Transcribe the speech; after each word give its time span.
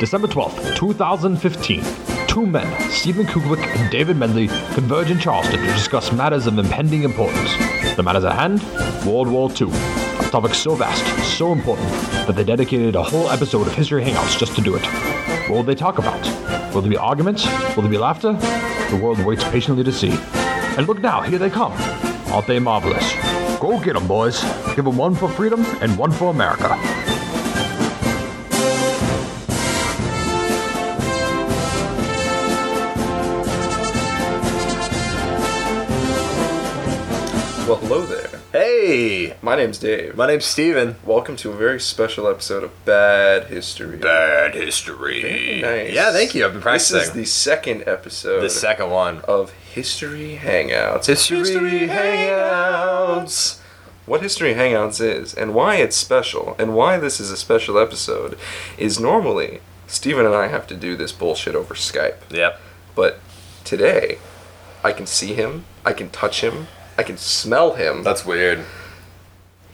December 0.00 0.28
12th, 0.28 0.76
2015. 0.76 1.84
Two 2.26 2.46
men, 2.46 2.90
Stephen 2.90 3.26
Kuglik 3.26 3.62
and 3.76 3.90
David 3.90 4.16
Medley, 4.16 4.48
converge 4.72 5.10
in 5.10 5.18
Charleston 5.18 5.60
to 5.60 5.66
discuss 5.66 6.10
matters 6.10 6.46
of 6.46 6.56
impending 6.56 7.02
importance. 7.02 7.54
The 7.96 8.02
matters 8.02 8.24
at 8.24 8.32
hand? 8.32 8.62
World 9.04 9.28
War 9.28 9.50
II. 9.50 9.68
A 9.68 10.30
topic 10.30 10.54
so 10.54 10.74
vast, 10.74 11.04
so 11.36 11.52
important, 11.52 11.90
that 12.26 12.34
they 12.34 12.44
dedicated 12.44 12.96
a 12.96 13.02
whole 13.02 13.28
episode 13.28 13.66
of 13.66 13.74
History 13.74 14.02
Hangouts 14.02 14.38
just 14.38 14.54
to 14.54 14.62
do 14.62 14.74
it. 14.74 14.82
What 15.50 15.56
will 15.56 15.62
they 15.64 15.74
talk 15.74 15.98
about? 15.98 16.24
Will 16.72 16.80
there 16.80 16.90
be 16.90 16.96
arguments? 16.96 17.44
Will 17.76 17.82
there 17.82 17.90
be 17.90 17.98
laughter? 17.98 18.32
The 18.88 18.98
world 19.02 19.22
waits 19.22 19.44
patiently 19.44 19.84
to 19.84 19.92
see. 19.92 20.12
And 20.78 20.86
look 20.86 21.00
now, 21.00 21.20
here 21.20 21.38
they 21.38 21.50
come. 21.50 21.72
Aren't 22.32 22.46
they 22.46 22.58
marvelous? 22.58 23.12
Go 23.60 23.78
get 23.78 23.96
'em, 23.96 24.06
boys. 24.06 24.40
Give 24.74 24.86
'em 24.86 24.96
one 24.96 25.14
for 25.14 25.28
freedom 25.28 25.62
and 25.82 25.98
one 25.98 26.10
for 26.10 26.30
America. 26.30 26.78
Well, 37.70 37.78
hello 37.78 38.02
there. 38.04 38.40
Hey, 38.50 39.36
My 39.42 39.54
name's 39.54 39.78
Dave. 39.78 40.16
my 40.16 40.26
name's 40.26 40.44
Steven. 40.44 40.96
Welcome 41.04 41.36
to 41.36 41.52
a 41.52 41.56
very 41.56 41.78
special 41.78 42.26
episode 42.26 42.64
of 42.64 42.84
Bad 42.84 43.44
History. 43.44 43.96
Bad 43.96 44.56
history. 44.56 45.60
Nice. 45.62 45.92
Yeah, 45.92 46.10
thank 46.10 46.34
you. 46.34 46.44
I've 46.44 46.52
been 46.52 46.62
This 46.72 46.90
is 46.90 47.12
the 47.12 47.24
second 47.24 47.84
episode 47.86 48.40
the 48.40 48.50
second 48.50 48.90
one. 48.90 49.18
of 49.20 49.52
History 49.52 50.40
Hangouts. 50.42 51.06
History 51.06 51.86
Hangouts. 51.86 53.60
What 54.04 54.20
History 54.22 54.54
Hangouts 54.54 55.00
is, 55.00 55.32
and 55.32 55.54
why 55.54 55.76
it's 55.76 55.96
special, 55.96 56.56
and 56.58 56.74
why 56.74 56.98
this 56.98 57.20
is 57.20 57.30
a 57.30 57.36
special 57.36 57.78
episode, 57.78 58.36
is 58.78 58.98
normally 58.98 59.60
Steven 59.86 60.26
and 60.26 60.34
I 60.34 60.48
have 60.48 60.66
to 60.66 60.74
do 60.76 60.96
this 60.96 61.12
bullshit 61.12 61.54
over 61.54 61.74
Skype. 61.74 62.16
Yep. 62.30 62.60
But 62.96 63.20
today, 63.62 64.18
I 64.82 64.90
can 64.90 65.06
see 65.06 65.34
him, 65.34 65.66
I 65.86 65.92
can 65.92 66.10
touch 66.10 66.40
him, 66.40 66.66
I 67.00 67.02
can 67.02 67.16
smell 67.16 67.72
him. 67.72 68.02
That's 68.02 68.26
weird. 68.26 68.62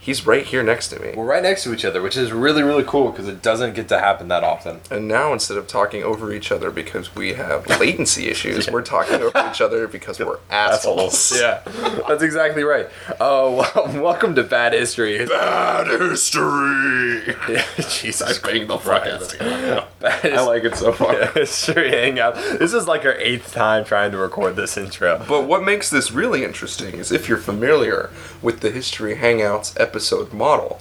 He's 0.07 0.25
right 0.25 0.45
here 0.45 0.63
next 0.63 0.87
to 0.87 1.01
me. 1.01 1.11
We're 1.13 1.25
right 1.25 1.43
next 1.43 1.65
to 1.65 1.73
each 1.73 1.83
other, 1.83 2.01
which 2.01 2.15
is 2.15 2.31
really, 2.31 2.63
really 2.63 2.85
cool 2.85 3.11
because 3.11 3.27
it 3.27 3.41
doesn't 3.41 3.75
get 3.75 3.89
to 3.89 3.99
happen 3.99 4.29
that 4.29 4.41
often. 4.41 4.79
And 4.89 5.05
now 5.05 5.33
instead 5.33 5.57
of 5.57 5.67
talking 5.67 6.01
over 6.01 6.31
each 6.31 6.49
other 6.49 6.71
because 6.71 7.13
we 7.13 7.33
have 7.33 7.67
latency 7.67 8.29
issues, 8.29 8.69
we're 8.71 8.83
talking 8.83 9.15
over 9.15 9.49
each 9.51 9.59
other 9.59 9.85
because 9.85 10.17
we're 10.17 10.39
assholes. 10.49 11.37
Yeah, 11.37 11.61
that's 12.07 12.23
exactly 12.23 12.63
right. 12.63 12.87
Oh, 13.19 13.69
well, 13.75 14.01
welcome 14.01 14.33
to 14.35 14.43
Bad 14.43 14.71
History. 14.71 15.25
Bad 15.25 15.87
history. 15.87 17.35
Yeah, 17.49 17.65
Jesus 17.77 18.39
Bang 18.39 18.65
the 18.65 18.77
fuck 18.77 19.05
out 19.05 19.21
of 19.21 19.33
it. 19.33 19.83
I 20.01 20.41
like 20.41 20.63
it 20.63 20.77
so 20.77 20.93
far. 20.93 21.25
History 21.33 21.89
Hangout. 21.89 22.35
This 22.35 22.73
is 22.73 22.87
like 22.87 23.03
our 23.03 23.15
eighth 23.15 23.51
time 23.51 23.83
trying 23.83 24.11
to 24.11 24.17
record 24.17 24.55
this 24.55 24.77
intro. 24.77 25.23
But 25.27 25.47
what 25.47 25.63
makes 25.63 25.89
this 25.89 26.11
really 26.11 26.45
interesting 26.45 26.95
is 26.95 27.11
if 27.11 27.27
you're 27.27 27.37
familiar 27.37 28.09
with 28.41 28.61
the 28.61 28.71
History 28.71 29.15
Hangouts 29.15 29.77
episode 29.79 29.96
model, 30.33 30.79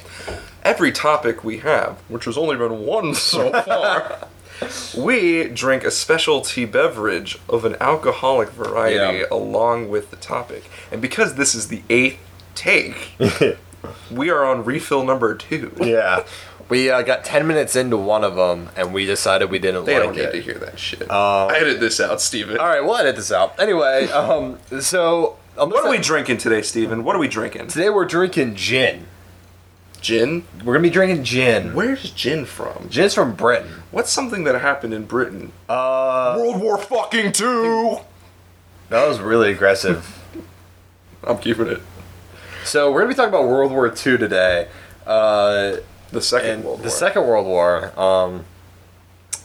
every 0.62 0.92
topic 0.92 1.44
we 1.44 1.58
have, 1.58 1.98
which 2.08 2.24
has 2.26 2.36
only 2.36 2.56
been 2.56 2.80
one 2.86 3.14
so 3.14 3.50
far, 3.62 4.28
we 4.96 5.48
drink 5.48 5.84
a 5.84 5.90
specialty 5.90 6.64
beverage 6.64 7.38
of 7.48 7.64
an 7.64 7.76
alcoholic 7.80 8.50
variety 8.50 9.18
Yeah. 9.18 9.24
along 9.30 9.90
with 9.90 10.10
the 10.10 10.16
topic. 10.16 10.64
And 10.90 11.00
because 11.02 11.34
this 11.34 11.54
is 11.54 11.68
the 11.68 11.82
eighth 11.90 12.18
take, 12.54 13.10
we 14.10 14.30
are 14.30 14.44
on 14.44 14.64
refill 14.64 15.04
number 15.04 15.34
two. 15.34 15.72
Yeah. 15.80 16.24
We 16.68 16.90
uh, 16.90 17.02
got 17.02 17.24
10 17.24 17.46
minutes 17.46 17.76
into 17.76 17.96
one 17.96 18.24
of 18.24 18.34
them 18.34 18.70
and 18.76 18.92
we 18.92 19.06
decided 19.06 19.50
we 19.52 19.60
didn't 19.60 19.84
They 19.84 19.94
like 19.94 20.02
don't 20.02 20.16
need 20.16 20.22
it. 20.24 20.32
to 20.32 20.40
hear 20.40 20.54
that 20.54 20.78
shit. 20.80 21.08
Uh, 21.08 21.46
Edit 21.46 21.78
this 21.78 22.00
out, 22.00 22.20
Steven. 22.20 22.58
All 22.58 22.66
right, 22.66 22.80
we'll 22.80 22.96
edit 22.96 23.14
this 23.14 23.30
out. 23.30 23.60
Anyway, 23.60 24.08
um, 24.10 24.58
so 24.80 25.36
What 25.56 25.84
are 25.86 25.90
we 25.90 25.98
drinking 25.98 26.38
today, 26.38 26.62
Steven? 26.62 27.02
What 27.04 27.16
are 27.16 27.18
we 27.18 27.28
drinking? 27.28 27.68
Today 27.68 27.88
we're 27.88 28.04
drinking 28.04 28.56
gin. 28.56 29.06
Gin? 30.00 30.44
We're 30.62 30.74
gonna 30.74 30.82
be 30.82 30.90
drinking 30.90 31.24
gin. 31.24 31.74
Where's 31.74 32.10
gin 32.10 32.44
from? 32.44 32.88
Gin's 32.90 33.14
from 33.14 33.34
Britain. 33.34 33.82
What's 33.90 34.10
something 34.10 34.44
that 34.44 34.60
happened 34.60 34.92
in 34.92 35.04
Britain? 35.06 35.52
Uh, 35.68 36.36
World 36.38 36.60
War 36.60 36.78
fucking 36.78 37.32
two. 37.32 37.96
that 38.90 39.06
was 39.08 39.18
really 39.18 39.50
aggressive. 39.50 40.12
I'm 41.24 41.38
keeping 41.38 41.66
it. 41.68 41.80
so 42.64 42.92
we're 42.92 43.00
gonna 43.00 43.08
be 43.12 43.16
talking 43.16 43.30
about 43.30 43.48
World 43.48 43.72
War 43.72 43.86
II 43.88 44.18
today. 44.18 44.68
Uh, 45.06 45.76
The 46.12 46.20
second 46.20 46.64
World 46.64 46.80
the 46.80 46.82
War. 46.84 46.90
Second 46.90 47.26
World 47.26 47.46
War. 47.46 47.98
Um, 47.98 48.44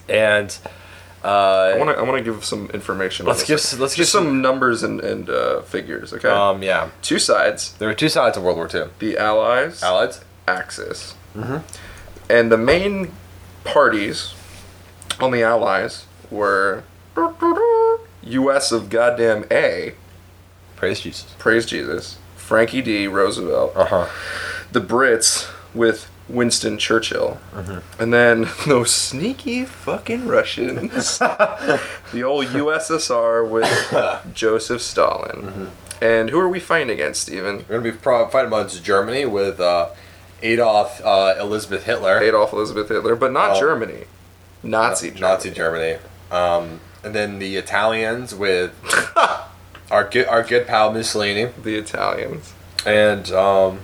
and 0.09 0.55
I 1.23 1.73
uh, 1.73 1.77
want 1.77 1.89
to. 1.91 1.97
I 1.97 2.01
want 2.03 2.17
to 2.17 2.23
give 2.23 2.43
some 2.43 2.69
information. 2.71 3.25
Let's 3.25 3.43
give 3.43 3.57
let's 3.79 3.95
just 3.95 3.97
give 3.97 4.07
some- 4.07 4.25
some 4.25 4.41
numbers 4.41 4.81
and 4.83 4.99
and 5.01 5.29
uh, 5.29 5.61
figures. 5.61 6.13
Okay. 6.13 6.27
um, 6.29 6.63
yeah, 6.63 6.89
Two 7.01 7.19
sides: 7.19 7.73
there 7.73 7.87
were 7.87 7.93
two 7.93 8.09
sides 8.09 8.37
of 8.37 8.43
World 8.43 8.57
War 8.57 8.69
II. 8.73 8.85
the 8.99 9.17
Allies, 9.17 9.83
Allied. 9.83 10.15
Axis, 10.47 11.13
and 12.29 12.51
the 12.51 12.57
main 12.57 13.11
parties 13.63 14.33
on 15.19 15.31
the 15.31 15.43
Allies 15.43 16.05
were 16.29 16.83
U.S. 18.23 18.71
of 18.71 18.89
goddamn 18.89 19.45
A. 19.51 19.93
Praise 20.75 20.99
Jesus. 21.01 21.33
Praise 21.37 21.65
Jesus. 21.65 22.17
Frankie 22.35 22.81
D. 22.81 23.07
Roosevelt. 23.07 23.73
Uh 23.75 23.85
huh. 23.85 24.07
the 24.71 24.81
Brits 24.81 25.49
with 25.73 26.09
Winston 26.31 26.77
Churchill, 26.77 27.39
and 27.99 28.13
then 28.13 28.47
those 28.67 28.91
sneaky 28.91 29.65
fucking 29.65 30.27
Russians, 30.27 31.17
the 31.19 32.23
old 32.23 32.47
USSR 32.47 33.47
with 33.49 34.33
Joseph 34.33 34.81
Stalin. 34.81 35.71
And 36.01 36.29
who 36.31 36.39
are 36.39 36.49
we 36.49 36.59
fighting 36.59 36.89
against, 36.89 37.21
Steven? 37.23 37.57
We're 37.69 37.79
gonna 37.79 37.81
be 37.81 37.91
pro- 37.91 38.27
fighting 38.29 38.51
against 38.51 38.83
Germany 38.83 39.25
with 39.25 39.59
uh, 39.59 39.89
Adolf 40.41 40.99
uh, 41.05 41.35
Elizabeth 41.39 41.83
Hitler. 41.83 42.19
Adolf 42.19 42.53
Elizabeth 42.53 42.89
Hitler, 42.89 43.15
but 43.15 43.31
not 43.31 43.57
Oh. 43.57 43.59
Germany. 43.59 44.05
Nazi 44.63 45.09
Germany. 45.09 45.21
Nazi 45.21 45.51
Germany. 45.51 45.97
Um, 46.31 46.79
and 47.03 47.13
then 47.13 47.39
the 47.39 47.55
Italians 47.57 48.33
with 48.33 48.73
our 49.91 50.07
good 50.09 50.25
our 50.27 50.41
good 50.43 50.65
pal 50.65 50.91
Mussolini, 50.93 51.49
The 51.61 51.75
Italians. 51.75 52.53
and 52.85 53.31
um, 53.31 53.79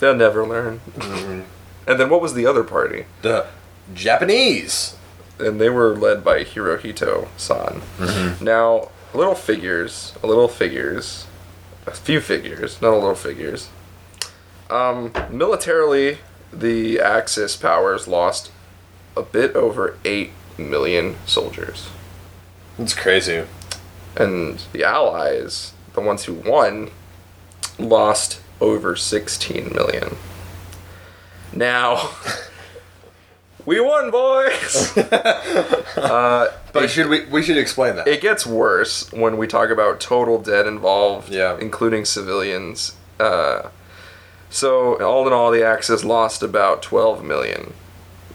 They'll 0.00 0.14
never 0.16 0.46
learn. 0.46 0.80
And 1.88 1.98
then 1.98 2.10
what 2.10 2.20
was 2.20 2.34
the 2.34 2.46
other 2.46 2.62
party? 2.62 3.06
the 3.22 3.46
Japanese. 3.94 4.94
and 5.40 5.60
they 5.60 5.70
were 5.70 5.96
led 5.96 6.22
by 6.22 6.44
Hirohito 6.44 7.28
San. 7.36 7.80
Now, 8.44 8.90
little 9.14 9.34
figures, 9.34 10.12
a 10.22 10.26
little 10.26 10.48
figures, 10.48 11.26
a 11.86 11.92
few 11.92 12.20
figures, 12.20 12.82
not 12.82 12.92
a 12.92 12.96
little 12.98 13.14
figures. 13.14 13.70
Um, 14.68 15.12
militarily, 15.30 16.18
the 16.52 17.00
Axis 17.00 17.56
powers 17.56 18.06
lost 18.06 18.50
a 19.16 19.22
bit 19.22 19.56
over 19.56 19.96
8 20.04 20.30
million 20.58 21.16
soldiers. 21.24 21.88
It's 22.78 22.94
crazy. 22.94 23.44
And 24.16 24.62
the 24.72 24.84
Allies, 24.84 25.72
the 25.94 26.00
ones 26.00 26.24
who 26.24 26.34
won, 26.34 26.90
lost 27.78 28.40
over 28.60 28.94
16 28.96 29.72
million. 29.72 30.16
Now, 31.58 32.10
we 33.66 33.80
won, 33.80 34.12
boys! 34.12 34.96
uh, 35.96 36.52
But 36.72 36.88
should 36.88 37.08
we 37.08 37.24
we 37.26 37.42
should 37.42 37.58
explain 37.58 37.96
that? 37.96 38.06
it 38.06 38.20
gets 38.20 38.46
worse 38.46 39.10
when 39.12 39.36
we 39.36 39.48
talk 39.48 39.70
about 39.70 39.98
total 39.98 40.38
dead 40.40 40.68
involved, 40.68 41.30
Yeah. 41.30 41.58
including 41.60 42.04
civilians. 42.04 42.94
Uh, 43.18 43.70
so, 44.50 45.02
all 45.02 45.26
in 45.26 45.32
all, 45.32 45.50
the 45.50 45.64
Axis 45.64 46.04
lost 46.04 46.42
about 46.44 46.80
12 46.80 47.24
million. 47.24 47.74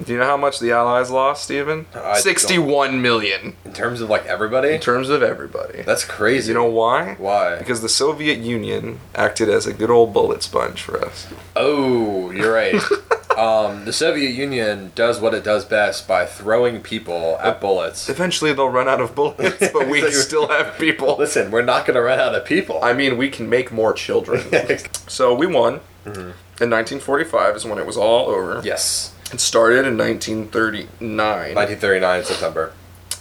Do 0.05 0.11
you 0.11 0.19
know 0.19 0.25
how 0.25 0.37
much 0.37 0.59
the 0.59 0.71
Allies 0.71 1.09
lost, 1.09 1.43
Stephen? 1.43 1.85
I 1.93 2.19
61 2.19 3.01
million 3.01 3.55
in 3.63 3.73
terms 3.73 4.01
of 4.01 4.09
like 4.09 4.25
everybody, 4.25 4.69
in 4.73 4.81
terms 4.81 5.09
of 5.09 5.23
everybody. 5.23 5.81
that's 5.83 6.05
crazy. 6.05 6.49
You 6.49 6.55
know 6.55 6.65
why? 6.65 7.15
why? 7.15 7.57
Because 7.57 7.81
the 7.81 7.89
Soviet 7.89 8.39
Union 8.39 8.99
acted 9.15 9.49
as 9.49 9.65
a 9.65 9.73
good 9.73 9.89
old 9.89 10.13
bullet 10.13 10.43
sponge 10.43 10.81
for 10.81 11.03
us. 11.03 11.27
Oh, 11.55 12.31
you're 12.31 12.53
right. 12.53 12.75
um, 13.37 13.85
the 13.85 13.93
Soviet 13.93 14.31
Union 14.31 14.91
does 14.95 15.19
what 15.19 15.33
it 15.33 15.43
does 15.43 15.65
best 15.65 16.07
by 16.07 16.25
throwing 16.25 16.81
people 16.81 17.37
at 17.41 17.61
bullets. 17.61 18.09
Eventually, 18.09 18.53
they'll 18.53 18.69
run 18.69 18.87
out 18.87 19.01
of 19.01 19.15
bullets, 19.15 19.69
but 19.73 19.87
we 19.87 20.09
still 20.11 20.47
have 20.49 20.77
people. 20.77 21.15
Listen, 21.17 21.51
we're 21.51 21.61
not 21.61 21.85
going 21.85 21.95
to 21.95 22.01
run 22.01 22.19
out 22.19 22.35
of 22.35 22.45
people. 22.45 22.79
I 22.83 22.93
mean, 22.93 23.17
we 23.17 23.29
can 23.29 23.49
make 23.49 23.71
more 23.71 23.93
children. 23.93 24.43
so 25.07 25.33
we 25.33 25.47
won. 25.47 25.79
In 26.05 26.69
1945 26.69 27.55
is 27.55 27.65
when 27.65 27.77
it 27.79 27.85
was 27.85 27.95
all 27.95 28.27
over. 28.27 28.61
yes, 28.63 29.12
It 29.33 29.39
started 29.39 29.87
in 29.87 29.97
1939, 29.97 31.55
1939 31.55 32.23
September. 32.23 32.71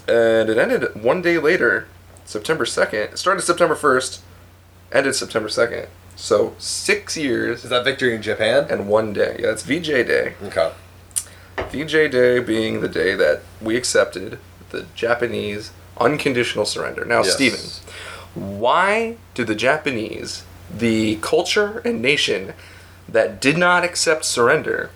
and 0.07 0.51
it 0.51 0.59
ended 0.59 0.95
one 1.03 1.23
day 1.23 1.39
later, 1.39 1.87
September 2.27 2.67
2nd. 2.67 3.13
It 3.13 3.19
started 3.19 3.41
September 3.41 3.75
1st, 3.75 4.19
ended 4.93 5.15
September 5.15 5.49
2nd. 5.49 5.87
So 6.15 6.55
six 6.59 7.17
years 7.17 7.65
Is 7.65 7.71
that 7.71 7.85
victory 7.85 8.15
in 8.15 8.21
Japan? 8.21 8.67
and 8.69 8.89
one 8.89 9.15
day. 9.15 9.37
Yeah, 9.41 9.47
that's 9.47 9.63
VJ 9.63 10.05
Day. 10.07 10.35
Okay. 10.45 10.73
VJ 11.71 12.11
Day 12.13 12.41
being 12.41 12.83
the 12.83 12.89
day 12.89 13.15
that 13.15 13.41
we 13.63 13.75
accepted 13.77 14.39
the 14.69 14.85
Japanese 14.95 15.71
unconditional 15.99 16.67
surrender. 16.67 17.07
Now, 17.07 17.23
Yes. 17.23 17.35
Stephen, 17.35 17.61
why 18.35 19.17
do 19.33 19.45
the 19.45 19.55
Japanese, 19.55 20.43
the 20.71 21.17
culture 21.23 21.81
and 21.87 22.03
nation 22.03 22.53
that 23.09 23.41
did 23.41 23.57
not 23.57 23.83
accept 23.83 24.25
surrender, 24.27 24.91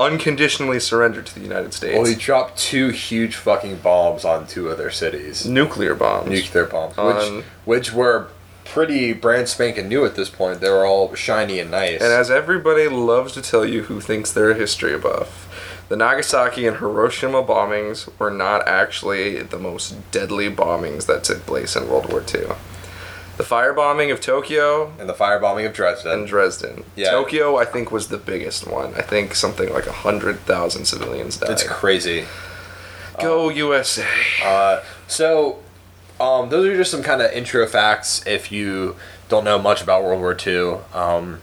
unconditionally 0.00 0.80
surrendered 0.80 1.26
to 1.26 1.34
the 1.34 1.40
United 1.40 1.74
States? 1.74 1.96
Well, 1.96 2.06
he 2.06 2.14
dropped 2.14 2.58
two 2.58 2.88
huge 2.90 3.36
fucking 3.36 3.76
bombs 3.78 4.24
on 4.24 4.46
two 4.46 4.68
of 4.68 4.78
their 4.78 4.90
cities. 4.90 5.46
Nuclear 5.46 5.94
bombs. 5.94 6.28
Nuclear 6.30 6.66
bombs, 6.66 6.96
On- 6.98 7.14
which 7.14 7.24
um, 7.24 7.44
which 7.64 7.92
were 7.92 8.28
pretty 8.64 9.14
brand 9.14 9.48
spanking 9.48 9.88
new 9.88 10.04
at 10.04 10.14
this 10.14 10.28
point. 10.28 10.60
They 10.60 10.68
were 10.70 10.84
all 10.84 11.14
shiny 11.14 11.58
and 11.58 11.70
nice. 11.70 12.00
And 12.02 12.12
as 12.12 12.30
everybody 12.30 12.86
loves 12.86 13.32
to 13.32 13.42
tell 13.42 13.64
you 13.64 13.84
who 13.84 14.00
thinks 14.00 14.30
they're 14.30 14.50
a 14.50 14.54
history 14.54 14.96
buff, 14.98 15.46
the 15.88 15.96
Nagasaki 15.96 16.66
and 16.66 16.76
Hiroshima 16.76 17.42
bombings 17.42 18.10
were 18.18 18.30
not 18.30 18.68
actually 18.68 19.40
the 19.42 19.58
most 19.58 20.10
deadly 20.10 20.50
bombings 20.50 21.06
that 21.06 21.24
took 21.24 21.46
place 21.46 21.76
in 21.76 21.88
World 21.88 22.12
War 22.12 22.22
II. 22.22 22.48
The 23.38 23.44
firebombing 23.44 24.12
of 24.12 24.20
Tokyo 24.20 24.92
and 24.98 25.08
the 25.08 25.14
firebombing 25.14 25.64
of 25.64 25.72
Dresden. 25.72 26.12
and 26.12 26.26
Dresden. 26.26 26.84
Yeah. 26.96 27.12
Tokyo, 27.12 27.56
I 27.56 27.64
think, 27.64 27.92
was 27.92 28.08
the 28.08 28.18
biggest 28.18 28.66
one. 28.66 28.94
I 28.94 29.02
think 29.02 29.34
something 29.36 29.72
like 29.72 29.86
100,000 29.86 30.84
civilians 30.84 31.36
died. 31.36 31.50
it's 31.50 31.62
crazy. 31.62 32.26
Go 33.20 33.48
USA. 33.48 34.04
Uh, 34.44 34.82
so, 35.06 35.60
um, 36.20 36.48
those 36.48 36.66
are 36.66 36.76
just 36.76 36.90
some 36.90 37.02
kind 37.02 37.22
of 37.22 37.30
intro 37.30 37.64
facts 37.66 38.26
if 38.26 38.50
you 38.50 38.96
don't 39.28 39.44
know 39.44 39.58
much 39.58 39.82
about 39.82 40.02
World 40.02 40.20
War 40.20 40.36
II. 40.46 40.80
Um, 40.92 41.40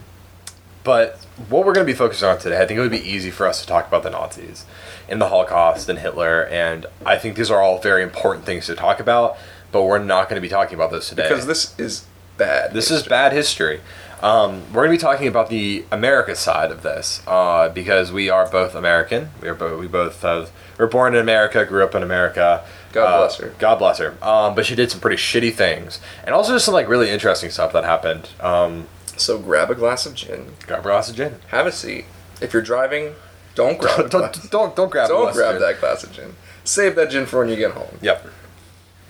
but 0.84 1.18
what 1.50 1.66
we're 1.66 1.74
going 1.74 1.88
to 1.88 1.92
be 1.92 1.98
focusing 1.98 2.28
on 2.28 2.38
today, 2.40 2.62
I 2.62 2.66
think 2.66 2.78
it 2.78 2.82
would 2.82 2.92
be 2.92 3.10
easy 3.10 3.32
for 3.32 3.48
us 3.48 3.62
to 3.62 3.68
talk 3.68 3.88
about 3.88 4.04
the 4.04 4.10
Nazis 4.10 4.66
and 5.10 5.22
the 5.22 5.30
Holocaust 5.30 5.90
and 5.90 6.00
Hitler. 6.00 6.46
And 6.46 6.86
I 7.06 7.18
think 7.18 7.36
these 7.36 7.50
are 7.50 7.62
all 7.62 7.80
very 7.80 8.04
important 8.04 8.46
things 8.46 8.66
to 8.68 8.76
talk 8.76 9.00
about, 9.00 9.38
but 9.72 9.84
we're 9.84 10.00
not 10.00 10.30
going 10.30 10.36
to 10.38 10.42
be 10.42 10.50
talking 10.50 10.76
about 10.76 10.92
this 10.92 11.10
today. 11.10 11.28
Because 11.30 11.46
this 11.46 11.78
is 11.80 12.06
bad. 12.38 12.74
This 12.74 12.92
is 12.92 13.04
bad 13.04 13.34
history. 13.34 13.82
Um, 14.22 14.64
we're 14.74 14.86
going 14.86 14.98
to 14.98 14.98
be 14.98 15.12
talking 15.12 15.28
about 15.28 15.50
the 15.50 15.86
America 15.92 16.36
side 16.36 16.72
of 16.72 16.84
this 16.84 17.22
uh, 17.28 17.70
because 17.70 18.12
we 18.12 18.30
are 18.30 18.48
both 18.50 18.74
American. 18.74 19.30
We 19.42 19.50
are 19.50 19.54
both 19.54 19.80
we 19.80 19.88
both 19.88 20.22
have, 20.22 20.52
were 20.78 20.88
born 20.88 21.14
in 21.16 21.22
America, 21.22 21.66
grew 21.66 21.84
up 21.84 21.94
in 21.96 22.02
America. 22.02 22.64
God 22.94 23.06
Uh, 23.06 23.18
bless 23.20 23.38
her. 23.40 23.54
God 23.60 23.76
bless 23.78 23.98
her. 24.00 24.16
Um, 24.22 24.56
but 24.56 24.66
she 24.66 24.74
did 24.74 24.90
some 24.90 25.02
pretty 25.02 25.18
shitty 25.18 25.54
things, 25.54 26.00
and 26.24 26.34
also 26.34 26.54
just 26.54 26.66
some 26.66 26.74
like 26.74 26.88
really 26.88 27.10
interesting 27.10 27.50
stuff 27.50 27.74
that 27.74 27.84
happened. 27.84 28.30
Um, 28.40 28.88
So 29.18 29.38
grab 29.38 29.70
a 29.70 29.76
glass 29.76 30.06
of 30.06 30.14
gin, 30.16 30.54
Grab 30.66 30.80
a 30.80 30.84
glass 30.84 31.10
of 31.10 31.16
gin. 31.18 31.36
have 31.48 31.68
a 31.68 31.72
seat. 31.72 32.06
If 32.42 32.52
you're 32.54 32.62
driving, 32.62 33.16
don't 33.54 33.78
grab 33.80 34.10
Don't, 34.10 34.10
glass. 34.12 34.38
don't, 34.38 34.52
don't, 34.52 34.76
don't 34.78 34.92
grab. 34.92 35.06
a 35.06 35.10
Don't 35.10 35.24
glass 35.24 35.36
grab 35.36 35.60
that 35.60 35.80
glass 35.82 36.04
of 36.04 36.14
gin. 36.14 36.36
Save 36.64 36.96
that 36.96 37.12
gin 37.12 37.26
for 37.26 37.40
when 37.40 37.50
you 37.50 37.58
get 37.58 37.72
home. 37.72 37.98
Yep. 38.02 38.28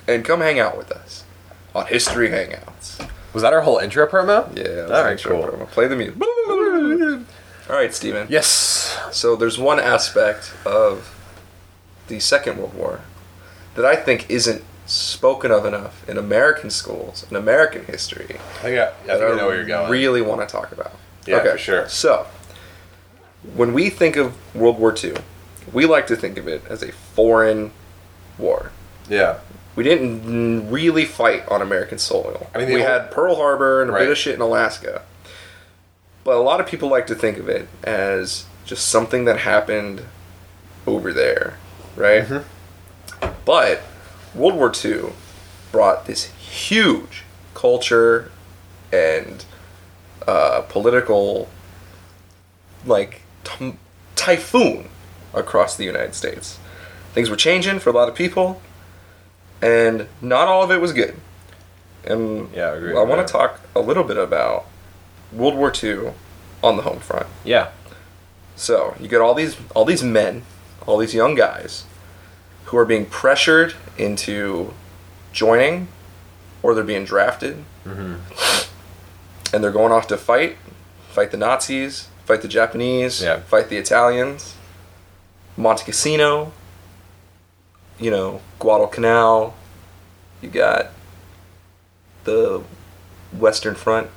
And 0.07 0.23
come 0.23 0.41
hang 0.41 0.59
out 0.59 0.77
with 0.77 0.91
us 0.91 1.23
on 1.73 1.87
History 1.87 2.29
Hangouts. 2.29 3.09
Was 3.33 3.41
that 3.43 3.53
our 3.53 3.61
whole 3.61 3.79
intro 3.79 4.07
promo? 4.07 4.55
Yeah, 4.55 4.85
that's 4.87 4.91
All 4.91 5.03
right, 5.03 5.21
cool. 5.21 5.43
promo. 5.43 5.67
Play 5.67 5.87
the 5.87 5.95
music. 5.95 6.15
All 7.69 7.75
right, 7.75 7.93
Steven. 7.93 8.27
Yes. 8.29 8.97
So 9.11 9.35
there's 9.35 9.57
one 9.57 9.79
aspect 9.79 10.53
of 10.65 11.11
the 12.07 12.19
Second 12.19 12.57
World 12.57 12.75
War 12.75 13.01
that 13.75 13.83
I 13.85 13.95
think 13.95 14.29
isn't 14.29 14.63
spoken 14.85 15.51
of 15.51 15.65
enough 15.65 16.07
in 16.07 16.17
American 16.17 16.69
schools, 16.69 17.25
in 17.29 17.35
American 17.35 17.85
history, 17.85 18.25
I 18.25 18.61
think 18.61 18.79
I, 18.79 18.87
I, 18.87 18.91
think 18.91 19.09
I 19.09 19.35
know 19.35 19.47
where 19.47 19.55
you're 19.55 19.65
going. 19.65 19.91
really 19.91 20.21
want 20.21 20.47
to 20.47 20.47
talk 20.47 20.71
about. 20.71 20.93
Yeah, 21.25 21.41
for 21.41 21.57
sure. 21.57 21.89
So, 21.89 22.27
when 23.55 23.73
we 23.73 23.89
think 23.89 24.15
of 24.15 24.35
World 24.55 24.77
War 24.77 24.95
II, 24.95 25.15
we 25.73 25.87
like 25.87 26.05
to 26.07 26.15
think 26.15 26.37
of 26.37 26.47
it 26.47 26.63
as 26.69 26.83
a 26.83 26.91
foreign 26.91 27.71
war. 28.37 28.71
yeah. 29.09 29.39
We 29.75 29.83
didn't 29.83 30.69
really 30.71 31.05
fight 31.05 31.47
on 31.49 31.61
American 31.61 31.97
soil. 31.97 32.49
I 32.55 32.59
mean, 32.59 32.67
we 32.67 32.81
whole- 32.81 32.89
had 32.89 33.11
Pearl 33.11 33.35
Harbor 33.35 33.81
and 33.81 33.91
a 33.91 33.93
bit 33.93 34.09
of 34.09 34.17
shit 34.17 34.35
in 34.35 34.41
Alaska. 34.41 35.01
But 36.23 36.37
a 36.37 36.41
lot 36.41 36.59
of 36.59 36.65
people 36.65 36.89
like 36.89 37.07
to 37.07 37.15
think 37.15 37.37
of 37.37 37.49
it 37.49 37.67
as 37.83 38.45
just 38.65 38.87
something 38.87 39.25
that 39.25 39.39
happened 39.39 40.01
over 40.87 41.13
there, 41.13 41.57
right? 41.95 42.23
Mm-hmm. 42.23 43.27
But 43.45 43.83
World 44.33 44.55
War 44.55 44.71
II 44.83 45.11
brought 45.71 46.05
this 46.05 46.25
huge 46.25 47.23
culture 47.53 48.31
and 48.91 49.45
uh, 50.27 50.61
political, 50.61 51.47
like, 52.85 53.21
t- 53.43 53.75
typhoon 54.15 54.89
across 55.33 55.75
the 55.75 55.83
United 55.83 56.15
States. 56.15 56.57
Things 57.13 57.29
were 57.29 57.35
changing 57.35 57.79
for 57.79 57.89
a 57.91 57.93
lot 57.93 58.09
of 58.09 58.15
people, 58.15 58.61
and 59.61 60.07
not 60.21 60.47
all 60.47 60.63
of 60.63 60.71
it 60.71 60.79
was 60.81 60.93
good. 60.93 61.15
And 62.03 62.49
Yeah, 62.53 62.67
I 62.71 62.75
agree 62.75 62.95
I 62.97 63.01
want 63.03 63.25
to 63.25 63.31
talk 63.31 63.59
a 63.75 63.79
little 63.79 64.03
bit 64.03 64.17
about 64.17 64.65
World 65.31 65.55
War 65.55 65.71
II 65.83 66.13
on 66.63 66.77
the 66.77 66.83
home 66.83 66.99
front. 66.99 67.27
Yeah. 67.43 67.69
So 68.55 68.95
you 68.99 69.07
get 69.07 69.21
all 69.21 69.33
these 69.33 69.57
all 69.75 69.85
these 69.85 70.03
men, 70.03 70.43
all 70.85 70.97
these 70.97 71.13
young 71.13 71.35
guys, 71.35 71.83
who 72.65 72.77
are 72.77 72.85
being 72.85 73.05
pressured 73.05 73.73
into 73.97 74.73
joining, 75.33 75.87
or 76.63 76.73
they're 76.73 76.83
being 76.83 77.05
drafted, 77.05 77.63
Mm-hmm. 77.85 78.15
and 79.53 79.63
they're 79.63 79.71
going 79.71 79.91
off 79.91 80.07
to 80.07 80.17
fight, 80.17 80.57
fight 81.09 81.31
the 81.31 81.37
Nazis, 81.37 82.07
fight 82.25 82.41
the 82.41 82.47
Japanese, 82.47 83.21
Yeah. 83.21 83.39
fight 83.41 83.69
the 83.69 83.77
Italians, 83.77 84.55
Monte 85.57 85.83
Cassino, 85.85 86.51
you 87.99 88.11
know, 88.11 88.41
Guadalcanal. 88.59 89.53
You 90.41 90.49
got 90.49 90.87
the 92.25 92.61
Western 93.31 93.75
Front. 93.75 94.09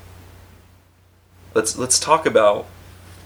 Let's 1.54 1.76
let's 1.78 1.98
talk 1.98 2.26
about 2.26 2.66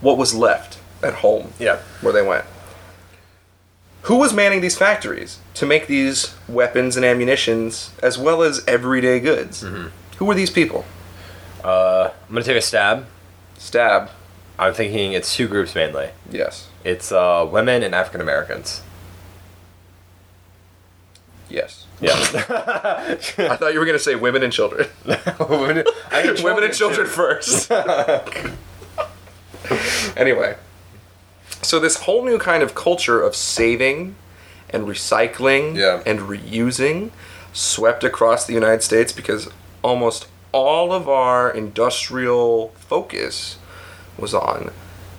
what 0.00 0.16
was 0.19 0.34
left 0.34 0.78
at 1.02 1.14
home 1.14 1.52
Yeah. 1.58 1.78
where 2.00 2.12
they 2.12 2.22
went. 2.26 2.44
Who 4.02 4.16
was 4.16 4.32
manning 4.32 4.60
these 4.60 4.76
factories 4.76 5.38
to 5.54 5.64
make 5.66 5.87
these 5.87 6.34
weapons 6.49 6.96
and 6.96 7.04
ammunitions 7.04 7.90
as 8.02 8.19
well 8.19 8.43
as 8.43 8.64
everyday 8.66 9.20
goods? 9.20 9.64
Who 10.16 10.25
were 10.25 10.34
these 10.34 10.50
people? 10.50 10.84
Uh, 11.62 12.10
I'm 12.28 12.34
gonna 12.34 12.44
take 12.44 12.56
a 12.56 12.60
stab. 12.60 13.06
Stab. 13.58 14.10
I'm 14.58 14.75
thinking 14.75 15.12
it's 15.12 15.34
two 15.37 15.46
groups 15.49 15.75
mainly. 15.75 16.10
Yes. 16.31 16.68
It's 16.85 17.12
uh, 17.12 17.49
women 17.50 17.82
and 17.85 17.94
African 17.94 18.21
Americans. 18.21 18.82
Yes. 21.49 21.87
Yeah. 22.02 22.12
I 23.38 23.56
thought 23.56 23.73
you 23.73 23.78
were 23.78 23.87
going 23.87 23.97
to 23.97 24.02
say 24.02 24.16
women 24.16 24.42
and 24.42 24.52
children. 24.52 24.88
women, 25.06 25.85
I 26.11 26.23
think 26.23 26.42
women 26.44 26.64
and 26.64 26.75
children 26.75 27.06
too. 27.06 27.12
first. 27.12 27.71
anyway, 30.16 30.56
so 31.62 31.78
this 31.78 31.97
whole 32.02 32.25
new 32.25 32.38
kind 32.38 32.62
of 32.62 32.75
culture 32.75 33.21
of 33.23 33.37
saving 33.37 34.16
and 34.71 34.87
recycling 34.87 35.76
Yeah. 35.76 36.02
and 36.04 36.21
reusing 36.21 37.11
swept 37.52 38.04
across 38.04 38.47
the 38.47 38.54
United 38.54 38.82
States 38.82 39.12
because 39.12 39.49
almost 39.82 40.26
all 40.50 40.92
of 40.92 41.09
our 41.09 41.50
industrial 41.50 42.68
focus 42.76 43.59
was 44.18 44.35
on 44.35 44.71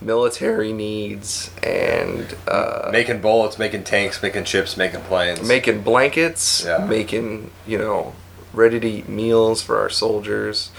military 0.04 0.74
needs 0.74 1.50
and 1.64 2.36
uh, 2.48 2.90
Making 2.92 3.22
bullets, 3.22 3.58
making 3.58 3.84
tanks, 3.84 4.22
making 4.22 4.44
chips, 4.46 4.78
making 4.78 5.02
planes. 5.02 5.48
making 5.48 5.82
blankets, 5.82 6.64
Yeah. 6.66 6.86
making, 6.86 7.52
you 7.66 7.78
know, 7.78 8.14
ready 8.54 8.80
to 8.80 8.88
eat 8.88 9.10
meals 9.10 9.62
for 9.62 9.80
our 9.80 9.90
soldiers. 9.90 10.72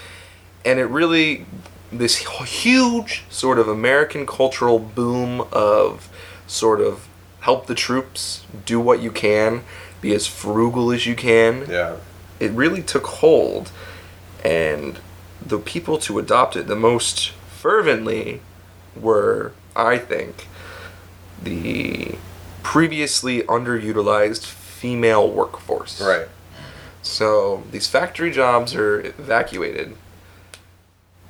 And 0.64 0.78
it 0.78 0.85
really, 0.87 1.47
this 1.93 2.16
huge 2.19 3.25
sort 3.31 3.59
of 3.59 3.69
American 3.69 4.26
cultural 4.26 4.78
boom 4.78 5.43
of 5.52 6.09
sort 6.47 6.81
of 6.81 7.07
help 7.40 7.66
the 7.66 7.75
troops, 7.75 8.45
do 8.64 8.81
what 8.81 9.00
you 9.00 9.11
can, 9.11 9.62
be 10.00 10.14
as 10.14 10.26
frugal 10.26 10.90
as 10.93 11.07
you 11.07 11.14
can. 11.14 11.66
yeah. 11.69 11.97
It 12.40 12.50
really 12.52 12.83
took 12.83 13.07
hold. 13.07 13.71
And 14.45 14.99
the 15.45 15.59
people 15.59 15.99
to 15.99 16.19
adopt 16.19 16.57
it 16.57 16.66
the 16.66 16.76
most 16.76 17.31
fervently 17.31 18.40
were, 19.00 19.52
I 19.74 19.98
think, 19.98 20.46
the 21.42 22.16
previously 22.62 23.42
underutilized 23.42 24.44
female 24.44 25.30
workforce. 25.30 26.00
Right. 26.00 26.28
So 27.02 27.62
these 27.70 27.86
factory 27.86 28.30
jobs 28.30 28.74
are 28.74 29.00
evacuated, 29.00 29.96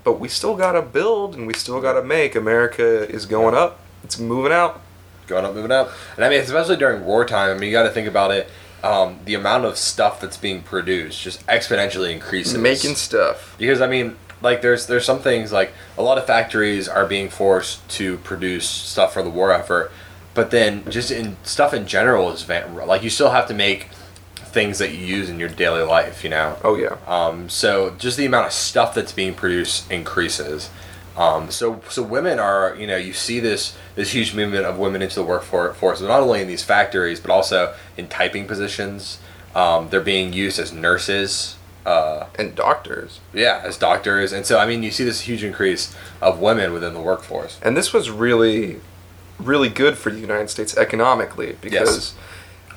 but 0.04 0.20
we 0.20 0.28
still 0.28 0.56
gotta 0.56 0.82
build 0.82 1.34
and 1.34 1.46
we 1.46 1.54
still 1.54 1.80
gotta 1.80 2.02
make. 2.02 2.36
America 2.36 3.08
is 3.08 3.26
going 3.26 3.54
up. 3.54 3.80
It's 4.04 4.18
moving 4.18 4.52
out. 4.52 4.80
Going 5.26 5.44
up, 5.44 5.54
moving 5.54 5.72
up. 5.72 5.90
And 6.16 6.24
I 6.24 6.28
mean, 6.28 6.40
especially 6.40 6.76
during 6.76 7.04
wartime, 7.04 7.56
I 7.56 7.58
mean, 7.58 7.70
you 7.70 7.72
got 7.72 7.84
to 7.84 7.90
think 7.90 8.06
about 8.06 8.30
it. 8.30 8.48
Um, 8.82 9.18
the 9.24 9.34
amount 9.34 9.64
of 9.64 9.78
stuff 9.78 10.20
that's 10.20 10.36
being 10.36 10.62
produced 10.62 11.22
just 11.22 11.46
exponentially 11.46 12.12
increases. 12.12 12.58
Making 12.58 12.94
stuff. 12.94 13.56
because 13.58 13.80
I 13.80 13.86
mean, 13.86 14.16
like 14.44 14.62
there's 14.62 14.86
there's 14.86 15.04
some 15.04 15.18
things 15.18 15.50
like 15.50 15.72
a 15.98 16.02
lot 16.02 16.18
of 16.18 16.26
factories 16.26 16.88
are 16.88 17.06
being 17.06 17.28
forced 17.28 17.88
to 17.88 18.18
produce 18.18 18.68
stuff 18.68 19.14
for 19.14 19.22
the 19.22 19.30
war 19.30 19.50
effort, 19.50 19.90
but 20.34 20.50
then 20.50 20.88
just 20.90 21.10
in 21.10 21.36
stuff 21.42 21.74
in 21.74 21.86
general 21.86 22.30
is 22.30 22.42
van- 22.42 22.74
like 22.76 23.02
you 23.02 23.10
still 23.10 23.30
have 23.30 23.48
to 23.48 23.54
make 23.54 23.88
things 24.36 24.78
that 24.78 24.92
you 24.92 24.98
use 25.04 25.28
in 25.28 25.40
your 25.40 25.48
daily 25.48 25.82
life. 25.82 26.22
You 26.22 26.30
know. 26.30 26.58
Oh 26.62 26.76
yeah. 26.76 26.98
Um, 27.06 27.48
so 27.48 27.90
just 27.98 28.16
the 28.16 28.26
amount 28.26 28.46
of 28.46 28.52
stuff 28.52 28.94
that's 28.94 29.12
being 29.12 29.34
produced 29.34 29.90
increases. 29.90 30.70
Um, 31.16 31.50
so 31.50 31.80
so 31.88 32.02
women 32.02 32.38
are 32.38 32.76
you 32.78 32.86
know 32.86 32.96
you 32.96 33.12
see 33.14 33.40
this 33.40 33.76
this 33.94 34.12
huge 34.12 34.34
movement 34.34 34.66
of 34.66 34.78
women 34.78 35.00
into 35.00 35.14
the 35.14 35.24
workforce 35.24 36.00
not 36.00 36.20
only 36.20 36.42
in 36.42 36.48
these 36.48 36.64
factories 36.64 37.18
but 37.18 37.30
also 37.30 37.74
in 37.96 38.08
typing 38.08 38.46
positions. 38.46 39.18
Um, 39.54 39.88
they're 39.88 40.00
being 40.00 40.32
used 40.32 40.58
as 40.58 40.72
nurses. 40.72 41.56
Uh, 41.86 42.26
And 42.38 42.54
doctors. 42.54 43.20
yeah, 43.32 43.60
as 43.64 43.76
doctors, 43.76 44.32
and 44.32 44.46
so 44.46 44.58
I 44.58 44.66
mean 44.66 44.82
you 44.82 44.90
see 44.90 45.04
this 45.04 45.22
huge 45.22 45.44
increase 45.44 45.94
of 46.22 46.38
women 46.40 46.72
within 46.72 46.94
the 46.94 47.00
workforce. 47.00 47.58
And 47.62 47.76
this 47.76 47.92
was 47.92 48.10
really, 48.10 48.80
really 49.38 49.68
good 49.68 49.98
for 49.98 50.10
the 50.10 50.18
United 50.20 50.48
States 50.50 50.76
economically 50.76 51.56
because 51.60 52.14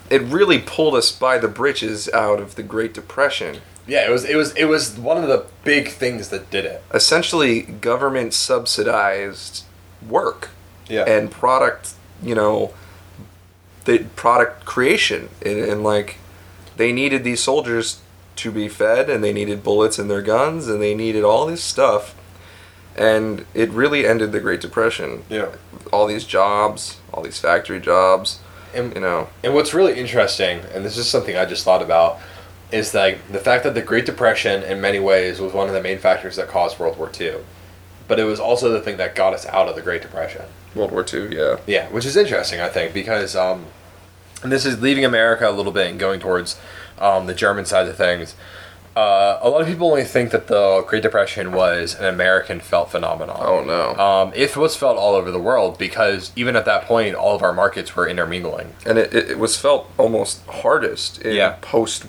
it 0.10 0.22
really 0.24 0.60
pulled 0.60 0.96
us 0.96 1.12
by 1.12 1.38
the 1.38 1.48
britches 1.48 2.10
out 2.10 2.40
of 2.42 2.56
the 2.56 2.64
Great 2.64 2.94
Depression. 2.94 3.62
Yeah, 3.88 4.06
it 4.06 4.12
was 4.12 4.26
it 4.26 4.36
was 4.36 4.54
it 4.56 4.66
was 4.66 4.98
one 4.98 5.18
of 5.24 5.30
the 5.30 5.46
big 5.64 5.88
things 5.90 6.28
that 6.30 6.50
did 6.52 6.66
it. 6.66 6.84
Essentially, 6.94 7.62
government 7.62 8.34
subsidized 8.34 9.64
work 10.08 10.50
Yeah. 10.90 11.04
and 11.08 11.32
product, 11.32 11.94
you 12.22 12.36
know, 12.36 12.74
the 13.86 14.00
product 14.18 14.66
creation. 14.66 15.30
And, 15.46 15.60
and 15.60 15.84
like, 15.84 16.18
they 16.76 16.92
needed 16.92 17.24
these 17.24 17.42
soldiers 17.42 18.02
to 18.38 18.51
be 18.51 18.67
fed, 18.67 19.10
and 19.10 19.24
they 19.24 19.34
needed 19.34 19.63
bullets 19.63 20.00
in 20.00 20.08
their 20.08 20.22
guns, 20.22 20.67
and 20.67 20.82
they 20.82 20.96
needed 20.96 21.24
all 21.24 21.46
this 21.46 21.63
stuff. 21.63 22.15
And 22.96 23.46
it 23.53 23.70
really 23.70 24.08
ended 24.08 24.32
the 24.32 24.39
Great 24.39 24.62
Depression. 24.62 25.24
Yeah. 25.29 25.50
All 25.94 26.08
these 26.08 26.25
jobs, 26.25 27.00
all 27.13 27.22
these 27.22 27.39
factory 27.39 27.79
jobs, 27.79 28.39
And 28.74 28.94
you 28.96 29.01
know. 29.01 29.29
And 29.44 29.53
what's 29.53 29.74
really 29.74 30.00
interesting, 30.00 30.62
and 30.74 30.84
this 30.84 30.98
is 30.98 31.08
something 31.08 31.36
I 31.38 31.46
just 31.46 31.63
thought 31.63 31.82
about, 31.82 32.20
is 32.72 32.94
like 32.94 33.32
the 33.32 33.39
fact 33.39 33.63
that 33.63 33.75
the 33.75 33.82
Great 33.82 34.06
Depression, 34.06 34.63
in 34.63 34.82
many 34.82 35.00
ways, 35.00 35.39
was 35.39 35.53
one 35.53 35.67
of 35.67 35.74
the 35.74 35.82
main 35.82 36.00
factors 36.00 36.36
that 36.36 36.48
caused 36.48 36.79
World 36.79 36.98
War 36.98 37.12
II. 37.20 37.36
But 38.08 38.20
it 38.20 38.24
was 38.24 38.39
also 38.39 38.72
the 38.72 38.82
thing 38.82 38.98
that 38.98 39.15
got 39.15 39.34
us 39.34 39.46
out 39.46 39.67
of 39.67 39.75
the 39.75 39.82
Great 39.82 40.01
Depression. 40.01 40.44
World 40.74 40.91
War 40.91 41.06
II, 41.12 41.36
yeah. 41.36 41.58
Yeah, 41.67 41.89
which 41.89 42.06
is 42.06 42.17
interesting, 42.17 42.60
I 42.60 42.70
think, 42.70 42.94
because 42.94 43.36
um, 43.36 43.65
and 44.44 44.51
this 44.51 44.65
is 44.65 44.82
leaving 44.82 45.06
America 45.06 45.50
a 45.50 45.51
little 45.51 45.72
bit 45.72 45.89
and 45.89 46.00
going 46.00 46.20
towards 46.20 46.60
um, 47.00 47.25
the 47.27 47.34
German 47.34 47.66
side 47.66 47.88
of 47.88 47.96
things. 47.96 48.36
Uh, 48.96 49.38
a 49.44 49.50
lot 49.50 49.62
of 49.62 49.68
people 49.68 49.88
only 49.92 50.04
think 50.04 50.32
that 50.32 50.48
the 50.48 50.84
Great 50.88 51.04
Depression 51.04 51.51
was 51.51 51.94
an 52.00 52.06
American 52.06 52.60
felt 52.60 52.89
phenomenon. 52.89 53.38
Oh 53.39 53.63
no. 53.63 53.96
Um, 53.96 54.32
it 54.36 54.58
was 54.58 54.75
felt 54.75 54.98
all 54.98 55.13
over 55.13 55.30
the 55.30 55.38
world 55.39 55.77
because 55.77 56.32
even 56.36 56.56
at 56.56 56.66
that 56.66 56.86
point, 56.86 57.13
all 57.13 57.36
of 57.36 57.44
our 57.44 57.54
markets 57.54 57.96
were 57.96 58.08
intermingling. 58.08 58.74
and 58.88 58.98
it, 58.98 59.13
it, 59.13 59.38
was 59.38 59.56
felt 59.56 59.92
almost 60.00 60.44
hardest 60.48 61.22
in 61.22 61.36
Yeah. 61.36 61.58
post 61.62 62.08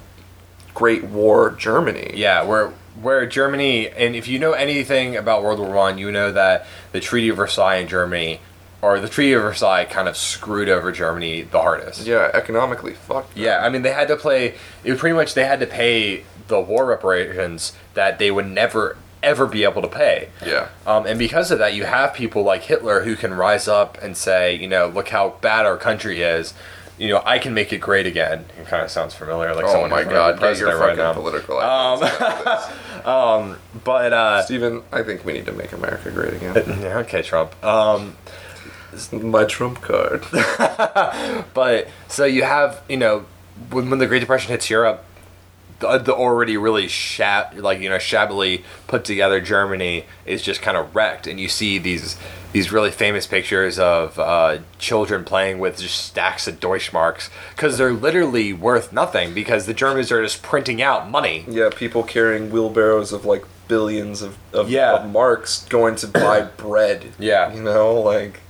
Great 0.75 1.04
War 1.04 1.50
Germany. 1.50 2.12
Yeah, 2.14 2.42
where 2.45 2.73
where 3.02 3.26
Germany, 3.26 3.90
and 3.90 4.16
if 4.16 4.26
you 4.26 4.38
know 4.38 4.52
anything 4.52 5.14
about 5.14 5.42
World 5.42 5.59
War 5.59 5.68
One, 5.71 5.99
you 5.99 6.11
know 6.11 6.33
that 6.33 6.66
the 6.92 7.00
Treaty 7.00 7.28
of 7.28 7.37
Versailles 7.37 7.76
in 7.76 7.87
Germany, 7.88 8.40
or 8.80 9.00
the 9.00 9.08
Treaty 9.08 9.32
of 9.32 9.42
Versailles, 9.42 9.85
kind 9.85 10.08
of 10.08 10.16
screwed 10.16 10.68
over 10.68 10.92
Germany 10.92 11.42
the 11.42 11.61
hardest. 11.61 12.06
Yeah, 12.06 12.30
economically 12.32 12.94
fucked. 12.94 13.35
them. 13.35 13.42
Yeah, 13.44 13.58
I 13.64 13.68
mean 13.68 13.82
they 13.82 13.92
had 13.92 14.08
to 14.08 14.16
play. 14.16 14.54
It 14.85 14.90
was 14.90 15.00
pretty 15.00 15.16
much 15.16 15.35
they 15.35 15.44
had 15.44 15.61
to 15.61 15.66
pay 15.66 16.25
the 16.49 16.61
war 16.61 16.87
reparations 16.87 17.73
that 17.94 18.18
they 18.18 18.30
would 18.30 18.47
never 18.47 18.97
ever 19.23 19.47
be 19.47 19.64
able 19.64 19.82
to 19.82 19.88
pay. 19.88 20.28
Yeah. 20.47 20.68
Um, 20.87 21.04
and 21.04 21.18
because 21.18 21.50
of 21.50 21.58
that, 21.58 21.75
you 21.75 21.85
have 21.85 22.14
people 22.14 22.44
like 22.44 22.62
Hitler 22.62 23.02
who 23.02 23.16
can 23.16 23.35
rise 23.35 23.66
up 23.66 23.99
and 24.00 24.16
say, 24.16 24.54
you 24.54 24.68
know, 24.68 24.87
look 24.87 25.08
how 25.08 25.30
bad 25.40 25.66
our 25.66 25.76
country 25.76 26.23
is. 26.23 26.54
You 26.99 27.08
know, 27.11 27.23
I 27.25 27.38
can 27.38 27.52
make 27.54 27.73
it 27.73 27.78
great 27.78 28.06
again. 28.06 28.47
It 28.61 28.66
kind 28.66 28.85
of 28.85 28.90
sounds 28.90 29.14
familiar, 29.14 29.54
like 29.54 29.64
Oh 29.66 29.73
someone 29.73 29.90
my 29.90 30.02
god, 30.04 30.37
for 30.37 30.40
get 30.42 30.58
your 30.58 30.68
president 30.70 30.80
right 30.80 30.97
fucking 30.97 30.99
now. 30.99 31.12
political 31.12 31.58
Um, 31.58 32.02
ideas 33.04 33.58
But 33.85 34.12
uh, 34.12 34.42
Steven, 34.44 34.82
I 34.92 35.02
think 35.02 35.25
we 35.25 35.32
need 35.32 35.47
to 35.47 35.52
make 35.52 35.73
America 35.73 36.11
great 36.11 36.35
again. 36.35 36.54
yeah, 36.80 36.99
okay, 36.99 37.23
Trump. 37.23 37.62
Um, 37.64 38.16
My 39.12 39.45
trump 39.45 39.81
card. 39.81 40.25
but 41.55 41.88
so 42.09 42.25
you 42.25 42.43
have, 42.43 42.83
you 42.88 42.97
know, 42.97 43.25
when, 43.71 43.90
when 43.90 43.99
the 43.99 44.07
Great 44.07 44.21
Depression 44.21 44.50
hits 44.50 44.71
Europe, 44.71 45.05
the, 45.81 45.99
the 45.99 46.14
already 46.14 46.57
really 46.57 46.87
shab 46.87 47.57
like 47.62 47.78
you 47.81 47.88
know 47.88 47.99
shabbily 48.00 48.64
put 48.88 49.05
together 49.05 49.40
Germany 49.40 50.07
is 50.26 50.43
just 50.43 50.61
kind 50.61 50.76
of 50.76 50.95
wrecked, 50.95 51.26
and 51.28 51.38
you 51.38 51.49
see 51.49 51.78
these 51.78 52.17
these 52.52 52.73
really 52.73 52.90
famous 52.90 53.26
pictures 53.28 53.78
of 53.78 54.19
uh, 54.19 54.59
children 54.78 55.23
playing 55.25 55.59
with 55.61 55.78
just 55.78 56.05
stacks 56.05 56.49
of 56.49 56.59
Deutschmarks 56.59 57.28
because 57.55 57.78
they're 57.78 57.93
literally 57.93 58.52
worth 58.52 58.93
nothing 58.93 59.35
because 59.35 59.67
the 59.67 59.75
Germans 59.75 60.11
are 60.11 60.23
just 60.23 60.43
printing 60.43 60.83
out 60.83 61.09
money. 61.09 61.45
yeah, 61.47 61.71
people 61.73 62.02
carrying 62.02 62.50
wheelbarrows 62.50 63.12
of 63.12 63.25
like 63.25 63.45
billions 63.69 64.23
of, 64.23 64.37
of, 64.55 64.71
Yeah. 64.71 64.95
of 64.95 65.11
marks 65.11 65.64
going 65.67 65.95
to 65.97 66.07
buy 66.09 66.40
bread. 66.40 67.12
Yeah. 67.19 67.52
You 67.55 67.62
know, 67.62 68.00
like 68.00 68.40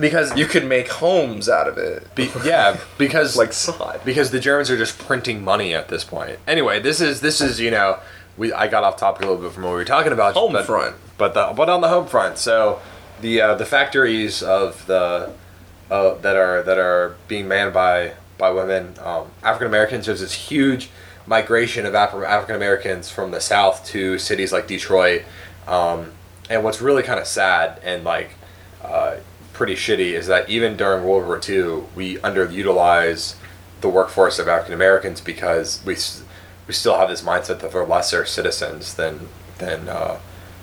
Because 0.00 0.36
you 0.36 0.46
could 0.46 0.66
make 0.66 0.88
homes 0.88 1.48
out 1.48 1.68
of 1.68 1.78
it. 1.78 2.14
be, 2.14 2.30
yeah, 2.44 2.78
because 2.98 3.36
like 3.36 3.52
sod. 3.52 4.00
because 4.04 4.30
the 4.30 4.40
Germans 4.40 4.70
are 4.70 4.76
just 4.76 4.98
printing 4.98 5.44
money 5.44 5.74
at 5.74 5.88
this 5.88 6.04
point. 6.04 6.38
Anyway, 6.46 6.80
this 6.80 7.00
is 7.00 7.20
this 7.20 7.40
is 7.40 7.60
you 7.60 7.70
know 7.70 7.98
we 8.36 8.52
I 8.52 8.68
got 8.68 8.84
off 8.84 8.96
topic 8.96 9.22
a 9.22 9.28
little 9.28 9.42
bit 9.42 9.52
from 9.52 9.64
what 9.64 9.70
we 9.70 9.76
were 9.76 9.84
talking 9.84 10.12
about. 10.12 10.34
Home 10.34 10.52
but, 10.52 10.66
front. 10.66 10.96
but 11.18 11.34
the 11.34 11.52
but 11.54 11.68
on 11.68 11.80
the 11.80 11.88
home 11.88 12.06
front. 12.06 12.38
So 12.38 12.80
the 13.20 13.40
uh, 13.40 13.54
the 13.54 13.66
factories 13.66 14.42
of 14.42 14.86
the 14.86 15.32
uh, 15.90 16.14
that 16.14 16.36
are 16.36 16.62
that 16.62 16.78
are 16.78 17.16
being 17.28 17.48
manned 17.48 17.74
by 17.74 18.14
by 18.38 18.50
women, 18.50 18.94
um, 19.02 19.28
African 19.42 19.66
Americans. 19.66 20.06
There's 20.06 20.20
this 20.20 20.32
huge 20.32 20.90
migration 21.26 21.86
of 21.86 21.94
Af- 21.94 22.14
African 22.14 22.56
Americans 22.56 23.10
from 23.10 23.30
the 23.30 23.40
South 23.40 23.84
to 23.86 24.18
cities 24.18 24.52
like 24.52 24.66
Detroit. 24.66 25.22
Um, 25.68 26.12
and 26.48 26.64
what's 26.64 26.80
really 26.80 27.02
kind 27.02 27.20
of 27.20 27.26
sad 27.26 27.80
and 27.84 28.02
like 28.02 28.30
uh, 28.82 29.16
pretty 29.60 29.74
shitty 29.74 30.12
is 30.14 30.26
that 30.26 30.48
even 30.48 30.74
during 30.74 31.04
World 31.04 31.26
War 31.26 31.38
II, 31.46 31.82
we 31.94 32.16
underutilize 32.20 33.34
the 33.82 33.90
workforce 33.90 34.38
of 34.38 34.48
African 34.48 34.72
Americans 34.72 35.20
because 35.20 35.82
we 35.84 35.96
we 36.66 36.72
still 36.72 36.96
have 36.96 37.10
this 37.10 37.20
mindset 37.20 37.60
that 37.60 37.70
they're 37.70 37.84
lesser 37.84 38.24
citizens 38.24 38.94
than 38.94 39.28
than 39.58 39.86
uh, 39.86 40.18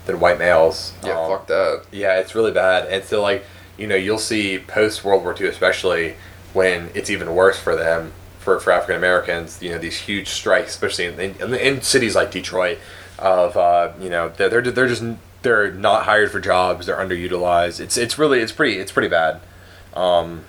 than 0.06 0.18
white 0.18 0.36
males. 0.40 0.94
Yeah, 1.04 1.16
Um, 1.16 1.30
fuck 1.30 1.46
that. 1.46 1.84
yeah, 1.92 2.18
it's 2.18 2.34
really 2.34 2.50
bad. 2.50 2.88
And 2.88 3.04
so, 3.04 3.22
like, 3.22 3.44
you 3.76 3.86
know, 3.86 3.94
you'll 3.94 4.18
see 4.18 4.58
post 4.58 5.04
World 5.04 5.22
War 5.22 5.32
II, 5.40 5.46
especially 5.46 6.16
when 6.52 6.90
it's 6.92 7.08
even 7.08 7.36
worse 7.36 7.56
for 7.56 7.76
them, 7.76 8.10
for, 8.40 8.58
for 8.58 8.72
African 8.72 8.96
Americans, 8.96 9.62
you 9.62 9.70
know, 9.70 9.78
these 9.78 9.96
huge 9.96 10.26
strikes, 10.30 10.70
especially 10.70 11.04
in, 11.04 11.20
in, 11.20 11.54
in 11.54 11.82
cities 11.82 12.16
like 12.16 12.32
Detroit, 12.32 12.78
of, 13.16 13.56
uh, 13.56 13.92
you 14.00 14.10
know, 14.10 14.30
they're, 14.30 14.48
they're, 14.48 14.62
they're 14.62 14.88
just, 14.88 15.04
they're 15.48 15.72
not 15.72 16.02
hired 16.04 16.30
for 16.30 16.40
jobs, 16.40 16.84
they're 16.86 16.96
underutilized. 16.98 17.80
It's, 17.80 17.96
it's 17.96 18.18
really, 18.18 18.40
it's 18.40 18.52
pretty, 18.52 18.78
it's 18.78 18.92
pretty 18.92 19.08
bad. 19.08 19.40
Um, 19.94 20.44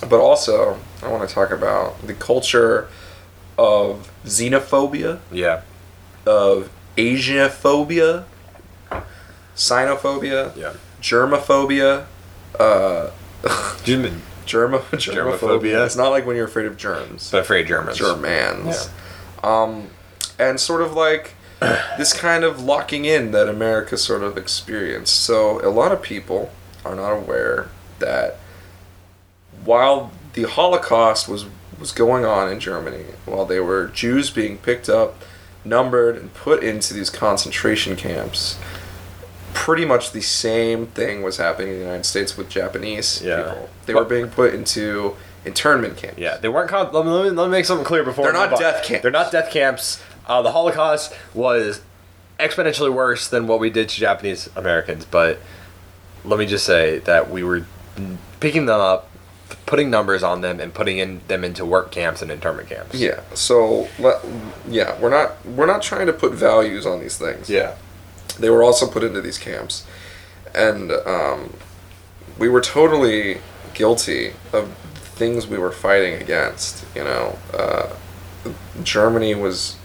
But 0.00 0.20
also, 0.20 0.78
I 1.02 1.08
want 1.08 1.28
to 1.28 1.34
talk 1.34 1.50
about 1.50 2.00
the 2.06 2.14
culture 2.14 2.88
of 3.58 4.08
xenophobia, 4.24 5.18
Yeah. 5.32 5.62
of 6.24 6.70
Asianophobia, 6.96 8.24
Sinophobia, 9.56 10.54
Yeah. 10.56 10.72
germophobia, 11.00 12.04
uh, 12.58 13.10
German. 13.84 14.22
germo, 14.46 14.78
germophobia. 14.80 15.38
Germophobia. 15.38 15.84
It's 15.86 15.96
not 15.96 16.08
like 16.10 16.26
when 16.26 16.36
you're 16.36 16.46
afraid 16.46 16.66
of 16.66 16.76
germs. 16.76 17.30
But 17.30 17.40
afraid 17.40 17.62
of 17.62 17.68
Germans. 17.68 17.98
Germans. 17.98 18.88
Um, 19.42 19.88
and 20.38 20.58
sort 20.60 20.82
of 20.82 20.94
like 20.94 21.34
this 21.98 22.12
kind 22.12 22.44
of 22.44 22.62
locking 22.62 23.04
in 23.04 23.30
that 23.32 23.48
America 23.48 23.96
sort 23.96 24.22
of 24.22 24.36
experienced. 24.36 25.14
So 25.20 25.60
a 25.66 25.70
lot 25.70 25.92
of 25.92 26.02
people 26.02 26.50
are 26.84 26.94
not 26.94 27.12
aware 27.12 27.68
that 27.98 28.38
while 29.64 30.10
the 30.34 30.44
Holocaust 30.44 31.28
was 31.28 31.46
was 31.78 31.92
going 31.92 32.24
on 32.24 32.50
in 32.50 32.60
Germany, 32.60 33.04
while 33.26 33.44
they 33.44 33.58
were 33.58 33.88
Jews 33.88 34.30
being 34.30 34.56
picked 34.58 34.88
up, 34.88 35.16
numbered, 35.64 36.16
and 36.16 36.32
put 36.32 36.62
into 36.62 36.94
these 36.94 37.10
concentration 37.10 37.96
camps, 37.96 38.56
pretty 39.52 39.84
much 39.84 40.12
the 40.12 40.20
same 40.20 40.86
thing 40.86 41.22
was 41.22 41.38
happening 41.38 41.68
in 41.68 41.74
the 41.74 41.80
United 41.80 42.04
States 42.04 42.36
with 42.36 42.48
Japanese 42.48 43.20
Yeah. 43.22 43.36
people. 43.50 43.68
They 43.86 43.94
were 43.94 44.04
being 44.04 44.28
put 44.28 44.54
into 44.54 45.16
internment 45.44 45.96
camps. 45.96 46.18
Yeah, 46.18 46.36
they 46.36 46.48
weren't. 46.48 46.70
Con- 46.70 46.92
let, 46.92 47.04
me, 47.04 47.10
let, 47.10 47.46
me, 47.46 47.50
make 47.50 47.64
something 47.64 47.84
clear 47.84 48.04
before 48.04 48.24
They're 48.26 48.32
not 48.32 48.52
on. 48.52 48.60
death 48.60 48.84
camps. 48.84 49.02
They're 49.02 49.10
not 49.10 49.32
death 49.32 49.50
camps. 49.50 50.00
Uh, 50.26 50.42
the 50.42 50.52
Holocaust 50.52 51.14
was 51.34 51.82
exponentially 52.38 52.92
worse 52.92 53.28
than 53.28 53.46
what 53.46 53.60
we 53.60 53.70
did 53.70 53.88
to 53.88 53.96
Japanese 53.96 54.48
Americans. 54.56 55.04
But 55.04 55.38
let 56.24 56.38
me 56.38 56.46
just 56.46 56.64
say 56.64 56.98
that 57.00 57.30
we 57.30 57.42
were 57.42 57.64
picking 58.40 58.66
them 58.66 58.80
up, 58.80 59.10
putting 59.66 59.90
numbers 59.90 60.22
on 60.22 60.40
them, 60.40 60.60
and 60.60 60.72
putting 60.72 60.98
in 60.98 61.20
them 61.28 61.44
into 61.44 61.64
work 61.64 61.90
camps 61.90 62.22
and 62.22 62.30
internment 62.30 62.68
camps. 62.68 62.94
Yeah. 62.94 63.20
So 63.34 63.88
yeah, 64.68 64.98
we're 65.00 65.10
not 65.10 65.44
we're 65.46 65.66
not 65.66 65.82
trying 65.82 66.06
to 66.06 66.12
put 66.12 66.32
values 66.32 66.86
on 66.86 67.00
these 67.00 67.18
things. 67.18 67.48
Yeah. 67.48 67.76
They 68.38 68.50
were 68.50 68.62
also 68.62 68.86
put 68.86 69.04
into 69.04 69.20
these 69.20 69.38
camps, 69.38 69.86
and 70.54 70.90
um, 70.90 71.52
we 72.38 72.48
were 72.48 72.62
totally 72.62 73.38
guilty 73.74 74.32
of 74.52 74.72
things 74.94 75.46
we 75.46 75.58
were 75.58 75.72
fighting 75.72 76.20
against. 76.20 76.84
You 76.94 77.04
know, 77.04 77.38
uh, 77.52 77.94
Germany 78.82 79.34
was 79.34 79.76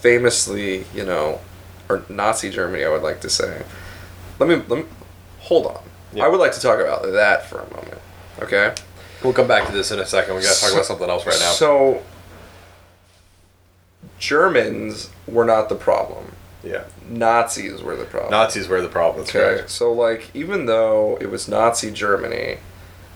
famously, 0.00 0.84
you 0.94 1.04
know, 1.04 1.40
or 1.88 2.02
Nazi 2.08 2.50
Germany, 2.50 2.84
I 2.84 2.88
would 2.88 3.02
like 3.02 3.20
to 3.22 3.30
say. 3.30 3.62
Let 4.38 4.48
me 4.48 4.56
let 4.68 4.78
me 4.80 4.84
hold 5.40 5.66
on. 5.66 5.82
Yeah. 6.12 6.24
I 6.24 6.28
would 6.28 6.40
like 6.40 6.52
to 6.52 6.60
talk 6.60 6.80
about 6.80 7.02
that 7.12 7.46
for 7.46 7.60
a 7.60 7.74
moment. 7.74 7.98
Okay. 8.40 8.74
We'll 9.22 9.32
come 9.32 9.48
back 9.48 9.66
to 9.66 9.72
this 9.72 9.90
in 9.90 9.98
a 9.98 10.06
second. 10.06 10.36
We 10.36 10.42
gotta 10.42 10.60
talk 10.60 10.72
about 10.72 10.84
something 10.84 11.08
else 11.10 11.26
right 11.26 11.38
now. 11.40 11.50
So 11.52 12.02
Germans 14.18 15.10
were 15.26 15.44
not 15.44 15.68
the 15.68 15.74
problem. 15.74 16.32
yeah. 16.62 16.84
Nazis 17.08 17.82
were 17.82 17.96
the 17.96 18.04
problem. 18.04 18.30
Nazis 18.32 18.68
were 18.68 18.82
the 18.82 18.88
problem. 18.88 19.24
That's 19.24 19.34
Okay, 19.34 19.54
correct. 19.56 19.70
so 19.70 19.92
like 19.92 20.30
even 20.34 20.66
though 20.66 21.16
it 21.20 21.30
was 21.30 21.48
Nazi 21.48 21.90
Germany, 21.90 22.58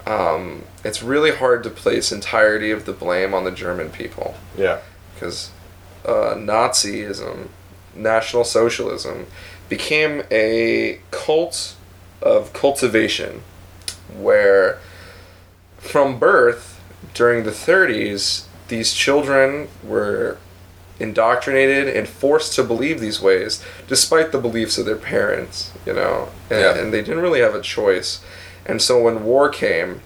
um, 0.07 0.63
it's 0.85 1.03
really 1.03 1.31
hard 1.33 1.63
to 1.65 1.71
place 1.71 2.11
entirety 2.13 2.71
of 2.71 2.85
the 2.87 2.93
blame 2.93 3.35
on 3.35 3.45
the 3.45 3.51
German 3.51 3.91
people 3.91 4.35
Yeah. 4.57 4.79
because 5.15 5.51
uh, 6.05 6.35
Nazism, 6.37 7.49
National 7.95 8.45
Socialism, 8.45 9.27
became 9.69 10.23
a 10.31 11.01
cult 11.11 11.75
of 12.21 12.53
cultivation, 12.53 13.43
where 14.17 14.79
from 15.79 16.19
birth 16.19 16.81
during 17.15 17.45
the 17.45 17.51
30s, 17.51 18.45
these 18.69 18.93
children 18.93 19.69
were 19.83 20.39
indoctrinated 21.01 21.89
and 21.95 22.09
forced 22.09 22.55
to 22.55 22.63
believe 22.63 23.01
these 23.01 23.21
ways, 23.21 23.63
despite 23.89 24.31
the 24.31 24.39
beliefs 24.39 24.79
of 24.79 24.87
their 24.87 24.97
parents, 24.97 25.73
you 25.85 25.93
know, 25.93 26.29
and, 26.49 26.61
Yeah. 26.61 26.75
and 26.77 26.93
they 26.93 27.01
didn't 27.03 27.21
really 27.21 27.41
have 27.41 27.55
a 27.55 27.61
choice. 27.61 28.21
And 28.65 28.81
so 28.81 29.01
when 29.03 29.25
war 29.25 29.49
came, 29.49 30.01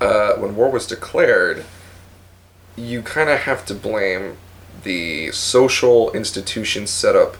uh, 0.00 0.34
when 0.34 0.56
war 0.56 0.70
was 0.70 0.86
declared, 0.86 1.64
you 2.78 3.02
kind 3.02 3.28
of 3.30 3.40
have 3.40 3.64
to 3.66 3.74
blame 3.74 4.36
the 4.84 5.30
social 5.32 6.10
institution 6.12 6.86
set 6.86 7.16
up 7.16 7.36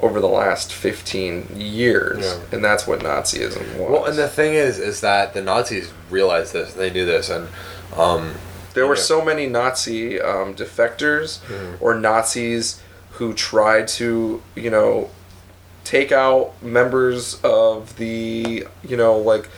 over 0.00 0.20
the 0.20 0.28
last 0.28 0.72
15 0.72 1.48
years 1.56 2.24
Yeah. 2.24 2.38
and 2.52 2.64
that's 2.64 2.86
what 2.86 3.00
nazism 3.00 3.78
was 3.78 3.90
Well, 3.90 4.04
and 4.06 4.16
the 4.16 4.28
thing 4.28 4.54
is, 4.54 4.78
is 4.78 5.00
that 5.00 5.34
the 5.34 5.42
Nazis 5.42 5.90
realized 6.08 6.52
this. 6.52 6.72
They 6.72 6.90
knew 6.90 7.04
this, 7.04 7.28
and 7.28 7.48
um, 7.96 8.34
there 8.74 8.86
were 8.86 8.96
so 8.96 9.24
many 9.24 9.46
nazi 9.46 10.20
um, 10.20 10.54
defectors 10.54 11.40
Mm-hmm. 11.40 11.84
or 11.84 11.94
nazis 11.94 12.80
who 13.12 13.34
tried 13.34 13.88
to 13.88 14.40
you 14.54 14.70
know 14.70 15.10
take 15.84 16.12
out 16.12 16.52
members 16.62 17.40
of 17.42 17.96
the 17.96 18.66
you 18.86 18.96
know 18.96 19.16
like 19.18 19.48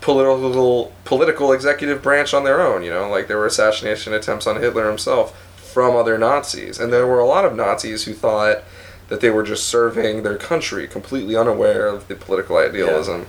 political 0.00 0.92
political 1.04 1.52
executive 1.52 2.02
branch 2.02 2.32
on 2.32 2.44
their 2.44 2.60
own 2.60 2.82
you 2.82 2.90
know 2.90 3.08
like 3.08 3.28
there 3.28 3.36
were 3.36 3.46
assassination 3.46 4.12
attempts 4.14 4.46
on 4.46 4.56
hitler 4.60 4.88
himself 4.88 5.38
from 5.56 5.94
other 5.94 6.16
nazis 6.16 6.78
and 6.78 6.92
there 6.92 7.06
were 7.06 7.18
a 7.18 7.26
lot 7.26 7.44
of 7.44 7.54
nazis 7.54 8.04
who 8.04 8.14
thought 8.14 8.62
that 9.08 9.20
they 9.20 9.28
were 9.30 9.42
just 9.42 9.68
serving 9.68 10.22
their 10.22 10.36
country 10.38 10.86
completely 10.88 11.36
unaware 11.36 11.86
of 11.86 12.08
the 12.08 12.14
political 12.14 12.56
idealism 12.56 13.26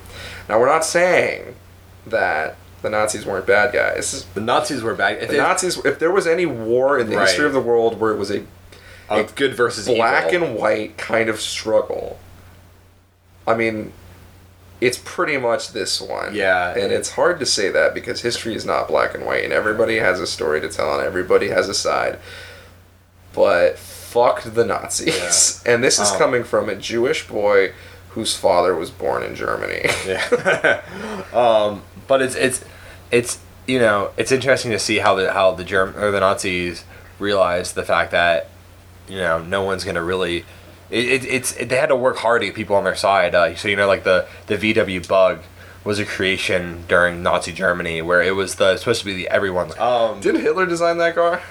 now 0.47 0.59
we're 0.59 0.65
not 0.65 0.85
saying 0.85 1.55
that 2.07 2.55
the 2.81 2.89
nazis 2.89 3.25
weren't 3.25 3.45
bad 3.45 3.73
guys 3.73 4.25
the 4.33 4.41
Nazis 4.41 4.81
were 4.81 4.95
bad. 4.95 5.21
If 5.21 5.29
the 5.29 5.37
nazis 5.37 5.77
if 5.85 5.99
there 5.99 6.11
was 6.11 6.25
any 6.25 6.45
war 6.45 6.97
in 6.97 7.09
the 7.09 7.15
Right. 7.17 7.27
history 7.27 7.45
of 7.45 7.53
the 7.53 7.59
world 7.61 7.99
where 7.99 8.11
it 8.11 8.17
was 8.17 8.31
a 8.31 8.43
of 9.09 9.35
good 9.35 9.53
versus 9.53 9.87
black 9.87 10.33
evil. 10.33 10.47
and 10.47 10.57
white 10.57 10.97
kind 10.97 11.29
of 11.29 11.39
struggle. 11.41 12.17
I 13.45 13.55
mean, 13.55 13.91
it's 14.81 14.99
pretty 15.05 15.37
much 15.37 15.71
this 15.73 16.01
one. 16.01 16.33
Yeah. 16.35 16.71
And 16.75 16.91
it's 16.91 17.11
hard 17.11 17.39
to 17.39 17.45
say 17.45 17.69
that 17.69 17.93
because 17.93 18.21
history 18.21 18.55
is 18.55 18.65
not 18.65 18.87
black 18.87 19.13
and 19.13 19.25
white 19.25 19.43
and 19.43 19.53
everybody 19.53 19.97
has 19.97 20.19
a 20.19 20.25
story 20.27 20.59
to 20.59 20.67
tell 20.67 20.93
and 20.97 21.05
everybody 21.05 21.49
has 21.49 21.69
a 21.69 21.73
side. 21.73 22.17
But 23.33 23.77
fuck 23.77 24.41
the 24.43 24.65
Nazis. 24.65 25.63
And 25.67 25.83
this 25.83 25.99
is 25.99 26.11
Um, 26.11 26.17
coming 26.17 26.43
from 26.43 26.67
a 26.67 26.75
Jewish 26.75 27.27
boy 27.27 27.73
whose 28.09 28.35
father 28.35 28.75
was 28.75 28.89
born 28.89 29.23
in 29.23 29.35
Germany. 29.35 29.85
Yeah. 30.05 30.81
um, 31.33 31.83
but 32.07 32.21
it's 32.21 32.35
it's 32.35 32.65
it's 33.11 33.39
you 33.67 33.79
know 33.79 34.09
it's 34.17 34.31
interesting 34.31 34.71
to 34.71 34.79
see 34.79 34.97
how 34.97 35.15
the 35.15 35.31
how 35.31 35.51
the 35.51 35.63
Germ 35.63 35.95
or 35.95 36.11
the 36.11 36.19
Nazis 36.19 36.83
realized 37.19 37.75
the 37.75 37.83
fact 37.83 38.11
that 38.11 38.49
you 39.07 39.17
know 39.19 39.39
no 39.39 39.61
one's 39.61 39.83
gonna 39.85 40.03
really. 40.03 40.43
It, 40.91 41.05
it, 41.23 41.25
it's 41.25 41.55
it, 41.57 41.69
they 41.69 41.77
had 41.77 41.87
to 41.87 41.95
work 41.95 42.17
hard 42.17 42.41
to 42.41 42.47
get 42.47 42.55
people 42.55 42.75
on 42.75 42.83
their 42.83 42.95
side. 42.95 43.33
Uh, 43.33 43.55
so 43.55 43.67
you 43.67 43.75
know, 43.75 43.87
like 43.87 44.03
the 44.03 44.27
the 44.47 44.57
VW 44.57 45.07
Bug 45.07 45.39
was 45.83 45.97
a 45.97 46.05
creation 46.05 46.83
during 46.87 47.23
Nazi 47.23 47.51
Germany, 47.53 48.01
where 48.01 48.21
it 48.21 48.35
was 48.35 48.55
the 48.55 48.77
supposed 48.77 48.99
to 48.99 49.05
be 49.05 49.15
the 49.15 49.27
everyone's. 49.29 49.75
Um, 49.79 50.19
Didn't 50.19 50.41
Hitler 50.41 50.65
design 50.65 50.97
that 50.99 51.15
car? 51.15 51.41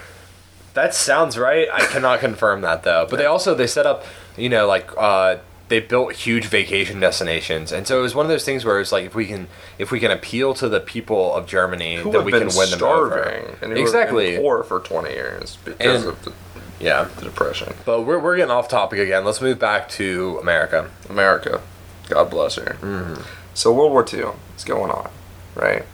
that 0.75 0.95
sounds 0.95 1.37
right. 1.37 1.67
I 1.73 1.81
cannot 1.87 2.21
confirm 2.29 2.61
that 2.61 2.83
though. 2.85 3.07
But 3.11 3.17
they 3.17 3.27
also 3.27 3.55
they 3.55 3.67
set 3.67 3.87
up, 3.87 4.05
you 4.37 4.49
know, 4.49 4.67
like 4.69 4.89
uh, 4.97 5.39
they 5.69 5.81
built 5.81 6.13
huge 6.15 6.45
vacation 6.47 7.01
destinations, 7.01 7.73
and 7.73 7.87
so 7.87 7.99
it 7.99 8.03
was 8.03 8.15
one 8.15 8.25
of 8.27 8.31
those 8.31 8.45
things 8.45 8.65
where 8.65 8.79
it's 8.81 8.93
like 8.93 9.05
if 9.07 9.15
we 9.15 9.27
can 9.27 9.49
if 9.79 9.91
we 9.91 9.99
can 10.01 10.11
appeal 10.13 10.53
to 10.55 10.69
the 10.69 10.81
people 10.81 11.35
of 11.35 11.47
Germany, 11.47 11.97
Who 11.97 12.13
then 12.13 12.25
we 12.25 12.31
been 12.31 12.49
can 12.49 12.57
win 12.57 12.71
them 12.71 12.79
starving 12.79 13.19
over. 13.19 13.59
and 13.63 13.73
who 13.73 13.81
exactly. 13.81 14.27
have 14.27 14.35
been 14.35 14.43
poor 14.43 14.63
for 14.63 14.79
20 14.81 15.11
years 15.11 15.57
because 15.65 16.03
And- 16.05 16.11
of 16.13 16.25
the, 16.25 16.33
Yeah. 16.81 17.09
the 17.17 17.23
depression. 17.23 17.75
But 17.85 18.03
we're, 18.03 18.19
we're 18.19 18.37
getting 18.37 18.51
off 18.51 18.69
topic 18.69 18.99
again. 18.99 19.25
Let's 19.25 19.41
move 19.41 19.59
back 19.59 19.89
to 19.91 20.39
America. 20.41 20.91
America, 21.09 21.61
God 22.09 22.31
bless 22.31 22.57
her. 22.57 22.77
Mm-hmm. 22.81 23.23
So 23.55 23.73
World 23.73 23.93
War 23.93 24.07
II 24.13 24.31
is 24.57 24.65
going 24.65 24.91
on, 24.91 25.11
right? 25.55 25.85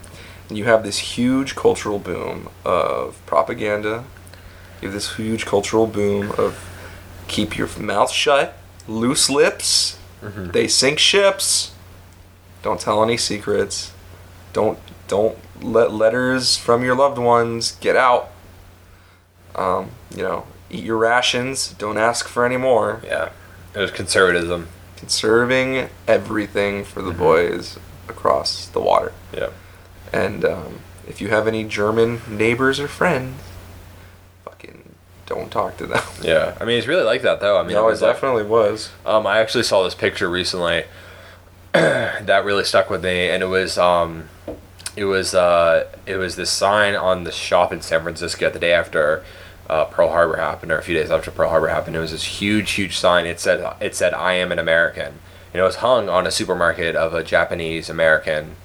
And 0.49 0.57
you 0.57 0.65
have 0.65 0.85
this 0.85 0.99
huge 0.99 1.57
cultural 1.57 1.99
boom 1.99 2.49
of 2.65 3.21
propaganda. 3.27 4.05
You 4.81 4.89
have 4.89 4.95
this 4.95 5.17
huge 5.17 5.47
cultural 5.47 5.87
boom 5.87 6.33
of 6.33 6.63
keep 7.29 7.57
your 7.57 7.69
mouth 7.79 8.11
shut, 8.11 8.57
loose 8.87 9.29
lips. 9.29 9.99
Mm-hmm. 10.23 10.51
They 10.51 10.69
sink 10.69 10.99
ships. 10.99 11.73
Don't 12.63 12.81
tell 12.81 13.03
any 13.03 13.17
secrets. 13.17 13.93
Don't 14.53 14.79
don't 15.09 15.39
let 15.61 15.93
letters 15.93 16.57
from 16.57 16.85
your 16.85 16.95
loved 16.95 17.19
ones 17.19 17.73
get 17.81 17.97
out. 17.97 18.31
Um, 19.55 19.91
you 20.15 20.23
know, 20.23 20.47
eat 20.71 20.85
your 20.85 20.97
rations. 20.97 21.73
Don't 21.75 21.99
ask 21.99 22.27
for 22.29 22.45
any 22.45 22.57
more 22.57 23.01
Yeah. 23.05 23.31
It 23.75 23.79
was 23.81 23.91
conservatism. 23.91 24.69
conserving 24.97 25.89
everything 26.09 26.85
for 26.85 27.01
Mm-hmm. 27.01 27.09
the 27.11 27.15
boys 27.15 27.79
across 28.09 28.67
the 28.67 28.81
water. 28.81 29.13
Yeah. 29.33 29.49
And 30.13 30.45
um, 30.45 30.81
if 31.07 31.21
you 31.21 31.29
have 31.29 31.47
any 31.47 31.65
German 31.65 32.21
neighbors 32.29 32.81
or 32.81 32.89
friends, 32.89 33.41
fucking 34.45 34.95
don't 35.27 35.51
talk 35.51 35.77
to 35.79 35.87
them. 35.87 36.03
Yeah. 36.23 36.57
I 36.61 36.65
mean, 36.65 36.79
it's 36.79 36.87
really 36.87 37.03
like 37.05 37.23
that 37.23 37.41
though. 37.41 37.59
I 37.59 37.63
mean, 37.63 37.75
no, 37.75 37.83
it 37.85 37.89
it 37.89 37.91
was 37.93 38.03
like- 38.03 38.15
definitely 38.15 38.45
was. 38.45 38.91
Um, 39.05 39.27
I 39.27 39.39
actually 39.39 39.65
saw 39.65 39.83
this 39.85 39.95
picture 39.95 40.29
recently 40.31 40.85
that 41.73 42.45
really 42.45 42.65
stuck 42.65 42.89
with 42.91 43.05
me, 43.05 43.29
and 43.29 43.43
it 43.43 43.47
was 43.47 43.77
um, 43.79 44.29
it 44.97 45.05
was 45.05 45.35
uh, 45.35 45.87
it 46.07 46.17
was 46.17 46.37
this 46.37 46.51
sign 46.51 46.95
on 46.97 47.25
the 47.25 47.33
shop 47.33 47.73
in 47.73 47.83
San 47.83 48.03
Francisco 48.03 48.49
the 48.51 48.59
day 48.59 48.73
after 48.73 49.23
uh, 49.69 49.85
Pearl 49.87 50.09
Harbor 50.09 50.37
happened, 50.37 50.73
or 50.73 50.79
a 50.79 50.83
few 50.83 50.95
days 50.95 51.11
after 51.11 51.31
Pearl 51.31 51.51
Harbor 51.51 51.69
happened. 51.69 51.97
It 51.97 52.01
was 52.01 52.13
this 52.13 52.41
huge, 52.41 52.73
huge 52.73 52.97
sign. 52.97 53.27
It 53.27 53.41
said 53.41 53.77
it 53.81 53.95
said 53.95 54.15
"I 54.15 54.35
am 54.35 54.53
an 54.53 54.59
American," 54.59 55.15
and 55.53 55.61
it 55.61 55.63
was 55.63 55.77
hung 55.77 56.09
on 56.09 56.27
a 56.27 56.31
supermarket 56.31 56.95
of 56.95 57.15
a 57.15 57.25
Japanese 57.25 57.91
American 57.91 58.57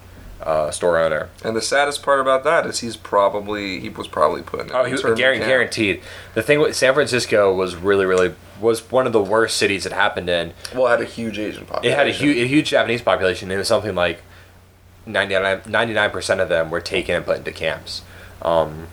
uh, 0.43 0.71
store 0.71 0.97
owner. 0.97 1.29
And 1.43 1.55
the 1.55 1.61
saddest 1.61 2.03
part 2.03 2.19
about 2.19 2.43
that 2.43 2.65
is 2.65 2.79
he's 2.79 2.97
probably 2.97 3.79
he 3.79 3.89
was 3.89 4.07
probably 4.07 4.41
put 4.41 4.61
in. 4.61 4.71
Oh, 4.73 4.83
he 4.83 4.91
was 4.91 5.01
guaranteed, 5.01 5.47
guaranteed. 5.47 6.01
The 6.33 6.41
thing 6.41 6.59
with 6.59 6.75
San 6.75 6.93
Francisco 6.93 7.53
was 7.53 7.75
really, 7.75 8.05
really 8.05 8.33
was 8.59 8.91
one 8.91 9.07
of 9.07 9.13
the 9.13 9.21
worst 9.21 9.57
cities 9.57 9.85
it 9.85 9.91
happened 9.91 10.29
in. 10.29 10.53
Well, 10.73 10.87
it 10.87 10.91
had 10.91 11.01
a 11.01 11.05
huge 11.05 11.39
Asian 11.39 11.65
population. 11.65 11.91
It 11.91 11.97
had 11.97 12.07
a 12.07 12.11
huge, 12.11 12.37
a 12.37 12.47
huge 12.47 12.69
Japanese 12.69 13.01
population. 13.01 13.51
It 13.51 13.57
was 13.57 13.67
something 13.67 13.95
like 13.95 14.21
99 15.05 16.11
percent 16.11 16.41
of 16.41 16.49
them 16.49 16.69
were 16.69 16.81
taken 16.81 17.15
and 17.15 17.25
put 17.25 17.37
into 17.37 17.51
camps. 17.51 18.03
Um, 18.41 18.87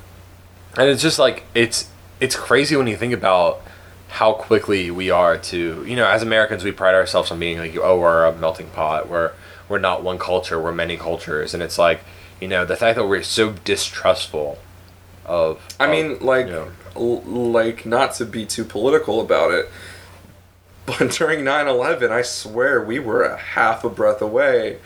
and 0.76 0.88
it's 0.88 1.02
just 1.02 1.18
like 1.18 1.44
it's 1.54 1.90
it's 2.20 2.36
crazy 2.36 2.76
when 2.76 2.86
you 2.86 2.96
think 2.96 3.12
about 3.12 3.62
how 4.08 4.32
quickly 4.32 4.90
we 4.90 5.10
are 5.10 5.36
to 5.36 5.84
you 5.86 5.94
know 5.94 6.06
as 6.06 6.22
Americans 6.22 6.64
we 6.64 6.72
pride 6.72 6.94
ourselves 6.94 7.30
on 7.30 7.38
being 7.38 7.58
like 7.58 7.76
oh 7.76 7.98
we're 7.98 8.24
a 8.24 8.34
melting 8.34 8.68
pot. 8.70 9.08
We're 9.08 9.32
we're 9.68 9.78
not 9.78 10.02
one 10.02 10.18
culture. 10.18 10.60
We're 10.60 10.72
many 10.72 10.96
cultures. 10.96 11.54
And 11.54 11.62
it's 11.62 11.78
like 11.78 12.00
you 12.40 12.48
know 12.48 12.64
the 12.64 12.76
fact 12.76 12.96
that 12.96 13.06
we're 13.06 13.22
so 13.22 13.52
distrustful 13.64 14.58
of 15.24 15.66
I 15.78 15.84
of, 15.84 15.90
mean, 15.90 16.18
like, 16.20 16.46
you 16.46 16.52
know, 16.52 16.70
l- 16.96 17.22
like 17.22 17.84
not 17.84 18.14
to 18.14 18.24
be 18.24 18.46
too 18.46 18.64
political 18.64 19.20
about 19.20 19.52
it, 19.52 19.70
but 20.86 21.10
during 21.10 21.40
9/11, 21.40 22.10
I 22.10 22.22
swear 22.22 22.82
we 22.82 22.98
were 22.98 23.22
a 23.22 23.36
half 23.36 23.84
a 23.84 23.90
breath 23.90 24.22
away 24.22 24.78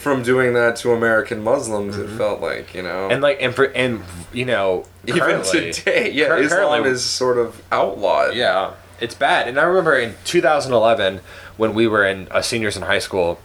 from 0.00 0.22
doing 0.22 0.54
that 0.54 0.76
to 0.76 0.92
American 0.92 1.42
Muslims. 1.44 1.98
It 1.98 2.08
felt 2.08 2.40
like, 2.40 2.74
you 2.74 2.82
know, 2.82 2.88
Mm-hmm. 2.88 3.12
and 3.12 3.22
like 3.22 3.38
and 3.42 3.54
for 3.54 3.64
and 3.66 4.02
you 4.32 4.44
know 4.46 4.86
even 5.06 5.42
today, 5.42 6.10
yeah, 6.10 6.34
Islam 6.36 6.84
is 6.86 7.04
sort 7.04 7.36
of 7.38 7.62
outlawed. 7.70 8.34
Yeah, 8.34 8.72
it's 9.00 9.14
bad. 9.14 9.46
And 9.48 9.58
I 9.58 9.64
remember 9.64 9.94
in 9.96 10.14
2011 10.24 11.20
when 11.56 11.74
we 11.74 11.86
were 11.86 12.04
in 12.06 12.28
uh, 12.30 12.40
seniors 12.40 12.76
in 12.76 12.82
high 12.84 12.98
school, 12.98 13.38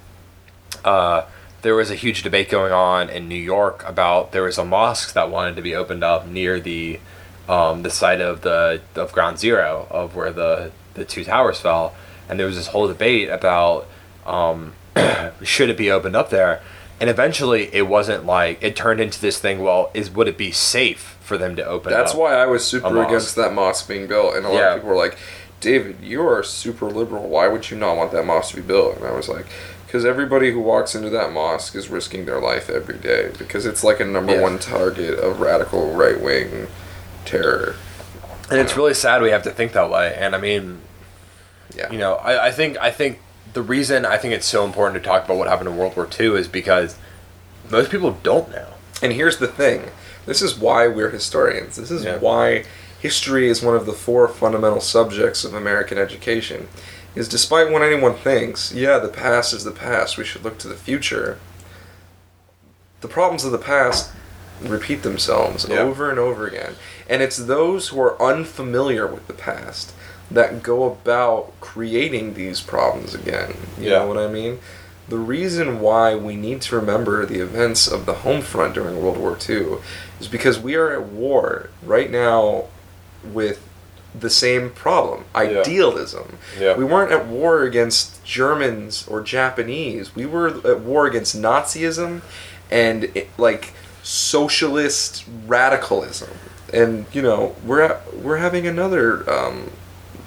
uh, 0.85 1.23
there 1.61 1.75
was 1.75 1.91
a 1.91 1.95
huge 1.95 2.23
debate 2.23 2.49
going 2.49 2.71
on 2.71 3.09
in 3.09 3.27
New 3.27 3.35
York 3.55 3.83
about 3.87 4.31
there 4.31 4.43
was 4.43 4.57
a 4.57 4.63
mosque 4.65 5.13
that 5.13 5.29
wanted 5.29 5.55
to 5.57 5.61
be 5.61 5.75
opened 5.75 6.03
up 6.03 6.25
near 6.27 6.59
the 6.59 6.99
um, 7.49 7.83
the 7.83 7.89
site 7.89 8.21
of 8.21 8.41
the 8.41 8.81
of 8.95 9.11
Ground 9.11 9.39
Zero 9.39 9.87
of 9.89 10.15
where 10.15 10.31
the 10.31 10.71
the 10.93 11.03
two 11.05 11.23
towers 11.25 11.59
fell, 11.59 11.93
and 12.29 12.39
there 12.39 12.47
was 12.47 12.55
this 12.55 12.67
whole 12.67 12.87
debate 12.87 13.29
about 13.29 13.87
um, 14.25 14.73
should 15.43 15.69
it 15.69 15.77
be 15.77 15.91
opened 15.91 16.15
up 16.15 16.29
there, 16.29 16.62
and 16.99 17.10
eventually 17.10 17.69
it 17.73 17.84
wasn't 17.88 18.25
like 18.25 18.62
it 18.62 18.75
turned 18.75 18.99
into 19.01 19.19
this 19.19 19.39
thing. 19.39 19.62
Well, 19.62 19.91
is 19.93 20.10
would 20.12 20.27
it 20.27 20.38
be 20.38 20.51
safe 20.51 21.17
for 21.21 21.38
them 21.38 21.55
to 21.55 21.65
open? 21.65 21.91
That's 21.91 22.13
up? 22.13 22.17
why 22.19 22.34
I 22.36 22.45
was 22.45 22.65
super 22.65 23.03
against 23.03 23.36
that 23.36 23.53
mosque 23.53 23.88
being 23.88 24.08
built, 24.08 24.36
and 24.36 24.45
a 24.45 24.49
lot 24.49 24.55
Yeah. 24.58 24.69
of 24.69 24.75
people 24.75 24.89
were 24.89 24.95
like, 24.95 25.17
"David, 25.60 25.97
you 26.01 26.25
are 26.27 26.43
super 26.43 26.86
liberal. 26.86 27.27
Why 27.27 27.47
would 27.47 27.69
you 27.69 27.77
not 27.77 27.97
want 27.97 28.12
that 28.12 28.25
mosque 28.25 28.51
to 28.51 28.58
be 28.58 28.62
built?" 28.62 28.97
And 28.97 29.05
I 29.05 29.12
was 29.12 29.27
like, 29.27 29.45
"Because 29.86 30.05
everybody 30.05 30.51
who 30.51 30.60
walks 30.62 30.95
into 30.95 31.10
that 31.10 31.31
mosque 31.34 31.75
is 31.75 31.89
risking 31.89 32.25
their 32.25 32.39
life 32.39 32.69
every 32.69 32.97
day 32.97 33.31
because 33.38 33.65
it's 33.65 33.84
like 33.84 33.99
a 33.99 34.05
number 34.05 34.34
Yeah. 34.36 34.41
one 34.41 34.60
target 34.60 35.19
of 35.19 35.41
radical 35.41 35.91
right 35.93 36.19
wing 36.19 36.67
terror." 37.25 37.75
and 38.51 38.60
it's 38.60 38.77
really 38.77 38.93
sad 38.93 39.23
we 39.23 39.31
have 39.31 39.41
to 39.41 39.49
think 39.49 39.73
that 39.73 39.89
way. 39.89 40.15
And 40.19 40.36
I 40.36 40.38
mean, 40.39 40.77
Yeah, 41.75 41.91
you 41.91 41.97
know, 41.97 42.13
I, 42.15 42.47
I 42.47 42.51
think 42.51 42.77
I 42.79 42.91
think 42.91 43.19
the 43.55 43.61
reason 43.63 44.05
I 44.05 44.17
think 44.17 44.33
it's 44.33 44.45
so 44.45 44.65
important 44.65 45.01
to 45.01 45.07
talk 45.09 45.25
about 45.25 45.37
what 45.37 45.47
happened 45.47 45.69
in 45.69 45.77
World 45.77 45.95
War 45.95 46.07
II 46.19 46.35
is 46.35 46.47
because 46.47 46.97
most 47.71 47.89
people 47.89 48.11
don't 48.21 48.51
know. 48.51 48.67
And 49.01 49.11
here's 49.13 49.37
the 49.37 49.47
thing 49.47 49.89
this 50.27 50.41
is 50.41 50.57
why 50.57 50.87
we're 50.87 51.09
historians. 51.09 51.77
This 51.77 51.89
is 51.89 52.03
Yeah. 52.03 52.17
why 52.17 52.65
history 52.99 53.47
is 53.47 53.61
one 53.61 53.75
of 53.75 53.85
the 53.85 53.93
four 53.93 54.27
fundamental 54.27 54.81
subjects 54.81 55.43
of 55.43 55.53
American 55.53 55.97
education. 55.97 56.67
Is 57.15 57.29
despite 57.29 57.71
what 57.71 57.81
anyone 57.81 58.15
thinks, 58.15 58.73
yeah, 58.73 58.99
the 58.99 59.07
past 59.07 59.53
is 59.53 59.63
the 59.63 59.71
past, 59.71 60.17
we 60.17 60.25
should 60.25 60.43
look 60.43 60.57
to 60.59 60.67
the 60.67 60.75
future. 60.75 61.37
The 62.99 63.07
problems 63.07 63.45
of 63.45 63.51
the 63.53 63.57
past 63.57 64.09
repeat 64.61 65.01
themselves 65.03 65.65
Yeah. 65.69 65.77
over 65.79 66.09
and 66.09 66.19
over 66.19 66.45
again. 66.45 66.75
And 67.07 67.21
it's 67.21 67.37
those 67.37 67.89
who 67.89 68.01
are 68.01 68.21
unfamiliar 68.21 69.07
with 69.07 69.27
the 69.27 69.33
past 69.33 69.91
that 70.31 70.63
go 70.63 70.85
about 70.85 71.53
creating 71.61 72.33
these 72.33 72.61
problems 72.61 73.13
again. 73.13 73.53
You 73.79 73.89
Yeah. 73.91 73.99
know 73.99 74.07
what 74.07 74.17
I 74.17 74.27
mean? 74.27 74.59
The 75.07 75.17
reason 75.17 75.79
why 75.81 76.15
we 76.15 76.35
need 76.35 76.61
to 76.63 76.75
remember 76.75 77.25
the 77.25 77.39
events 77.39 77.88
of 77.88 78.05
the 78.07 78.13
home 78.15 78.41
front 78.41 78.73
during 78.73 79.01
World 79.01 79.17
War 79.17 79.38
II 79.47 79.77
is 80.19 80.27
because 80.27 80.57
we 80.59 80.75
are 80.75 80.91
at 80.91 81.03
war 81.03 81.69
right 81.85 82.09
now 82.09 82.65
with 83.23 83.59
the 84.19 84.29
same 84.29 84.69
problem 84.71 85.25
idealism. 85.35 86.38
Yeah. 86.59 86.75
We 86.75 86.85
weren't 86.85 87.11
at 87.11 87.27
war 87.27 87.63
against 87.63 88.23
Germans 88.23 89.05
or 89.07 89.21
Japanese. 89.21 90.15
We 90.15 90.25
were 90.25 90.47
at 90.67 90.79
war 90.79 91.05
against 91.05 91.35
Nazism 91.39 92.21
and 92.71 93.11
eh, 93.15 93.25
like 93.38 93.73
socialist 94.01 95.23
radicalism. 95.45 96.29
And 96.73 97.05
you 97.13 97.21
know, 97.21 97.55
we're 97.65 97.81
at, 97.81 98.13
we're 98.15 98.38
having 98.38 98.65
another 98.65 99.29
um, 99.31 99.71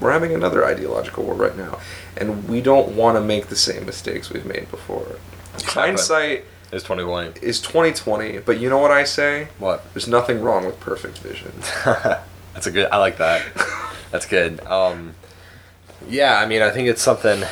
we're 0.00 0.12
having 0.12 0.34
another 0.34 0.64
ideological 0.64 1.24
war 1.24 1.34
right 1.34 1.56
now, 1.56 1.78
and 2.16 2.48
we 2.48 2.61
don't 2.61 2.94
want 2.94 3.16
to 3.16 3.20
make 3.20 3.46
the 3.48 3.56
same 3.56 3.87
mistakes 3.87 4.30
we've 4.30 4.46
made 4.46 4.70
before. 4.70 5.18
Hindsight 5.64 6.44
is 6.72 6.82
2020. 6.82 7.40
is 7.44 7.61
twenty 7.61 7.92
twenty, 7.92 8.38
but 8.38 8.61
you 8.61 8.68
know 8.68 8.78
what 8.78 8.90
I 8.90 9.04
say? 9.04 9.48
What? 9.58 9.82
There's 9.94 10.08
nothing 10.08 10.40
wrong 10.40 10.66
with 10.66 10.78
perfect 10.80 11.18
vision. 11.18 11.52
That's 12.54 12.66
a 12.66 12.70
good. 12.70 12.88
I 12.90 12.98
like 12.98 13.18
that. 13.18 13.42
That's 14.11 14.26
good. 14.26 14.61
Um, 14.66 15.14
yeah, 16.08 16.38
I 16.38 16.46
mean, 16.46 16.62
I 16.62 16.70
think 16.70 16.88
it's 16.88 17.02
something. 17.02 17.42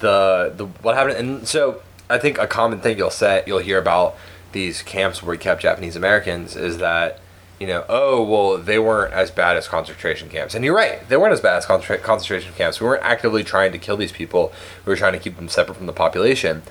The 0.00 0.52
the 0.56 0.66
what 0.82 0.94
happened, 0.96 1.16
and 1.16 1.48
so 1.48 1.82
I 2.10 2.18
think 2.18 2.38
a 2.38 2.46
common 2.46 2.80
thing 2.80 2.98
you'll 2.98 3.10
say 3.10 3.42
you'll 3.46 3.60
hear 3.60 3.78
about 3.78 4.16
these 4.52 4.82
camps 4.82 5.22
where 5.22 5.30
we 5.30 5.38
kept 5.38 5.62
Japanese 5.62 5.96
Americans 5.96 6.54
is 6.56 6.78
that 6.78 7.20
you 7.60 7.66
know 7.66 7.84
oh 7.88 8.22
well 8.22 8.58
they 8.58 8.78
weren't 8.78 9.12
as 9.14 9.30
bad 9.30 9.56
as 9.56 9.68
concentration 9.68 10.28
camps, 10.28 10.54
and 10.54 10.64
you're 10.64 10.74
right 10.74 11.08
they 11.08 11.16
weren't 11.16 11.32
as 11.32 11.40
bad 11.40 11.56
as 11.58 11.66
concentra- 11.66 12.02
concentration 12.02 12.52
camps. 12.54 12.80
We 12.80 12.86
weren't 12.86 13.04
actively 13.04 13.44
trying 13.44 13.72
to 13.72 13.78
kill 13.78 13.96
these 13.96 14.12
people. 14.12 14.52
We 14.84 14.90
were 14.90 14.96
trying 14.96 15.12
to 15.12 15.18
keep 15.18 15.36
them 15.36 15.48
separate 15.48 15.76
from 15.76 15.86
the 15.86 15.92
population, 15.92 16.62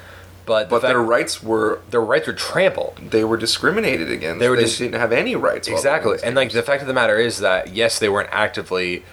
but 0.46 0.65
the 0.65 0.69
But 0.76 0.82
fact- 0.82 0.89
their 0.91 1.02
rights 1.02 1.41
were 1.41 1.80
their 1.89 2.02
rights 2.02 2.28
were 2.28 2.34
trampled. 2.34 2.98
they 3.12 3.24
were 3.24 3.38
discriminated 3.38 4.12
against. 4.12 4.39
They 4.39 4.50
were 4.50 4.58
they 4.58 4.63
dis- 4.63 4.78
didn't 4.78 5.00
have 5.00 5.12
any 5.13 5.36
rights. 5.36 5.69
while 5.69 5.82
they 5.82 5.89
were 5.89 5.96
Exactly, 5.98 6.17
and 6.28 6.36
like 6.36 6.52
the 6.52 6.62
fact 6.63 6.82
of 6.82 6.88
the 6.88 6.93
matter 6.93 7.17
is 7.17 7.39
that 7.39 7.74
yes, 7.74 7.98
they 8.00 8.10
weren't 8.10 8.30
actively, 8.32 9.04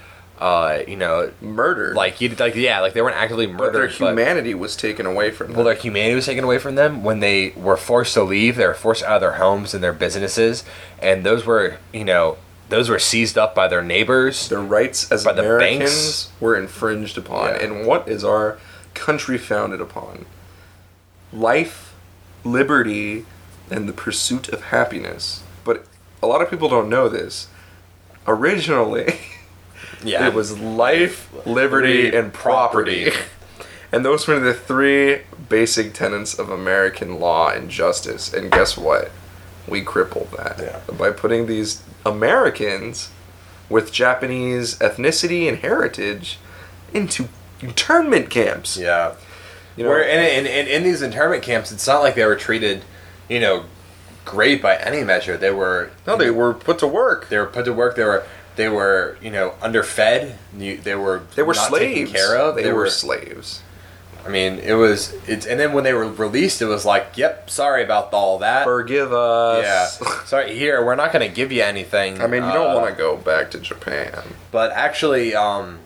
uh, 0.41 0.81
you 0.89 0.97
know, 0.97 1.31
murdered. 1.43 1.95
like 1.95 2.21
you 2.21 2.31
like 2.31 2.55
yeah, 2.55 2.81
like 2.81 2.95
they 2.95 3.03
weren't 3.03 3.17
actively 3.17 3.47
murdered. 3.47 3.59
but 3.59 3.73
their 3.73 3.83
murdered, 3.83 3.99
but, 3.99 4.09
humanity 4.09 4.55
was 4.55 4.75
taken 4.75 5.05
away 5.07 5.31
from 5.31 5.49
them. 5.49 5.57
well, 5.57 5.65
their 5.67 5.75
humanity 5.75 6.15
was 6.15 6.27
taken 6.27 6.45
away 6.45 6.59
from 6.59 6.77
them 6.77 7.05
when 7.05 7.21
they 7.21 7.51
were 7.51 7.77
forced 7.77 8.15
to 8.15 8.23
leave. 8.23 8.57
They 8.57 8.67
were 8.67 8.75
forced 8.75 9.03
out 9.03 9.17
of 9.17 9.21
their 9.21 9.33
homes 9.35 9.75
and 9.75 9.85
their 9.85 9.93
businesses, 9.93 10.65
and 10.99 11.25
those 11.25 11.45
were 11.45 11.77
you 11.93 12.05
know 12.05 12.39
those 12.71 12.89
were 12.89 12.99
seized 12.99 13.37
up 13.37 13.55
by 13.55 13.69
their 13.69 13.83
neighbors. 13.83 14.49
their 14.49 14.61
rights 14.61 15.11
as 15.13 15.25
by 15.25 15.33
the 15.33 15.43
Americans 15.43 15.81
banks. 15.81 16.33
were 16.41 16.57
infringed 16.57 17.19
upon. 17.19 17.49
Yeah. 17.51 17.63
And 17.65 17.87
what 17.87 18.09
is 18.09 18.25
our 18.25 18.59
country 18.95 19.37
founded 19.37 19.81
upon? 19.81 20.25
Life, 21.33 21.95
liberty, 22.45 23.27
and 23.71 23.89
the 23.89 23.93
pursuit 23.93 24.49
of 24.49 24.63
happiness. 24.65 25.43
But 25.65 25.85
a 26.23 26.27
lot 26.27 26.43
of 26.43 26.49
people 26.51 26.69
don't 26.69 26.89
know 26.89 27.09
this. 27.09 27.49
Originally, 28.27 29.19
yeah, 30.05 30.27
it 30.29 30.35
was 30.35 30.59
life, 30.59 31.29
liberty, 31.47 32.15
and 32.15 32.33
property. 32.33 33.11
And 33.93 34.05
those 34.05 34.29
were 34.29 34.39
the 34.39 34.55
three 34.55 35.23
basic 35.49 35.95
tenets 35.95 36.39
of 36.39 36.49
American 36.49 37.19
law 37.19 37.51
and 37.51 37.69
justice. 37.69 38.33
And 38.33 38.49
guess 38.53 38.77
what? 38.79 39.11
We 39.67 39.81
crippled 39.83 40.31
that 40.37 40.61
Yeah. 40.61 40.95
by 40.97 41.11
putting 41.11 41.47
these 41.49 41.83
Americans 42.07 43.11
with 43.69 43.91
Japanese 43.91 44.79
ethnicity 44.79 45.49
and 45.49 45.59
heritage 45.59 46.39
into 46.95 47.29
internment 47.61 48.31
camps. 48.31 48.77
yeah. 48.77 49.15
You 49.77 49.83
know, 49.83 49.91
Where 49.91 50.03
in, 50.03 50.21
in, 50.21 50.47
in, 50.47 50.69
in 50.69 50.83
these 50.85 51.03
internment 51.03 51.43
camps, 51.43 51.73
it's 51.73 51.89
not 51.89 52.01
like 52.01 52.15
they 52.15 52.25
were 52.27 52.37
treated, 52.37 52.83
you 53.29 53.41
know, 53.41 53.65
great 54.25 54.63
by 54.63 54.77
any 54.77 55.03
measure. 55.03 55.37
They 55.37 55.51
were 55.51 55.91
no, 56.07 56.17
they 56.17 56.31
were 56.31 56.55
put 56.55 56.79
to 56.79 56.87
work. 56.87 57.29
they 57.29 57.39
were 57.39 57.47
put 57.47 57.65
to 57.65 57.73
work. 57.73 57.97
They 57.97 58.05
were 58.05 58.25
they 58.57 58.69
were 58.69 59.17
you 59.21 59.31
know 59.31 59.55
underfed. 59.63 60.37
They 60.57 60.95
were 60.95 61.23
They 61.35 61.43
were 61.43 61.55
slaves. 61.55 62.13
care 62.13 62.37
of. 62.37 62.57
They, 62.57 62.73
were, 62.73 62.89
slaves. 62.91 63.63
I 64.25 64.29
mean, 64.29 64.59
it 64.59 64.75
was 64.75 65.15
it's 65.27 65.47
and 65.47 65.59
then 65.59 65.73
when 65.73 65.85
they 65.85 65.95
were 65.95 66.11
released, 66.11 66.61
it 66.61 66.67
was 66.67 66.85
like, 66.85 67.17
yep, 67.17 67.49
sorry 67.49 67.83
about 67.83 68.13
all 68.13 68.39
that. 68.41 68.65
Forgive 68.65 69.13
us. 69.13 70.01
yeah, 70.01 70.21
sorry. 70.25 70.55
Here, 70.55 70.85
we're 70.85 70.97
not 70.97 71.13
going 71.13 71.27
to 71.27 71.35
give 71.35 71.53
you 71.53 71.63
anything. 71.63 72.21
I 72.21 72.27
mean, 72.27 72.45
you 72.45 72.53
don't 72.53 72.77
uh, 72.77 72.81
want 72.81 72.91
to 72.91 72.97
go 72.97 73.17
back 73.17 73.51
to 73.53 73.59
Japan. 73.59 74.23
But 74.51 74.73
actually, 74.73 75.35
um, 75.35 75.79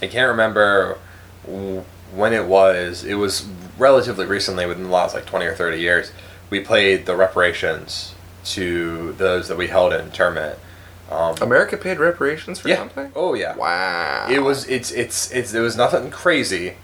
I 0.00 0.06
can't 0.06 0.28
remember 0.28 0.98
when 1.44 2.32
it 2.32 2.46
was. 2.46 3.04
It 3.04 3.14
was 3.14 3.46
relatively 3.78 4.26
recently, 4.26 4.66
within 4.66 4.84
the 4.84 4.90
last 4.90 5.14
like 5.14 5.26
twenty 5.26 5.46
or 5.46 5.54
thirty 5.54 5.80
years. 5.80 6.12
We 6.50 6.60
played 6.60 7.06
the 7.06 7.16
reparations 7.16 8.14
to 8.44 9.12
those 9.12 9.48
that 9.48 9.56
we 9.56 9.68
held 9.68 9.92
in 9.92 10.00
internment. 10.00 10.58
Um, 11.10 11.34
America 11.40 11.76
paid 11.76 11.98
reparations 11.98 12.60
for 12.60 12.68
yeah. 12.68 12.76
something? 12.76 13.12
Oh 13.16 13.34
yeah. 13.34 13.56
Wow. 13.56 14.28
It 14.30 14.40
was. 14.40 14.68
It's. 14.68 14.92
It's. 14.92 15.30
It's. 15.32 15.52
It 15.52 15.60
was 15.60 15.76
nothing 15.76 16.10
crazy. 16.10 16.74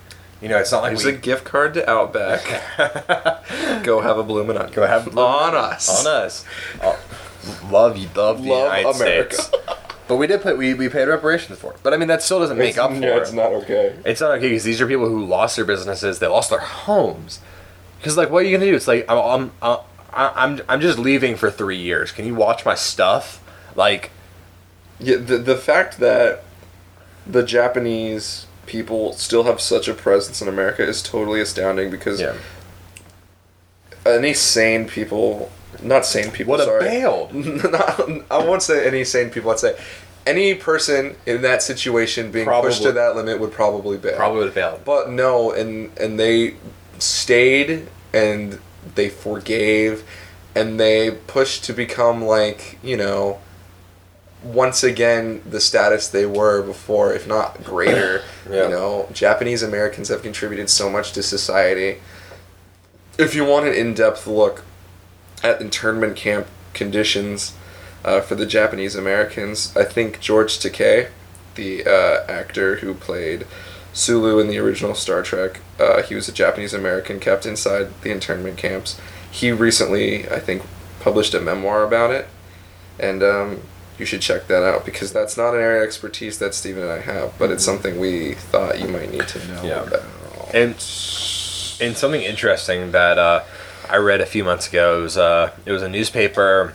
You 0.43 0.49
know, 0.49 0.59
it's 0.59 0.73
not 0.73 0.83
like 0.83 0.91
Here's 0.91 1.05
we 1.05 1.12
a 1.12 1.17
gift 1.17 1.45
card 1.45 1.75
to 1.75 1.89
Outback. 1.89 2.43
Go 3.85 4.01
have 4.01 4.19
a 4.19 4.23
bloomin' 4.23 4.57
onion. 4.57 4.75
Go 4.75 4.87
have 4.87 5.17
on 5.17 5.55
us. 5.55 6.05
on 6.05 6.12
us. 6.12 6.45
Oh, 6.83 6.99
love 7.71 7.97
you, 7.97 8.09
love 8.15 8.43
the 8.43 8.51
Love 8.51 8.77
United 8.77 8.97
America. 8.97 9.35
States. 9.35 9.65
But 10.09 10.17
we 10.17 10.27
did 10.27 10.43
pay. 10.43 10.53
We, 10.53 10.75
we 10.75 10.89
paid 10.89 11.09
reparations 11.09 11.59
for 11.59 11.73
it. 11.73 11.79
But 11.83 11.95
I 11.95 11.97
mean, 11.97 12.09
that 12.09 12.23
still 12.23 12.41
doesn't 12.41 12.59
make 12.59 12.79
up 12.79 12.91
for 12.91 12.99
no, 12.99 13.17
it. 13.17 13.23
it's 13.23 13.33
not 13.33 13.53
okay. 13.53 13.97
It's 14.05 14.21
not 14.21 14.33
okay 14.33 14.49
because 14.51 14.65
these 14.65 14.81
are 14.81 14.87
people 14.87 15.09
who 15.09 15.25
lost 15.25 15.57
their 15.57 15.65
businesses. 15.65 16.19
They 16.19 16.27
lost 16.27 16.51
their 16.51 16.61
homes. 16.61 17.41
Because 17.99 18.17
like, 18.17 18.31
what 18.31 18.43
are 18.43 18.47
you 18.47 18.57
gonna 18.57 18.71
do? 18.71 18.77
It's 18.77 18.87
like 18.87 19.05
I'm 19.09 19.19
I'm 19.19 19.53
uh, 19.62 19.79
I'm 20.12 20.61
I'm 20.69 20.81
just 20.81 20.99
leaving 20.99 21.37
for 21.37 21.51
three 21.51 21.79
years. 21.79 22.12
Can 22.12 22.27
you 22.27 22.35
watch 22.35 22.65
my 22.65 22.75
stuff? 22.75 23.43
Like, 23.75 24.11
Yeah, 24.98 25.16
the 25.16 25.38
the 25.38 25.56
fact 25.56 25.98
that 25.98 26.44
the 27.26 27.42
Japanese 27.42 28.46
people 28.66 29.12
still 29.12 29.44
have 29.44 29.61
such 29.61 29.88
a 29.88 29.94
presence 29.94 30.42
in 30.42 30.48
America 30.48 30.82
is 30.82 31.02
totally 31.02 31.40
astounding 31.40 31.90
because 31.90 32.20
yeah. 32.20 32.37
any 34.04 34.35
sane 34.35 34.87
people, 34.88 35.50
not 35.82 36.04
sane 36.04 36.30
people, 36.30 36.52
Would 36.52 36.61
have 36.61 36.68
sorry, 36.68 36.85
bailed. 36.85 37.35
not, 37.35 38.00
I 38.30 38.38
won't 38.38 38.62
say 38.62 38.87
any 38.87 39.04
sane 39.04 39.30
people. 39.30 39.50
I'd 39.50 39.59
say 39.59 39.78
any 40.26 40.54
person 40.54 41.16
in 41.24 41.42
that 41.42 41.62
situation 41.62 42.30
being 42.30 42.46
pushed 42.46 42.82
to 42.82 42.92
that 42.92 43.16
limit 43.16 43.38
would 43.38 43.52
probably 43.52 43.96
bail. 43.96 44.16
Probably 44.16 44.44
would 44.44 44.52
fail. 44.52 44.80
But 44.85 45.11
no, 45.11 45.52
and 45.52 45.96
and 45.98 46.18
they 46.18 46.56
stayed 46.98 47.88
and 48.12 48.59
they 48.94 49.09
forgave 49.09 50.04
and 50.54 50.80
they 50.80 51.11
pushed 51.11 51.64
to 51.64 51.72
become 51.72 52.24
like, 52.24 52.78
you 52.82 52.96
know, 52.96 53.38
once 54.46 54.82
again 54.82 55.42
the 55.48 55.61
status 55.61 56.09
they 56.09 56.26
were 56.26 56.62
before, 56.62 57.12
if 57.12 57.26
not 57.26 57.62
greater. 57.64 58.22
Yeah. 58.48 58.62
You 58.62 58.68
know, 58.68 59.09
Japanese 59.12 59.64
Americans 59.64 60.09
have 60.09 60.22
contributed 60.22 60.70
so 60.70 60.88
much 60.88 61.11
to 61.14 61.22
society. 61.24 61.98
if 63.18 63.35
you 63.35 63.44
want 63.44 63.66
an 63.66 63.74
in-depth 63.74 64.24
look 64.28 64.62
at 65.42 65.61
internment 65.61 66.14
camp 66.14 66.46
conditions 66.74 67.54
uh, 68.04 68.20
for 68.20 68.37
the 68.37 68.46
Japanese 68.46 68.94
Americans, 68.94 69.76
I 69.76 69.82
think 69.82 70.20
George 70.20 70.61
Takei, 70.61 71.09
the 71.56 71.85
uh, 71.85 72.24
actor 72.30 72.76
who 72.76 72.94
played 72.94 73.48
Sulu 73.92 74.38
in 74.38 74.46
the 74.46 74.59
original 74.59 74.94
Star 74.94 75.24
Trek, 75.24 75.61
uh, 75.80 76.02
he 76.02 76.14
was 76.14 76.28
a 76.28 76.32
Japanese 76.32 76.72
American 76.72 77.18
kept 77.18 77.46
inside 77.46 77.88
the 78.02 78.12
internment 78.12 78.59
camps. 78.59 79.00
He 79.28 79.50
recently, 79.50 80.28
I 80.28 80.38
think, 80.38 80.62
published 81.00 81.35
a 81.35 81.40
memoir 81.40 81.82
about 81.82 82.12
it, 82.12 82.28
and 82.98 83.24
um, 83.24 83.62
you 83.98 84.04
should 84.06 84.20
check 84.20 84.46
that 84.48 84.62
out 84.62 84.85
because 84.85 85.12
that's 85.12 85.37
not 85.37 85.54
an 85.54 85.61
area 85.61 85.82
of 85.82 85.87
expertise 85.87 86.38
that 86.38 86.54
Stephen 86.54 86.82
and 86.82 86.92
I 86.92 87.00
have, 87.00 87.38
but 87.38 87.50
it's 87.50 87.64
something 87.64 87.98
we 87.98 88.35
thought 88.35 88.78
you 88.80 88.88
might 88.88 89.11
need 89.11 89.26
to 89.28 89.38
know 89.48 89.62
Yeah. 89.62 89.82
about. 89.85 90.02
And 90.54 90.74
and 91.78 91.96
something 91.96 92.22
interesting 92.22 92.92
that 92.92 93.18
uh, 93.18 93.42
I 93.88 93.96
read 93.96 94.20
a 94.20 94.26
few 94.26 94.44
months 94.44 94.68
ago 94.68 94.98
it 95.00 95.02
was 95.02 95.16
uh, 95.18 95.50
it 95.64 95.72
was 95.72 95.82
a 95.82 95.88
newspaper. 95.88 96.74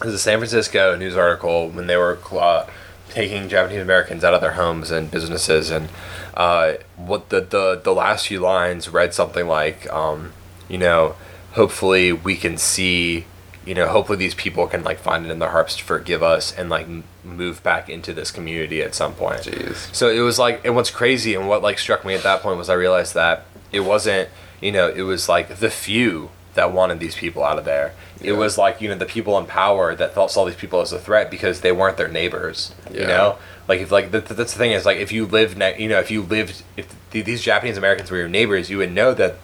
It 0.00 0.04
was 0.06 0.14
a 0.14 0.18
San 0.18 0.38
Francisco 0.38 0.96
news 0.96 1.16
article 1.16 1.68
when 1.68 1.86
they 1.86 1.96
were 1.96 2.18
uh, 2.32 2.66
taking 3.10 3.48
Japanese 3.48 3.80
Americans 3.80 4.24
out 4.24 4.34
of 4.34 4.40
their 4.40 4.52
homes 4.52 4.90
and 4.90 5.08
businesses, 5.10 5.70
and 5.70 5.88
uh, 6.34 6.74
what 6.96 7.28
the, 7.28 7.40
the 7.40 7.80
the 7.82 7.94
last 7.94 8.26
few 8.26 8.40
lines 8.40 8.88
read 8.88 9.14
something 9.14 9.46
like, 9.46 9.88
um, 9.92 10.32
you 10.68 10.78
know, 10.78 11.14
hopefully 11.52 12.12
we 12.12 12.34
can 12.34 12.56
see, 12.58 13.24
you 13.66 13.74
know, 13.74 13.88
hopefully 13.88 14.18
these 14.18 14.34
people 14.34 14.66
can 14.66 14.82
like 14.84 14.98
find 14.98 15.24
it 15.24 15.30
in 15.30 15.38
their 15.38 15.50
hearts 15.50 15.76
to 15.76 15.84
forgive 15.84 16.22
us 16.22 16.52
and 16.56 16.68
like 16.68 16.86
move 17.24 17.62
back 17.62 17.88
into 17.88 18.12
this 18.12 18.30
community 18.30 18.82
at 18.82 18.94
some 18.94 19.14
point. 19.14 19.42
Jeez. 19.42 19.94
So 19.94 20.08
it 20.08 20.20
was 20.20 20.38
like, 20.38 20.64
and 20.64 20.76
what's 20.76 20.90
crazy 20.90 21.34
and 21.34 21.48
what 21.48 21.62
like 21.62 21.78
struck 21.78 22.04
me 22.04 22.14
at 22.14 22.22
that 22.22 22.42
point 22.42 22.58
was 22.58 22.68
I 22.68 22.74
realized 22.74 23.14
that 23.14 23.46
it 23.72 23.80
wasn't, 23.80 24.28
you 24.60 24.72
know, 24.72 24.88
it 24.88 25.02
was 25.02 25.28
like 25.28 25.56
the 25.56 25.70
few 25.70 26.30
that 26.54 26.72
wanted 26.72 27.00
these 27.00 27.16
people 27.16 27.42
out 27.42 27.58
of 27.58 27.64
there. 27.64 27.94
It 28.20 28.32
was 28.32 28.56
like, 28.56 28.80
you 28.80 28.88
know, 28.88 28.94
the 28.94 29.06
people 29.06 29.36
in 29.38 29.46
power 29.46 29.94
that 29.94 30.14
felt 30.14 30.30
saw 30.30 30.44
these 30.44 30.54
people 30.54 30.80
as 30.80 30.92
a 30.92 30.98
threat 30.98 31.30
because 31.30 31.60
they 31.60 31.72
weren't 31.72 31.96
their 31.96 32.08
neighbors. 32.08 32.72
You 32.90 33.00
know, 33.08 33.38
like 33.68 33.80
if 33.80 33.90
like 33.90 34.12
th- 34.12 34.26
th- 34.26 34.36
that's 34.36 34.52
the 34.52 34.58
thing 34.58 34.70
is 34.70 34.86
like 34.86 34.98
if 34.98 35.10
you 35.10 35.26
lived, 35.26 35.58
ne- 35.58 35.82
you 35.82 35.88
know, 35.88 35.98
if 35.98 36.10
you 36.10 36.22
lived, 36.22 36.62
if 36.76 36.94
th- 37.10 37.24
these 37.24 37.42
Japanese 37.42 37.76
Americans 37.76 38.10
were 38.10 38.16
your 38.18 38.28
neighbors, 38.28 38.70
you 38.70 38.78
would 38.78 38.92
know 38.92 39.12
that 39.14 39.36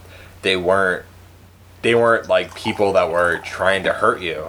they 0.42 0.56
weren't, 0.56 1.04
they 1.82 1.94
weren't 1.94 2.28
like 2.28 2.54
people 2.54 2.92
that 2.92 3.10
were 3.10 3.38
trying 3.38 3.82
to 3.84 3.92
hurt 3.92 4.20
you. 4.20 4.48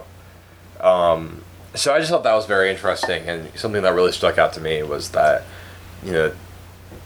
Um, 0.80 1.42
so 1.74 1.94
I 1.94 1.98
just 1.98 2.10
thought 2.10 2.24
that 2.24 2.34
was 2.34 2.46
very 2.46 2.70
interesting 2.70 3.28
and 3.28 3.50
something 3.58 3.82
that 3.82 3.94
really 3.94 4.12
stuck 4.12 4.36
out 4.36 4.52
to 4.54 4.60
me 4.60 4.82
was 4.82 5.10
that, 5.10 5.44
you 6.04 6.12
know, 6.12 6.32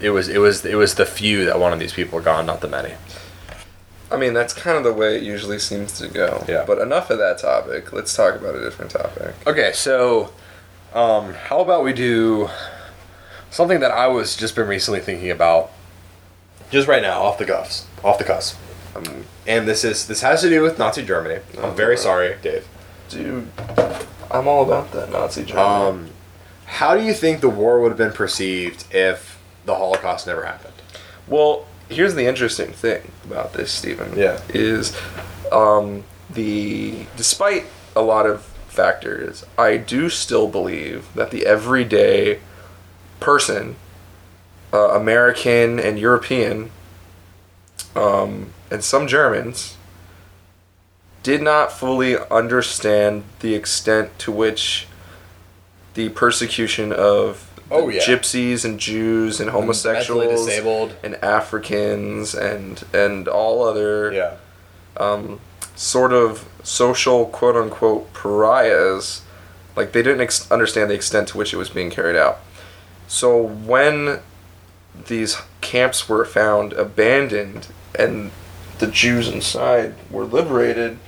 it 0.01 0.11
was 0.11 0.29
it 0.29 0.39
was 0.39 0.65
it 0.65 0.75
was 0.75 0.95
the 0.97 1.07
few 1.07 1.45
that 1.47 1.59
wanted 1.59 1.79
these 1.79 1.93
people 1.93 2.21
gone, 2.21 2.47
not 2.47 2.61
the 2.61 2.69
many. 2.69 2.95
I 4.11 4.17
mean, 4.17 4.35
that's 4.35 4.53
kind 4.53 4.77
of 4.77 4.85
the 4.85 4.93
way 4.93 5.17
it 5.17 5.23
usually 5.23 5.59
seems 5.59 5.93
to 5.99 6.09
go. 6.09 6.45
Yeah. 6.49 6.65
But 6.67 6.79
enough 6.79 7.11
of 7.11 7.19
that 7.19 7.39
topic. 7.39 7.93
Let's 7.93 8.15
talk 8.15 8.37
about 8.37 8.55
a 8.55 8.61
different 8.61 8.91
topic. 8.93 9.35
Okay, 9.47 9.73
so 9.73 10.33
um, 10.95 11.35
how 11.35 11.61
about 11.61 11.83
we 11.83 11.93
do 11.93 12.49
something 13.51 13.81
that 13.81 13.91
I 13.91 14.07
was 14.07 14.37
just 14.37 14.55
been 14.55 14.69
recently 14.69 15.01
thinking 15.01 15.31
about, 15.31 15.73
just 16.71 16.87
right 16.87 17.03
now, 17.03 17.23
off 17.23 17.39
the 17.39 17.45
cuffs, 17.45 17.87
off 18.05 18.19
the 18.19 18.25
cusp. 18.25 18.59
Um, 18.97 19.25
And 19.47 19.67
this 19.69 19.85
is 19.85 20.07
this 20.07 20.23
has 20.23 20.41
to 20.43 20.49
do 20.49 20.63
with 20.63 20.79
Nazi 20.79 21.03
Germany. 21.05 21.41
I'm 21.63 21.75
very 21.75 21.97
sorry, 21.97 22.37
Dave. 22.43 22.67
dude, 23.09 23.49
I'm 24.31 24.49
all 24.49 24.63
about 24.65 24.93
that 24.93 25.11
Nazi 25.11 25.45
Germany. 25.45 25.67
Um, 25.67 26.11
how 26.67 26.97
do 26.97 27.03
you 27.03 27.15
think 27.15 27.41
the 27.41 27.49
war 27.49 27.81
would 27.81 27.91
have 27.91 27.99
been 27.99 28.13
perceived 28.13 28.85
if 28.93 29.39
the 29.65 29.75
Holocaust 29.77 30.27
never 30.27 30.45
happened? 30.45 30.73
well, 31.29 31.67
here's 31.89 32.15
the 32.15 32.27
interesting 32.27 32.73
thing 32.73 33.11
about 33.25 33.53
this, 33.53 33.71
Stephen. 33.73 34.17
Yeah. 34.17 34.41
Is 34.49 34.97
um, 35.53 36.05
the 36.31 37.07
despite 37.17 37.65
a 37.95 38.03
lot 38.03 38.27
of 38.27 38.43
factors, 38.69 39.45
I 39.57 39.77
do 39.77 40.09
still 40.11 40.49
believe 40.49 41.07
that 41.15 41.31
the 41.31 41.47
everyday 41.47 42.41
person, 43.21 43.77
uh, 44.73 44.91
American 44.91 45.79
and 45.81 45.99
European, 45.99 46.71
um, 47.97 48.53
and 48.71 48.83
some 48.85 49.07
Germans, 49.07 49.77
did 51.23 51.43
not 51.43 51.73
fully 51.73 52.17
understand 52.31 53.25
the 53.41 53.55
extent 53.55 54.17
to 54.21 54.31
which 54.33 54.87
the 55.95 56.09
persecution 56.11 56.93
of 56.93 57.51
the 57.57 57.63
Oh, 57.75 57.89
yeah. 57.89 58.01
gypsies 58.03 58.65
and 58.65 58.79
Jews 58.79 59.41
and 59.41 59.51
homosexuals 59.51 60.47
disabled. 60.47 60.95
and 61.03 61.17
Africans 61.17 62.33
and 62.35 62.85
and 62.93 63.27
all 63.27 63.65
other 63.67 64.13
Yeah. 64.13 64.35
um, 64.97 65.41
sort 65.75 66.13
of 66.13 66.45
social 66.63 67.27
quote 67.27 67.57
unquote 67.57 68.13
pariahs, 68.15 69.23
like 69.75 69.91
they 69.93 70.03
didn't 70.03 70.21
ex- 70.21 70.49
understand 70.51 70.91
the 70.91 70.95
extent 70.95 71.29
to 71.29 71.39
which 71.39 71.53
it 71.53 71.57
was 71.57 71.69
being 71.71 71.91
carried 71.91 72.17
out. 72.17 72.39
So 73.09 73.37
when 73.43 74.21
these 75.09 75.37
camps 75.61 76.09
were 76.09 76.25
found 76.25 76.73
abandoned 76.75 77.67
and 77.99 78.31
the 78.79 78.87
Jews 78.87 79.29
inside 79.29 79.95
were 80.11 80.25
liberated, 80.25 80.99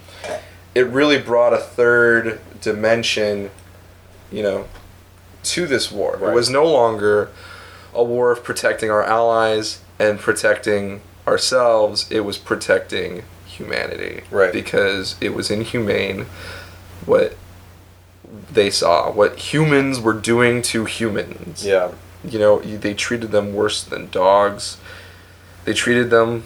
it 0.75 0.87
really 0.87 1.19
brought 1.19 1.53
a 1.53 1.59
third 1.59 2.41
dimension, 2.61 3.51
you 4.31 4.43
know, 4.43 4.67
to 5.45 5.67
this 5.67 5.91
war. 5.91 6.15
It 6.15 6.35
was 6.35 6.51
no 6.51 6.65
longer 6.65 7.31
a 7.95 8.03
war 8.03 8.31
of 8.31 8.45
protecting 8.45 8.91
our 8.91 9.03
allies 9.03 9.81
and 9.99 10.19
protecting 10.19 11.01
ourselves. 11.27 12.11
It 12.11 12.21
was 12.21 12.39
protecting 12.39 13.23
humanity. 13.47 14.23
Right. 14.31 14.53
Because 14.53 15.17
it 15.21 15.35
was 15.35 15.51
inhumane 15.51 16.27
what 17.07 17.37
they 18.51 18.71
saw, 18.71 19.11
what 19.11 19.39
humans 19.39 20.01
were 20.01 20.13
doing 20.13 20.63
to 20.63 20.85
humans. 20.85 21.65
Yeah. 21.65 21.93
You 22.25 22.39
know, 22.39 22.61
they 22.61 22.95
treated 22.95 23.31
them 23.31 23.55
worse 23.55 23.83
than 23.83 24.11
dogs. 24.11 24.77
They 25.65 25.73
treated 25.73 26.11
them 26.11 26.45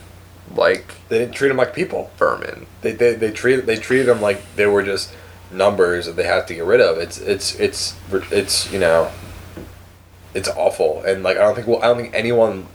like 0.54 0.94
They 1.08 1.18
didn't 1.18 1.34
treat 1.34 1.48
them 1.48 1.56
like 1.56 1.74
people. 1.74 2.10
vermin. 2.16 2.66
They, 2.80 2.92
they, 2.92 3.14
they 3.14 3.30
treated 3.30 3.66
they 3.66 3.76
treated 3.76 4.06
them 4.06 4.20
like 4.20 4.42
they 4.56 4.66
were 4.66 4.82
just 4.82 5.14
numbers 5.50 6.06
that 6.06 6.16
they 6.16 6.24
had 6.24 6.46
to 6.48 6.54
get 6.54 6.64
rid 6.64 6.80
of. 6.80 6.98
It's 6.98 7.18
it's 7.18 7.54
it's 7.60 7.94
it's 8.30 8.72
you 8.72 8.78
know, 8.78 9.10
it's 10.34 10.48
awful. 10.48 11.02
And 11.02 11.22
like 11.22 11.36
I 11.36 11.40
don't 11.40 11.54
think 11.54 11.66
well 11.66 11.82
I 11.82 11.86
don't 11.86 11.98
think 11.98 12.14
anyone 12.14 12.66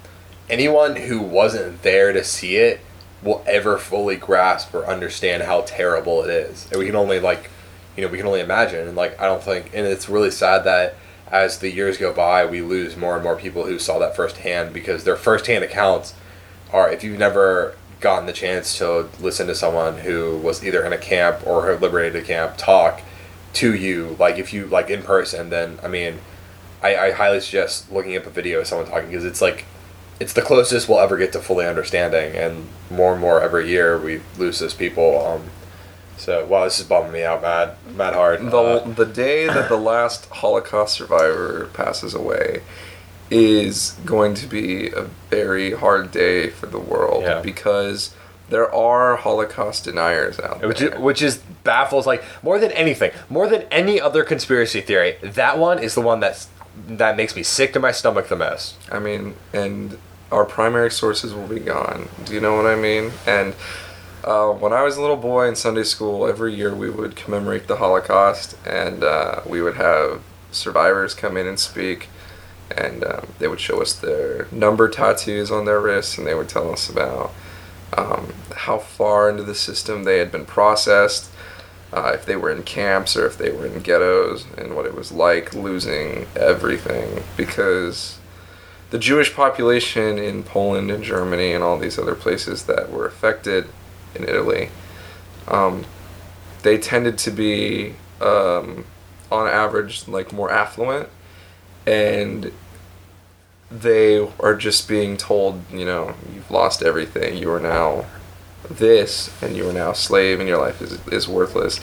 anyone 0.49 0.95
who 0.95 1.21
wasn't 1.21 1.81
there 1.81 2.13
to 2.13 2.23
see 2.23 2.57
it 2.57 2.79
will 3.23 3.43
ever 3.47 3.77
fully 3.77 4.15
grasp 4.15 4.73
or 4.73 4.85
understand 4.85 5.43
how 5.43 5.61
terrible 5.61 6.23
it 6.23 6.29
is. 6.29 6.67
And 6.71 6.79
we 6.79 6.85
can 6.85 6.95
only 6.95 7.19
like 7.19 7.49
you 7.95 8.03
know 8.03 8.09
we 8.09 8.17
can 8.17 8.27
only 8.27 8.41
imagine. 8.41 8.87
And 8.87 8.95
like 8.95 9.19
I 9.19 9.25
don't 9.25 9.43
think 9.43 9.71
and 9.73 9.85
it's 9.85 10.07
really 10.09 10.31
sad 10.31 10.63
that 10.65 10.95
as 11.29 11.59
the 11.59 11.69
years 11.69 11.97
go 11.97 12.13
by 12.13 12.45
we 12.45 12.61
lose 12.61 12.95
more 12.95 13.15
and 13.15 13.23
more 13.23 13.35
people 13.35 13.65
who 13.65 13.77
saw 13.77 13.99
that 13.99 14.15
firsthand 14.15 14.73
because 14.73 15.03
their 15.03 15.17
firsthand 15.17 15.63
accounts 15.63 16.13
are 16.71 16.89
if 16.91 17.03
you've 17.03 17.19
never 17.19 17.75
gotten 17.99 18.25
the 18.27 18.33
chance 18.33 18.77
to 18.77 19.09
listen 19.19 19.47
to 19.47 19.55
someone 19.55 19.99
who 19.99 20.37
was 20.37 20.63
either 20.63 20.85
in 20.85 20.93
a 20.93 20.97
camp 20.97 21.45
or 21.45 21.73
liberated 21.75 22.21
a 22.21 22.25
camp 22.25 22.55
talk 22.57 23.01
to 23.53 23.73
you 23.73 24.15
like 24.19 24.37
if 24.37 24.53
you 24.53 24.65
like 24.67 24.89
in 24.89 25.01
person 25.01 25.49
then 25.49 25.79
i 25.83 25.87
mean 25.87 26.19
i, 26.83 26.95
I 26.95 27.11
highly 27.11 27.39
suggest 27.39 27.91
looking 27.91 28.15
up 28.15 28.25
a 28.25 28.29
video 28.29 28.59
of 28.59 28.67
someone 28.67 28.87
talking 28.87 29.09
because 29.09 29.25
it's 29.25 29.41
like 29.41 29.65
it's 30.19 30.33
the 30.33 30.41
closest 30.41 30.87
we'll 30.87 30.99
ever 30.99 31.17
get 31.17 31.31
to 31.33 31.39
fully 31.39 31.65
understanding 31.65 32.35
and 32.35 32.67
more 32.91 33.13
and 33.13 33.21
more 33.21 33.41
every 33.41 33.67
year 33.69 33.97
we 33.97 34.21
lose 34.37 34.59
those 34.59 34.73
people 34.75 35.25
um 35.25 35.43
so 36.17 36.45
wow 36.45 36.65
this 36.65 36.79
is 36.79 36.85
bumming 36.85 37.11
me 37.11 37.23
out 37.23 37.41
mad 37.41 37.75
mad 37.95 38.13
hard. 38.13 38.41
The, 38.41 38.57
Uh, 38.57 38.89
the 38.89 39.05
day 39.05 39.47
that 39.47 39.69
the 39.69 39.77
last 39.77 40.27
Holocaust 40.29 40.95
survivor 40.95 41.69
passes 41.73 42.13
away 42.13 42.61
is 43.29 43.97
going 44.05 44.33
to 44.35 44.47
be 44.47 44.89
a 44.91 45.03
very 45.29 45.73
hard 45.73 46.11
day 46.11 46.49
for 46.49 46.65
the 46.67 46.79
world 46.79 47.23
Yeah. 47.23 47.41
because 47.41 48.13
there 48.49 48.73
are 48.73 49.17
Holocaust 49.17 49.83
deniers 49.83 50.39
out 50.39 50.59
there. 50.59 50.69
which 50.69 50.79
there. 50.79 50.93
is, 50.95 50.99
which 50.99 51.21
is 51.21 51.37
baffles 51.63 52.07
like 52.07 52.23
more 52.41 52.59
than 52.59 52.71
anything, 52.71 53.11
more 53.29 53.47
than 53.47 53.63
any 53.71 53.99
other 53.99 54.23
conspiracy 54.23 54.79
theory. 54.81 55.17
That 55.21 55.57
one 55.57 55.79
is 55.79 55.95
the 55.95 56.01
one 56.01 56.19
that's 56.19 56.47
that 56.87 57.17
makes 57.17 57.35
me 57.35 57.41
sick 57.43 57.73
to 57.73 57.79
my 57.79 57.91
stomach 57.91 58.27
the 58.29 58.35
most. 58.35 58.75
I 58.91 58.99
mean, 58.99 59.33
and 59.51 59.97
our 60.31 60.45
primary 60.45 60.91
sources 60.91 61.33
will 61.33 61.47
be 61.47 61.59
gone. 61.59 62.07
Do 62.25 62.33
you 62.33 62.39
know 62.39 62.55
what 62.55 62.67
I 62.67 62.75
mean? 62.75 63.11
And 63.25 63.55
uh, 64.23 64.49
when 64.51 64.73
I 64.73 64.83
was 64.83 64.95
a 64.95 65.01
little 65.01 65.17
boy 65.17 65.47
in 65.47 65.55
Sunday 65.55 65.83
school, 65.83 66.27
every 66.27 66.53
year 66.53 66.73
we 66.75 66.89
would 66.89 67.15
commemorate 67.15 67.67
the 67.67 67.77
Holocaust, 67.77 68.55
and 68.65 69.03
uh, 69.03 69.41
we 69.45 69.61
would 69.61 69.75
have 69.77 70.21
survivors 70.51 71.13
come 71.15 71.35
in 71.35 71.47
and 71.47 71.59
speak, 71.59 72.09
and 72.75 73.03
um, 73.03 73.27
they 73.39 73.47
would 73.47 73.59
show 73.59 73.81
us 73.81 73.93
their 73.93 74.47
number 74.51 74.89
tattoos 74.89 75.51
on 75.51 75.65
their 75.65 75.79
wrists, 75.79 76.17
and 76.17 76.27
they 76.27 76.35
would 76.35 76.49
tell 76.49 76.71
us 76.71 76.89
about 76.89 77.33
um, 77.97 78.33
how 78.55 78.77
far 78.77 79.29
into 79.29 79.43
the 79.43 79.55
system 79.55 80.03
they 80.03 80.19
had 80.19 80.31
been 80.31 80.45
processed. 80.45 81.31
Uh, 81.93 82.11
if 82.13 82.25
they 82.25 82.35
were 82.35 82.51
in 82.51 82.63
camps 82.63 83.15
or 83.15 83.25
if 83.25 83.37
they 83.37 83.49
were 83.49 83.65
in 83.65 83.79
ghettos, 83.79 84.45
and 84.57 84.75
what 84.75 84.85
it 84.85 84.93
was 84.93 85.11
like 85.11 85.53
losing 85.53 86.27
everything 86.35 87.23
because 87.37 88.19
the 88.89 88.99
Jewish 88.99 89.33
population 89.33 90.17
in 90.17 90.43
Poland 90.43 90.91
and 90.91 91.03
Germany 91.03 91.53
and 91.53 91.63
all 91.63 91.77
these 91.77 91.97
other 91.97 92.15
places 92.15 92.63
that 92.63 92.91
were 92.91 93.05
affected 93.05 93.67
in 94.15 94.23
Italy. 94.23 94.69
Um, 95.47 95.85
they 96.63 96.77
tended 96.77 97.17
to 97.19 97.31
be, 97.31 97.95
um, 98.21 98.85
on 99.31 99.47
average, 99.47 100.07
like 100.07 100.31
more 100.31 100.51
affluent, 100.51 101.09
and 101.87 102.51
they 103.71 104.19
are 104.39 104.55
just 104.55 104.87
being 104.87 105.17
told, 105.17 105.61
you 105.71 105.85
know, 105.85 106.13
you've 106.33 106.51
lost 106.51 106.81
everything. 106.83 107.37
You 107.37 107.51
are 107.51 107.59
now 107.59 108.05
this, 108.69 109.29
and 109.41 109.55
you 109.55 109.67
are 109.69 109.73
now 109.73 109.91
a 109.91 109.95
slave, 109.95 110.39
and 110.39 110.47
your 110.47 110.59
life 110.59 110.81
is 110.81 110.99
is 111.07 111.27
worthless. 111.27 111.79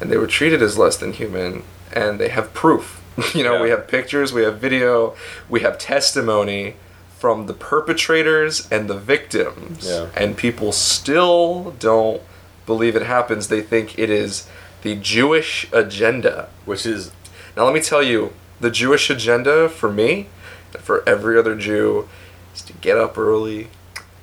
And 0.00 0.10
they 0.10 0.16
were 0.16 0.26
treated 0.26 0.62
as 0.62 0.78
less 0.78 0.96
than 0.96 1.12
human, 1.12 1.62
and 1.92 2.18
they 2.18 2.28
have 2.28 2.52
proof. 2.54 3.00
you 3.34 3.44
know, 3.44 3.62
we 3.62 3.70
have 3.70 3.86
pictures, 3.88 4.32
we 4.32 4.42
have 4.42 4.58
video, 4.58 5.14
we 5.48 5.60
have 5.60 5.78
testimony 5.78 6.74
from 7.18 7.46
the 7.46 7.52
perpetrators 7.54 8.66
and 8.72 8.88
the 8.88 8.98
victims, 8.98 9.86
Yeah. 9.88 10.08
and 10.16 10.36
people 10.36 10.72
still 10.72 11.72
don't 11.78 12.20
believe 12.66 12.96
it 12.96 13.02
happens. 13.02 13.46
They 13.48 13.60
think 13.60 13.96
it 13.98 14.10
is 14.10 14.48
the 14.82 14.96
Jewish 14.96 15.68
agenda. 15.72 16.48
Which 16.64 16.84
is 16.86 17.12
Now, 17.56 17.64
let 17.64 17.74
me 17.74 17.80
tell 17.80 18.02
you, 18.02 18.32
the 18.62 18.70
Jewish 18.70 19.10
agenda 19.10 19.68
for 19.68 19.92
me, 19.92 20.28
and 20.72 20.82
for 20.82 21.06
every 21.06 21.38
other 21.38 21.54
Jew, 21.56 22.08
is 22.54 22.62
to 22.62 22.72
get 22.74 22.96
up 22.96 23.18
early, 23.18 23.68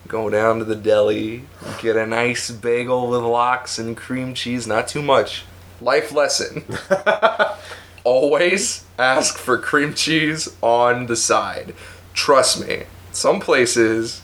go 0.08 0.30
down 0.30 0.60
to 0.60 0.66
the 0.66 0.76
deli, 0.76 1.44
get 1.82 1.96
a 1.96 2.08
nice 2.08 2.50
bagel 2.50 3.10
with 3.10 3.22
lox 3.22 3.78
and 3.78 3.96
cream 3.96 4.34
cheese, 4.34 4.66
not 4.66 4.88
too 4.88 5.02
much. 5.02 5.44
Life 5.82 6.12
lesson. 6.12 6.64
Always 8.04 8.86
ask 8.98 9.38
for 9.38 9.58
cream 9.58 9.94
cheese 9.94 10.56
on 10.62 11.08
the 11.08 11.16
side. 11.18 11.76
Trust 12.14 12.66
me, 12.66 12.84
some 13.12 13.40
places 13.40 14.22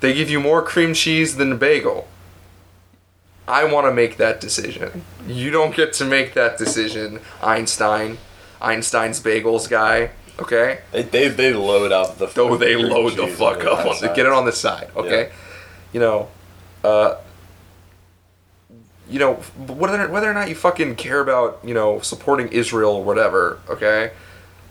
they 0.00 0.14
give 0.14 0.30
you 0.30 0.40
more 0.40 0.62
cream 0.62 0.94
cheese 0.94 1.36
than 1.36 1.52
a 1.52 1.56
bagel. 1.56 2.08
I 3.46 3.64
want 3.64 3.86
to 3.86 3.92
make 3.92 4.16
that 4.16 4.40
decision. 4.40 5.04
You 5.26 5.50
don't 5.50 5.74
get 5.74 5.92
to 5.94 6.04
make 6.04 6.34
that 6.34 6.56
decision, 6.56 7.20
Einstein. 7.42 8.18
Einstein's 8.60 9.20
bagels 9.20 9.68
guy. 9.68 10.10
Okay? 10.38 10.80
they 10.92 11.02
they, 11.02 11.28
they 11.28 11.52
load 11.52 11.92
up 11.92 12.18
the 12.18 12.26
Though 12.26 12.56
they 12.56 12.76
load 12.76 13.16
the 13.16 13.26
fuck 13.26 13.64
up 13.64 13.86
on 13.86 14.00
the, 14.00 14.08
get 14.08 14.26
it 14.26 14.32
on 14.32 14.46
the 14.46 14.52
side. 14.52 14.90
Okay? 14.96 15.30
You 15.92 16.00
know, 16.00 16.28
uh, 16.84 17.16
you 19.08 19.18
know, 19.18 19.34
whether 19.34 20.08
whether 20.08 20.30
or 20.30 20.34
not 20.34 20.48
you 20.48 20.54
fucking 20.54 20.96
care 20.96 21.20
about 21.20 21.60
you 21.64 21.74
know 21.74 22.00
supporting 22.00 22.48
Israel 22.48 22.92
or 22.92 23.04
whatever. 23.04 23.60
Okay? 23.68 24.12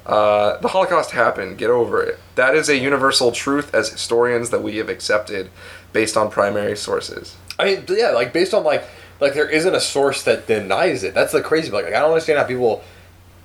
Uh, 0.06 0.58
the 0.62 0.70
Holocaust 0.70 1.12
happened. 1.12 1.58
Get 1.58 1.70
over 1.70 2.02
it. 2.02 2.20
That 2.36 2.56
is 2.56 2.68
a 2.68 2.78
universal 2.78 3.32
truth 3.32 3.76
as 3.76 3.90
historians 3.90 4.50
that 4.50 4.64
we 4.64 4.78
have 4.78 4.90
accepted 4.90 5.52
based 5.94 6.18
on 6.18 6.32
primary 6.32 6.76
sources. 6.76 7.36
I 7.60 7.66
mean, 7.66 7.86
yeah, 7.90 8.12
like 8.12 8.34
based 8.34 8.54
on 8.54 8.64
like 8.64 8.84
like 9.20 9.34
there 9.34 9.50
isn't 9.50 9.76
a 9.76 9.82
source 9.82 10.24
that 10.24 10.48
denies 10.48 11.04
it. 11.04 11.14
That's 11.14 11.34
the 11.34 11.42
crazy. 11.42 11.70
Part. 11.70 11.86
Like, 11.86 11.94
I 11.94 12.00
don't 12.00 12.12
understand 12.12 12.40
how 12.40 12.46
people 12.46 12.84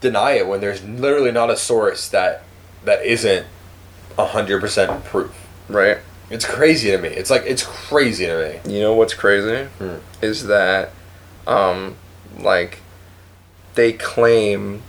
deny 0.04 0.32
it 0.32 0.46
when 0.46 0.60
there's 0.60 0.84
literally 0.84 1.32
not 1.32 1.50
a 1.50 1.56
source 1.56 2.08
that 2.10 2.42
that 2.84 3.04
isn't 3.04 3.46
hundred 4.16 4.60
percent 4.60 5.04
proof. 5.04 5.34
Right? 5.68 5.98
It's 6.30 6.44
crazy 6.44 6.90
to 6.90 6.98
me. 6.98 7.08
It's 7.08 7.30
like 7.30 7.42
it's 7.46 7.64
crazy 7.64 8.26
to 8.26 8.60
me. 8.64 8.72
You 8.74 8.80
know 8.80 8.94
what's 8.94 9.14
crazy 9.14 9.64
Hmm. 9.78 9.96
is 10.22 10.46
that, 10.46 10.90
um, 11.46 11.96
like, 12.38 12.78
they 13.74 13.92
claim. 13.92 14.82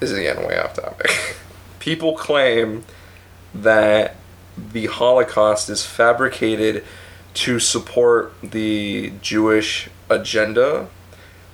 This 0.00 0.10
is 0.12 0.18
getting 0.18 0.46
way 0.46 0.58
off 0.58 0.74
topic. 0.74 1.10
People 1.80 2.14
claim 2.16 2.84
that 3.54 4.14
the 4.72 4.86
Holocaust 4.86 5.68
is 5.70 5.84
fabricated 5.84 6.84
to 7.34 7.58
support 7.60 8.32
the 8.42 9.12
Jewish 9.22 9.88
agenda. 10.10 10.88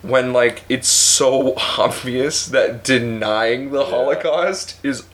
When 0.05 0.33
like 0.33 0.65
it's 0.69 0.89
so 0.89 1.55
obvious 1.79 2.47
that 2.47 2.85
denying 2.85 3.71
the 3.71 3.81
Yeah. 3.81 3.91
Holocaust 3.91 4.77
is 4.85 5.05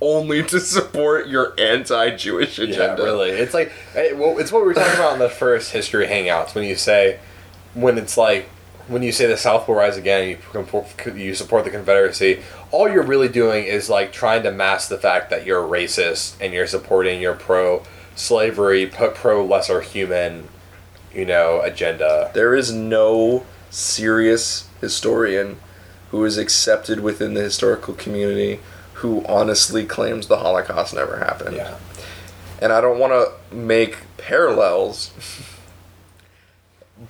only 0.00 0.42
to 0.44 0.60
support 0.60 1.26
your 1.26 1.54
anti-Jewish 1.58 2.58
agenda. 2.58 3.02
Yeah, 3.02 3.04
really. 3.04 3.30
It's 3.30 3.54
like 3.54 3.72
well, 3.94 4.38
it's 4.38 4.52
what 4.52 4.62
we 4.62 4.68
were 4.68 4.74
talking 4.74 4.94
about 4.94 5.14
in 5.14 5.18
the 5.18 5.28
first 5.28 5.72
history 5.72 6.06
hangouts 6.06 6.54
when 6.54 6.64
you 6.64 6.76
say 6.76 7.18
when 7.74 7.98
it's 7.98 8.16
like 8.16 8.48
when 8.88 9.02
you 9.02 9.10
say 9.10 9.26
the 9.26 9.36
South 9.36 9.66
will 9.66 9.74
rise 9.74 9.96
again 9.96 10.38
and 10.54 10.68
you 11.14 11.14
you 11.14 11.34
support 11.34 11.64
the 11.64 11.70
Confederacy, 11.70 12.40
all 12.70 12.88
you're 12.88 13.02
really 13.02 13.28
doing 13.28 13.64
is 13.64 13.90
like 13.90 14.12
trying 14.12 14.42
to 14.44 14.52
mask 14.52 14.88
the 14.88 14.98
fact 14.98 15.30
that 15.30 15.44
you're 15.44 15.62
racist 15.62 16.36
and 16.40 16.52
you're 16.52 16.68
supporting 16.68 17.20
your 17.20 17.34
pro 17.34 17.82
slavery, 18.14 18.86
pro 18.86 19.44
lesser 19.44 19.80
human, 19.80 20.48
you 21.12 21.24
know, 21.24 21.60
agenda. 21.62 22.30
There 22.34 22.54
is 22.54 22.72
no 22.72 23.44
serious 23.70 24.68
historian 24.80 25.58
who 26.10 26.24
is 26.24 26.38
accepted 26.38 27.00
within 27.00 27.34
the 27.34 27.42
historical 27.42 27.94
community 27.94 28.60
who 28.94 29.24
honestly 29.26 29.84
claims 29.84 30.26
the 30.26 30.38
Holocaust 30.38 30.94
never 30.94 31.18
happened. 31.18 31.56
Yeah. 31.56 31.76
And 32.60 32.72
I 32.72 32.80
don't 32.80 32.98
want 32.98 33.12
to 33.12 33.54
make 33.54 33.98
parallels, 34.16 35.12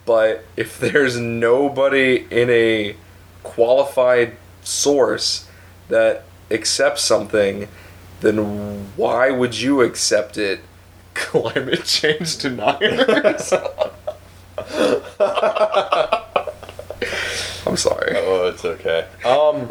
but 0.05 0.45
if 0.57 0.81
there's 0.81 1.16
nobody 1.16 2.27
in 2.31 2.51
a 2.51 2.97
qualified 3.45 4.37
source 4.62 5.49
that 5.88 6.25
accepts 6.51 7.03
something, 7.03 7.69
then 8.21 8.88
why 8.97 9.31
would 9.31 9.57
you 9.57 9.83
accept 9.83 10.37
it? 10.37 10.61
Climate 11.14 11.85
change 11.85 12.38
deniers. 12.38 13.53
I'm 17.66 17.76
sorry. 17.76 18.12
Oh, 18.16 18.48
it's 18.48 18.64
okay. 18.64 19.07
Um, 19.24 19.68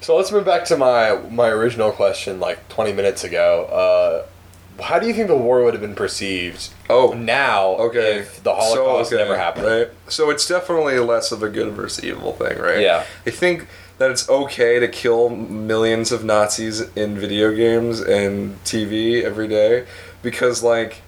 so 0.00 0.16
let's 0.16 0.30
move 0.32 0.44
back 0.44 0.64
to 0.66 0.76
my 0.76 1.16
my 1.30 1.48
original 1.48 1.90
question, 1.92 2.40
like 2.40 2.68
20 2.68 2.92
minutes 2.92 3.24
ago. 3.24 3.64
Uh, 3.66 4.82
how 4.82 4.98
do 4.98 5.06
you 5.06 5.12
think 5.14 5.28
the 5.28 5.36
war 5.36 5.62
would 5.64 5.74
have 5.74 5.82
been 5.82 5.94
perceived? 5.94 6.70
Oh, 6.88 7.12
now, 7.12 7.72
Okay. 7.72 8.18
if 8.20 8.42
the 8.42 8.54
Holocaust 8.54 9.10
So, 9.10 9.16
okay, 9.16 9.22
never 9.24 9.36
happened. 9.38 9.66
Right. 9.66 9.88
So 10.08 10.30
it's 10.30 10.46
definitely 10.48 10.98
less 10.98 11.30
of 11.30 11.42
a 11.42 11.48
good 11.48 11.72
versus 11.74 12.02
evil 12.04 12.32
thing, 12.32 12.58
right? 12.58 12.80
Yeah. 12.80 13.04
I 13.26 13.30
think 13.30 13.66
that 13.98 14.10
it's 14.10 14.28
okay 14.28 14.78
to 14.80 14.88
kill 14.88 15.28
millions 15.28 16.10
of 16.10 16.24
Nazis 16.24 16.80
in 16.96 17.18
video 17.18 17.54
games 17.54 18.00
and 18.00 18.62
TV 18.64 19.22
every 19.22 19.46
day 19.46 19.84
because, 20.22 20.62
like, 20.62 21.02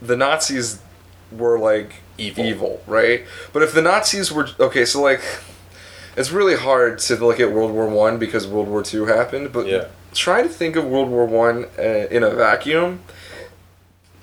the 0.00 0.16
Nazis 0.16 0.78
were 1.32 1.58
like 1.58 1.94
Evil. 2.26 2.82
right? 2.86 3.24
But 3.52 3.62
if 3.62 3.72
the 3.72 3.82
Nazis 3.82 4.30
were 4.32 4.48
okay, 4.60 4.84
so 4.84 5.00
like, 5.00 5.20
it's 6.16 6.30
really 6.30 6.56
hard 6.56 6.98
to 7.00 7.16
look 7.16 7.40
at 7.40 7.50
World 7.52 7.72
War 7.72 7.86
One 7.88 8.18
because 8.18 8.46
World 8.46 8.68
War 8.68 8.82
Two 8.82 9.06
happened. 9.06 9.52
But 9.52 9.66
Yeah. 9.66 9.86
try 10.14 10.42
to 10.42 10.48
think 10.48 10.76
of 10.76 10.84
World 10.84 11.08
War 11.10 11.24
One 11.26 11.66
uh, 11.78 11.82
in 11.82 12.22
a 12.22 12.30
vacuum. 12.30 13.00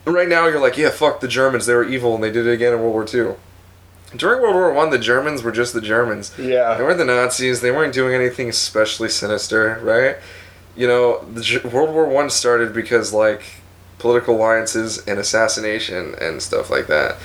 Right 0.05 0.27
now, 0.29 0.47
you're 0.47 0.59
like, 0.61 0.77
yeah, 0.77 0.89
fuck 0.89 1.19
the 1.19 1.27
Germans. 1.27 1.65
They 1.65 1.73
were 1.75 1.83
evil, 1.83 2.15
and 2.15 2.23
they 2.23 2.31
did 2.31 2.47
it 2.47 2.51
again 2.51 2.73
in 2.73 2.79
World 2.79 2.93
War 2.93 3.05
Two. 3.05 3.35
During 4.15 4.41
World 4.41 4.55
War 4.55 4.73
One, 4.73 4.89
the 4.89 4.97
Germans 4.97 5.43
were 5.43 5.51
just 5.51 5.73
the 5.73 5.81
Germans. 5.81 6.31
Yeah. 6.37 6.75
They 6.75 6.83
weren't 6.83 6.97
the 6.97 7.05
Nazis. 7.05 7.61
They 7.61 7.69
weren't 7.71 7.93
doing 7.93 8.15
anything 8.15 8.49
especially 8.49 9.09
sinister, 9.09 9.79
right? 9.83 10.17
You 10.75 10.87
know, 10.87 11.25
the 11.25 11.61
World 11.71 11.93
War 11.93 12.07
One 12.07 12.29
started 12.31 12.73
because 12.73 13.13
like 13.13 13.41
political 13.99 14.35
alliances 14.37 14.97
and 15.05 15.19
assassination 15.19 16.15
and 16.21 16.41
stuff 16.41 16.69
like 16.71 16.87
that. 16.87 17.17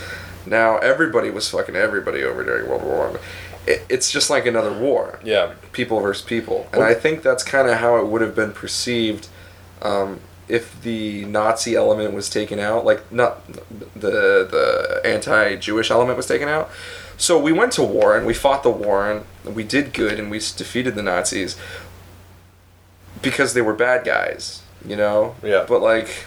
Now 0.47 0.79
everybody 0.79 1.31
was 1.31 1.49
fucking 1.51 1.77
everybody 1.77 2.23
over 2.23 2.45
during 2.45 2.69
World 2.69 2.83
War 2.83 3.11
One. 3.11 3.19
It, 3.67 3.85
it's 3.89 4.11
just 4.11 4.29
like 4.29 4.45
another 4.47 4.73
war 4.73 5.19
Yeah. 5.25 5.55
people 5.73 6.01
versus 6.01 6.25
people. 6.25 6.69
And 6.73 6.81
Well- 6.83 6.91
I 6.91 6.95
think 6.95 7.23
that's 7.23 7.43
kind 7.43 7.69
of 7.69 7.79
how 7.79 7.97
it 7.97 8.07
would 8.07 8.21
have 8.21 8.35
been 8.35 8.53
perceived 8.53 9.29
um, 9.83 10.21
if 10.49 10.81
the 10.83 11.25
Nazi 11.25 11.75
element 11.75 12.13
was 12.13 12.29
taken 12.29 12.59
out, 12.61 12.85
like 12.85 13.11
not 13.11 13.47
the 13.97 14.47
the 14.51 15.01
anti-Jewish 15.05 15.91
element 15.91 16.17
was 16.19 16.27
taken 16.27 16.49
out. 16.49 16.71
So 17.17 17.39
we 17.39 17.53
went 17.53 17.73
to 17.73 17.83
war 17.83 18.17
and 18.17 18.27
we 18.27 18.35
fought 18.35 18.63
the 18.63 18.71
war 18.71 19.11
and 19.11 19.55
we 19.57 19.63
did 19.63 19.95
good 19.95 20.19
and 20.19 20.31
we 20.31 20.39
defeated 20.39 20.95
the 20.97 21.03
Nazis 21.03 21.57
because 23.23 23.55
they 23.55 23.63
were 23.63 23.73
bad 23.75 24.05
guys, 24.05 24.63
you 24.87 24.97
know. 24.97 25.37
Yeah. 25.43 25.65
But 25.67 25.81
like, 25.81 26.27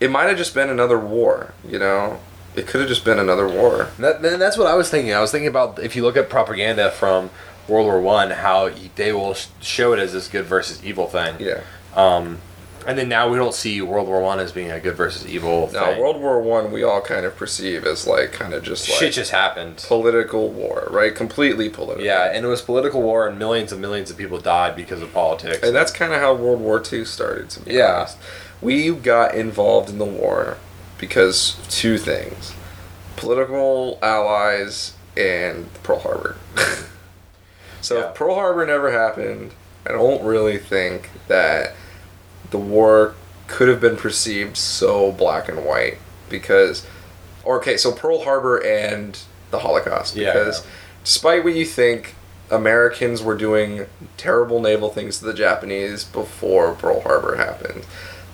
it 0.00 0.10
might 0.10 0.24
have 0.24 0.36
just 0.36 0.54
been 0.54 0.68
another 0.68 0.98
war, 0.98 1.54
you 1.66 1.78
know. 1.78 2.20
It 2.54 2.66
could 2.66 2.80
have 2.80 2.88
just 2.88 3.04
been 3.04 3.18
another 3.18 3.48
war. 3.48 3.88
That, 3.98 4.24
and 4.24 4.40
that's 4.40 4.58
what 4.58 4.66
I 4.66 4.74
was 4.74 4.90
thinking. 4.90 5.14
I 5.14 5.20
was 5.20 5.30
thinking 5.30 5.48
about 5.48 5.78
if 5.78 5.96
you 5.96 6.02
look 6.02 6.16
at 6.16 6.28
propaganda 6.28 6.90
from 6.90 7.30
World 7.68 7.86
War 7.86 8.00
One, 8.00 8.30
how 8.30 8.70
they 8.96 9.12
will 9.12 9.34
show 9.60 9.92
it 9.92 9.98
as 9.98 10.12
this 10.12 10.28
good 10.28 10.44
versus 10.44 10.84
evil 10.84 11.06
thing. 11.06 11.36
Yeah. 11.38 11.62
Um, 11.96 12.38
and 12.84 12.98
then 12.98 13.08
now 13.08 13.28
we 13.30 13.36
don't 13.38 13.54
see 13.54 13.80
World 13.80 14.08
War 14.08 14.20
One 14.20 14.40
as 14.40 14.50
being 14.50 14.70
a 14.72 14.80
good 14.80 14.96
versus 14.96 15.24
evil 15.26 15.70
Now, 15.72 15.86
thing. 15.92 16.00
World 16.00 16.20
War 16.20 16.42
One, 16.42 16.72
we 16.72 16.82
all 16.82 17.00
kind 17.00 17.24
of 17.24 17.36
perceive 17.36 17.84
as 17.86 18.06
like 18.06 18.32
kind 18.32 18.52
of 18.52 18.64
just 18.64 18.88
like 18.88 18.98
Shit 18.98 19.12
just 19.14 19.30
happened. 19.30 19.76
political 19.86 20.50
war, 20.50 20.88
right? 20.90 21.14
Completely 21.14 21.68
political. 21.70 22.04
Yeah, 22.04 22.32
and 22.34 22.44
it 22.44 22.48
was 22.48 22.60
political 22.60 23.00
war, 23.00 23.28
and 23.28 23.38
millions 23.38 23.70
and 23.72 23.80
millions 23.80 24.10
of 24.10 24.16
people 24.18 24.40
died 24.40 24.74
because 24.76 25.00
of 25.00 25.12
politics. 25.14 25.62
and 25.62 25.74
that's 25.74 25.92
kind 25.92 26.12
of 26.12 26.20
how 26.20 26.34
World 26.34 26.60
War 26.60 26.80
Two 26.80 27.04
started. 27.04 27.48
To 27.50 27.60
be 27.60 27.74
Yeah. 27.74 27.98
honest, 28.00 28.18
we 28.60 28.90
got 28.90 29.34
involved 29.36 29.88
in 29.88 29.98
the 29.98 30.04
war 30.04 30.58
because 31.02 31.56
two 31.68 31.98
things 31.98 32.54
political 33.16 33.98
allies 34.02 34.92
and 35.16 35.66
Pearl 35.82 35.98
Harbor. 35.98 36.36
so 37.80 37.98
Yeah. 37.98 38.08
if 38.08 38.14
Pearl 38.14 38.36
Harbor 38.36 38.64
never 38.64 38.92
happened, 38.92 39.50
I 39.84 39.90
don't 39.90 40.22
really 40.24 40.58
think 40.58 41.10
that 41.26 41.74
the 42.52 42.58
war 42.58 43.14
could 43.48 43.66
have 43.68 43.80
been 43.80 43.96
perceived 43.96 44.56
so 44.56 45.10
black 45.10 45.48
and 45.48 45.64
white 45.64 45.98
because 46.30 46.86
okay, 47.44 47.76
so 47.76 47.90
Pearl 47.90 48.22
Harbor 48.22 48.58
and 48.64 49.18
the 49.50 49.58
Holocaust 49.58 50.14
Yeah, 50.14 50.32
because 50.32 50.60
yeah. 50.64 50.70
despite 51.04 51.42
what 51.42 51.54
you 51.54 51.64
think 51.64 52.14
Americans 52.48 53.22
were 53.24 53.36
doing 53.36 53.86
terrible 54.16 54.60
naval 54.60 54.88
things 54.88 55.18
to 55.18 55.24
the 55.24 55.34
Japanese 55.34 56.04
before 56.04 56.74
Pearl 56.74 57.00
Harbor 57.00 57.34
happened. 57.36 57.84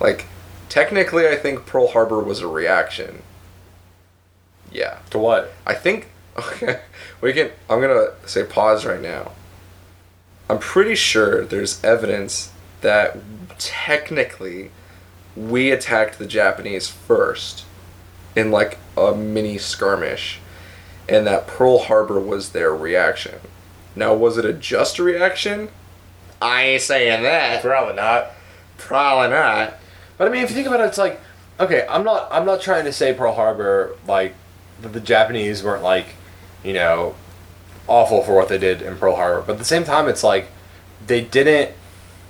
Like 0.00 0.26
technically 0.68 1.28
I 1.28 1.36
think 1.36 1.66
Pearl 1.66 1.88
Harbor 1.88 2.20
was 2.20 2.40
a 2.40 2.46
reaction. 2.46 3.22
Yeah. 4.70 4.98
To 5.10 5.18
what? 5.18 5.52
I 5.66 5.74
think 5.74 6.08
okay, 6.38 6.80
we 7.20 7.32
can. 7.32 7.50
I'm 7.68 7.80
gonna 7.80 8.12
say 8.26 8.44
pause 8.44 8.86
right 8.86 9.00
now. 9.00 9.32
I'm 10.48 10.58
pretty 10.58 10.94
sure 10.94 11.44
there's 11.44 11.82
evidence 11.84 12.52
that 12.80 13.18
technically 13.58 14.70
we 15.36 15.70
attacked 15.70 16.18
the 16.18 16.26
Japanese 16.26 16.88
first 16.88 17.64
in 18.36 18.50
like 18.50 18.78
a 18.96 19.14
mini 19.14 19.58
skirmish, 19.58 20.38
and 21.08 21.26
that 21.26 21.48
Pearl 21.48 21.78
Harbor 21.78 22.20
was 22.20 22.50
their 22.50 22.74
reaction. 22.74 23.40
Now, 23.96 24.14
was 24.14 24.38
it 24.38 24.44
a 24.44 24.52
just 24.52 25.00
reaction? 25.00 25.70
I 26.40 26.62
ain't 26.62 26.82
saying 26.82 27.24
that. 27.24 27.62
Probably 27.62 27.96
not. 27.96 28.30
Probably 28.76 29.28
not. 29.28 29.74
But 30.18 30.28
I 30.28 30.30
mean, 30.30 30.42
if 30.42 30.50
you 30.50 30.56
think 30.56 30.66
about 30.66 30.80
it, 30.80 30.84
it's 30.84 30.98
like, 30.98 31.20
okay, 31.58 31.86
I'm 31.88 32.04
not, 32.04 32.28
I'm 32.30 32.44
not 32.44 32.60
trying 32.60 32.84
to 32.84 32.92
say 32.92 33.14
Pearl 33.14 33.34
Harbor 33.34 33.96
like 34.06 34.34
that 34.82 34.92
the 34.92 35.00
Japanese 35.00 35.62
weren't 35.62 35.82
like, 35.82 36.06
you 36.62 36.72
know, 36.72 37.14
awful 37.86 38.22
for 38.22 38.34
what 38.34 38.48
they 38.48 38.58
did 38.58 38.82
in 38.82 38.96
Pearl 38.96 39.16
Harbor, 39.16 39.42
but 39.46 39.52
at 39.54 39.58
the 39.58 39.64
same 39.64 39.84
time, 39.84 40.08
it's 40.08 40.22
like 40.22 40.48
they 41.06 41.22
didn't, 41.22 41.74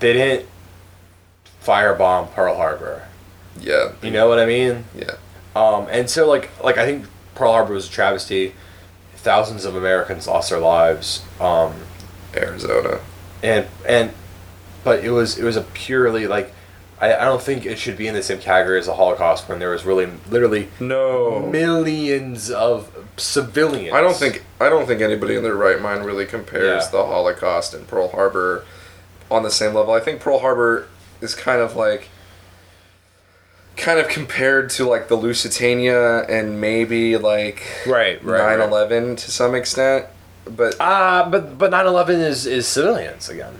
they 0.01 0.13
didn't 0.13 0.47
firebomb 1.63 2.33
Pearl 2.33 2.57
Harbor. 2.57 3.09
Yeah. 3.59 3.93
You 4.03 4.11
know 4.11 4.29
what 4.29 4.39
I 4.39 4.47
mean? 4.47 4.85
Yeah. 4.95 5.17
Um, 5.57 5.89
and 5.91 6.09
so 6.09 6.29
like, 6.29 6.51
like 6.63 6.79
I 6.79 6.87
think 6.87 7.07
Pearl 7.35 7.53
Harbor 7.53 7.73
was 7.73 7.89
a 7.89 7.91
travesty. 7.91 8.55
Thousands 9.17 9.65
of 9.65 9.75
Americans 9.75 10.29
lost 10.29 10.51
their 10.51 10.61
lives. 10.61 11.25
Um, 11.41 11.75
Arizona. 12.37 13.01
and 13.43 13.67
and 13.87 14.13
but 14.85 15.05
it 15.05 15.11
was 15.11 15.39
it 15.39 15.45
was 15.45 15.57
a 15.57 15.63
purely 15.63 16.27
like 16.27 16.53
I, 17.01 17.15
I 17.15 17.25
don't 17.27 17.41
think 17.41 17.65
it 17.65 17.79
should 17.79 17.97
be 17.97 18.09
in 18.09 18.15
the 18.15 18.23
same 18.23 18.39
category 18.39 18.79
as 18.79 18.87
the 18.87 18.95
Holocaust 18.95 19.49
when 19.49 19.59
there 19.61 19.71
was 19.71 19.85
really 19.85 20.09
literally 20.29 20.69
No. 20.81 21.41
millions 21.41 22.51
of 22.51 22.91
civilians. 23.17 23.95
I 23.95 24.01
don't 24.01 24.17
think 24.17 24.45
I 24.61 24.69
don't 24.69 24.87
think 24.87 25.01
anybody 25.01 25.37
in 25.37 25.43
their 25.45 25.55
right 25.55 25.81
mind 25.81 26.05
really 26.05 26.27
compares 26.27 26.85
Yeah. 26.85 26.91
the 26.91 27.05
Holocaust 27.07 27.73
and 27.75 27.87
Pearl 27.87 28.09
Harbor 28.09 28.65
on 29.31 29.43
the 29.45 29.51
same 29.51 29.75
level. 29.75 29.95
I 29.95 30.01
think 30.01 30.21
Pearl 30.21 30.41
Harbor 30.41 30.89
is 31.21 31.35
kind 31.35 31.61
of 31.61 31.77
like 31.77 32.09
kind 33.77 34.01
of 34.01 34.09
compared 34.09 34.71
to 34.71 34.85
like 34.89 35.07
the 35.09 35.15
Lusitania 35.15 36.23
and 36.25 36.61
maybe 36.61 37.17
like 37.17 37.63
Right, 37.87 38.23
right, 38.25 38.59
9/11 38.59 39.17
to 39.19 39.31
some 39.31 39.55
extent. 39.55 40.07
But 40.45 40.75
Ah, 40.81 41.29
but 41.31 41.59
but 41.59 41.71
9/11 41.71 42.21
is 42.21 42.45
is 42.47 42.67
civilians 42.67 43.29
again. 43.29 43.55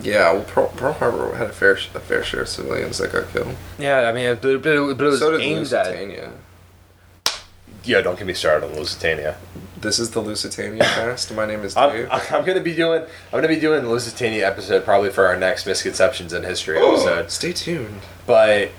Yeah, 0.00 0.32
well, 0.32 0.44
Pearl, 0.44 0.68
Pearl 0.76 0.92
Harbor 0.94 1.34
had 1.36 1.48
a 1.48 1.52
fair 1.52 1.72
a 1.72 2.00
fair 2.00 2.22
share 2.24 2.42
of 2.42 2.48
civilians 2.48 2.98
that 2.98 3.12
got 3.12 3.32
killed. 3.32 3.56
Yeah, 3.78 4.08
I 4.08 4.12
mean, 4.12 4.38
but, 4.40 4.62
but, 4.62 4.72
it, 4.72 4.98
but 4.98 5.06
it 5.06 5.10
was 5.10 5.18
So 5.18 5.32
did 5.32 5.40
aimed 5.40 5.72
at. 5.72 5.86
Lusitania. 5.86 6.32
Yeah, 7.84 8.02
don't 8.02 8.18
get 8.18 8.26
me 8.26 8.34
started 8.34 8.66
on 8.66 8.76
Lusitania. 8.76 9.36
This 9.80 9.98
is 9.98 10.10
the 10.10 10.20
Lusitania 10.20 10.82
cast. 10.84 11.32
My 11.32 11.46
name 11.46 11.62
is 11.62 11.76
I'm, 11.76 12.08
I'm 12.10 12.44
gonna 12.44 12.60
be 12.60 12.74
doing 12.74 13.02
I'm 13.02 13.08
gonna 13.32 13.48
be 13.48 13.60
doing 13.60 13.82
the 13.82 13.88
Lusitania 13.88 14.46
episode 14.46 14.84
probably 14.84 15.10
for 15.10 15.26
our 15.26 15.36
next 15.36 15.66
misconceptions 15.66 16.32
in 16.32 16.42
history 16.42 16.78
episode. 16.78 17.30
Stay 17.30 17.52
tuned. 17.52 18.00
But 18.26 18.70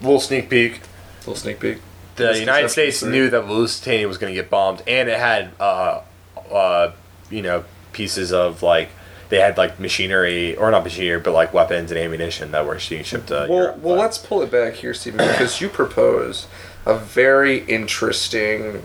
little 0.00 0.20
sneak 0.20 0.50
peek. 0.50 0.80
Little 1.20 1.36
sneak 1.36 1.60
peek. 1.60 1.78
the 2.16 2.38
United 2.38 2.68
States 2.68 3.00
three. 3.00 3.10
knew 3.10 3.30
that 3.30 3.48
Lusitania 3.48 4.06
was 4.06 4.18
going 4.18 4.32
to 4.32 4.40
get 4.40 4.50
bombed, 4.50 4.82
and 4.86 5.08
it 5.08 5.18
had, 5.18 5.52
uh, 5.58 6.02
uh, 6.50 6.92
you 7.30 7.42
know, 7.42 7.64
pieces 7.92 8.32
of 8.32 8.62
like 8.62 8.90
they 9.28 9.40
had 9.40 9.56
like 9.58 9.78
machinery 9.80 10.56
or 10.56 10.70
not 10.70 10.84
machinery, 10.84 11.20
but 11.20 11.32
like 11.32 11.52
weapons 11.52 11.90
and 11.90 11.98
ammunition 11.98 12.52
that 12.52 12.64
were 12.66 12.78
being 12.88 13.02
shipped 13.04 13.28
to 13.28 13.46
Well, 13.48 13.58
Europe. 13.58 13.78
well, 13.78 13.96
But- 13.96 14.02
let's 14.02 14.18
pull 14.18 14.42
it 14.42 14.50
back 14.50 14.74
here, 14.74 14.94
Stephen, 14.94 15.26
because 15.26 15.60
you 15.60 15.68
propose 15.68 16.46
a 16.84 16.94
very 16.96 17.58
interesting 17.64 18.82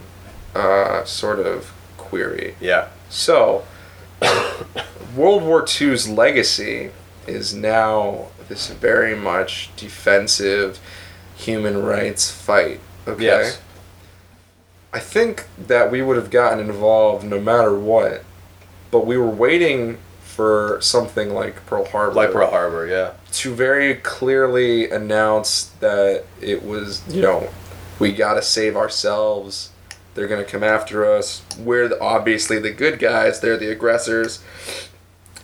uh, 0.56 1.04
sort 1.06 1.40
of 1.40 1.72
query. 1.98 2.56
yeah, 2.60 2.88
So, 3.10 3.64
World 5.16 5.44
War 5.44 5.66
II's 5.80 6.08
legacy 6.08 6.92
is 7.28 7.54
now 7.54 8.28
this 8.50 8.68
very 8.70 9.16
much 9.16 9.70
defensive 9.78 10.80
human 11.36 11.82
rights 11.84 12.30
fight. 12.30 12.80
Okay. 13.08 13.24
yes, 13.24 13.60
I 14.94 15.00
think 15.00 15.46
that 15.58 15.90
we 15.90 16.02
would 16.02 16.18
have 16.18 16.30
gotten 16.30 16.60
involved 16.60 17.24
no 17.26 17.40
matter 17.40 17.74
what, 17.78 18.24
but 18.92 19.06
we 19.06 19.18
were 19.18 19.30
waiting 19.30 19.98
for 20.32 20.80
something 20.82 21.34
like 21.34 21.66
Pearl 21.66 21.86
Harbor 21.86 22.16
like 22.16 22.32
Pearl 22.32 22.50
Harbor, 22.50 22.88
yeah, 22.88 23.14
to 23.34 23.54
very 23.54 23.96
clearly 23.96 24.90
announce 24.90 25.66
that 25.80 26.24
it 26.40 26.64
was, 26.64 27.04
you 27.14 27.22
know, 27.22 27.50
we 28.00 28.12
got 28.14 28.36
to 28.36 28.42
save 28.42 28.76
ourselves. 28.76 29.70
They're 30.14 30.28
going 30.28 30.44
to 30.44 30.50
come 30.50 30.64
after 30.64 31.06
us. 31.06 31.42
We're 31.58 31.88
the, 31.88 32.02
obviously 32.02 32.60
the 32.60 32.72
good 32.72 33.00
guys, 33.00 33.40
they're 33.40 33.58
the 33.58 33.72
aggressors. 33.72 34.44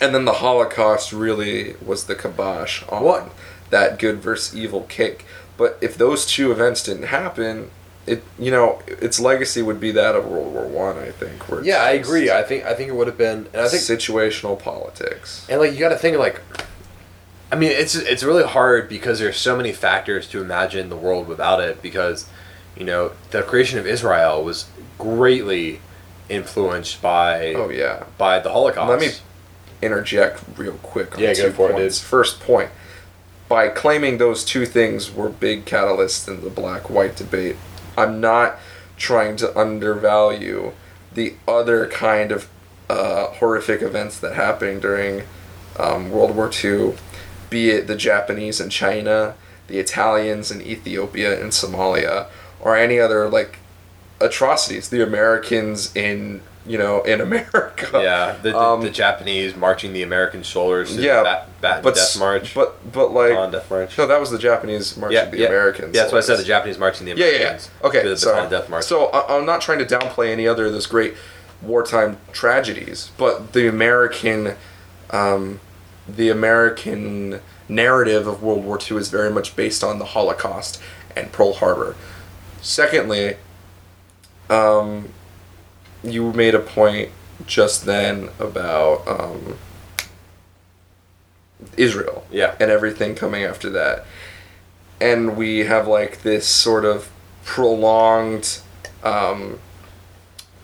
And 0.01 0.13
then 0.13 0.25
the 0.25 0.33
Holocaust 0.33 1.13
really 1.13 1.75
was 1.83 2.05
the 2.05 2.15
kibosh 2.15 2.83
on 2.89 3.03
What? 3.03 3.31
that 3.69 3.99
good 3.99 4.19
versus 4.19 4.55
evil 4.55 4.83
kick. 4.83 5.25
But 5.57 5.77
if 5.81 5.97
those 5.97 6.25
two 6.25 6.51
events 6.51 6.83
didn't 6.83 7.07
happen, 7.07 7.71
it 8.07 8.23
you 8.39 8.49
know 8.49 8.81
its 8.87 9.19
legacy 9.19 9.61
would 9.61 9.79
be 9.79 9.91
that 9.91 10.15
of 10.15 10.25
World 10.25 10.53
War 10.53 10.65
One. 10.65 10.97
I, 10.97 11.11
think. 11.11 11.49
where 11.49 11.63
yeah, 11.63 11.83
I 11.83 11.91
agree. 11.91 12.31
I 12.31 12.41
think 12.41 12.65
I 12.65 12.73
think 12.73 12.89
it 12.89 12.95
would 12.95 13.07
have 13.07 13.17
been, 13.17 13.47
and 13.53 13.61
I 13.61 13.67
think 13.67 13.83
situational 13.83 14.57
politics. 14.57 15.45
And 15.49 15.59
like 15.59 15.73
you 15.73 15.79
got 15.79 15.89
to 15.89 15.97
think 15.97 16.17
like, 16.17 16.41
I 17.51 17.55
mean, 17.55 17.71
it's 17.71 17.95
it's 17.95 18.23
really 18.23 18.45
hard 18.45 18.89
because 18.89 19.19
there's 19.19 19.37
so 19.37 19.55
many 19.55 19.73
factors 19.73 20.27
to 20.29 20.41
imagine 20.41 20.89
the 20.89 20.97
world 20.97 21.27
without 21.27 21.59
it. 21.59 21.81
Because, 21.81 22.27
you 22.75 22.85
know, 22.85 23.11
the 23.31 23.43
creation 23.43 23.77
of 23.77 23.85
Israel 23.85 24.43
was 24.43 24.65
greatly 24.97 25.81
influenced 26.29 27.01
by 27.01 27.53
Oh 27.53 27.69
yeah. 27.69 28.05
by 28.17 28.39
the 28.39 28.51
Holocaust. 28.51 28.89
Let 28.89 28.99
me 28.99 29.13
interject 29.81 30.43
real 30.57 30.73
quick 30.81 31.15
on 31.15 31.23
Yeah, 31.23 31.33
go 31.33 31.51
for 31.51 31.71
it, 31.71 31.77
dude. 31.77 31.93
First 31.93 32.39
point, 32.39 32.71
by 33.47 33.69
claiming 33.69 34.17
those 34.17 34.43
two 34.43 34.65
things 34.65 35.13
were 35.13 35.29
big 35.29 35.65
catalysts 35.65 36.27
in 36.27 36.43
the 36.43 36.49
black-white 36.49 37.15
debate, 37.15 37.55
I'm 37.97 38.21
not 38.21 38.57
trying 38.95 39.35
to 39.37 39.57
undervalue 39.57 40.73
the 41.13 41.33
other 41.47 41.87
kind 41.87 42.31
of 42.31 42.47
uh, 42.89 43.27
horrific 43.27 43.81
events 43.81 44.19
that 44.19 44.35
happened 44.35 44.81
during 44.81 45.23
um, 45.79 46.09
World 46.09 46.35
War 46.35 46.49
II, 46.51 46.95
be 47.49 47.69
it 47.69 47.87
the 47.87 47.95
Japanese 47.95 48.61
in 48.61 48.69
China, 48.69 49.35
the 49.67 49.79
Italians 49.79 50.51
in 50.51 50.61
Ethiopia 50.61 51.41
and 51.41 51.51
Somalia, 51.51 52.27
or 52.59 52.77
any 52.77 52.99
other 52.99 53.27
like 53.29 53.59
atrocities. 54.19 54.89
The 54.89 55.03
Americans 55.03 55.95
in 55.95 56.41
you 56.67 56.77
know 56.77 57.01
in 57.01 57.21
America. 57.27 57.89
Yeah, 57.93 58.37
the, 58.41 58.51
the, 58.51 58.57
Um, 58.57 58.81
the 58.81 58.89
Japanese 58.89 59.55
marching 59.55 59.93
the 59.93 60.03
American 60.03 60.43
shoulders. 60.43 60.95
To 60.95 61.01
yeah, 61.01 61.17
the 61.17 61.23
bat, 61.23 61.61
bat 61.61 61.83
but 61.83 61.95
Death 61.95 62.19
March. 62.19 62.53
But 62.53 62.91
but 62.91 63.11
like 63.11 63.31
Bataan 63.31 63.51
Death 63.51 63.69
March. 63.69 63.97
no, 63.97 64.07
that 64.07 64.19
was 64.19 64.31
the 64.31 64.39
Japanese 64.39 64.97
marching 64.97 65.15
yeah, 65.15 65.25
the 65.25 65.37
yeah. 65.37 65.47
Americans. 65.47 65.95
Yeah, 65.95 66.01
that's 66.01 66.13
what 66.13 66.19
I 66.19 66.25
said. 66.25 66.39
The 66.39 66.43
Japanese 66.43 66.77
marching 66.77 67.05
the 67.05 67.13
Americans. 67.13 67.41
Yeah, 67.41 67.47
yeah, 67.47 67.59
yeah. 67.81 67.87
Okay, 67.87 68.07
the 68.07 68.17
so 68.17 68.49
Death 68.49 68.69
March. 68.69 68.83
so 68.85 69.07
I, 69.07 69.37
I'm 69.37 69.45
not 69.45 69.61
trying 69.61 69.79
to 69.79 69.85
downplay 69.85 70.31
any 70.31 70.47
other 70.47 70.65
of 70.67 70.73
those 70.73 70.87
great 70.87 71.15
wartime 71.61 72.17
tragedies, 72.33 73.11
but 73.17 73.53
the 73.53 73.67
American, 73.67 74.55
um, 75.09 75.59
the 76.07 76.29
American 76.29 77.39
narrative 77.69 78.27
of 78.27 78.43
World 78.43 78.63
War 78.63 78.79
II 78.79 78.97
is 78.97 79.09
very 79.09 79.31
much 79.31 79.55
based 79.55 79.83
on 79.83 79.99
the 79.99 80.05
Holocaust 80.05 80.81
and 81.15 81.31
Pearl 81.31 81.53
Harbor. 81.53 81.95
Secondly, 82.61 83.37
um, 84.49 85.09
you 86.03 86.31
made 86.33 86.55
a 86.55 86.59
point 86.59 87.09
just 87.45 87.85
then 87.85 88.29
about 88.39 89.07
um, 89.07 89.57
Israel 91.75 92.25
yeah, 92.31 92.55
and 92.59 92.69
everything 92.71 93.15
coming 93.15 93.43
after 93.43 93.69
that. 93.71 94.05
And 94.99 95.37
we 95.37 95.59
have 95.59 95.87
like 95.87 96.23
this 96.23 96.47
sort 96.47 96.85
of 96.85 97.09
prolonged, 97.43 98.59
um, 99.03 99.59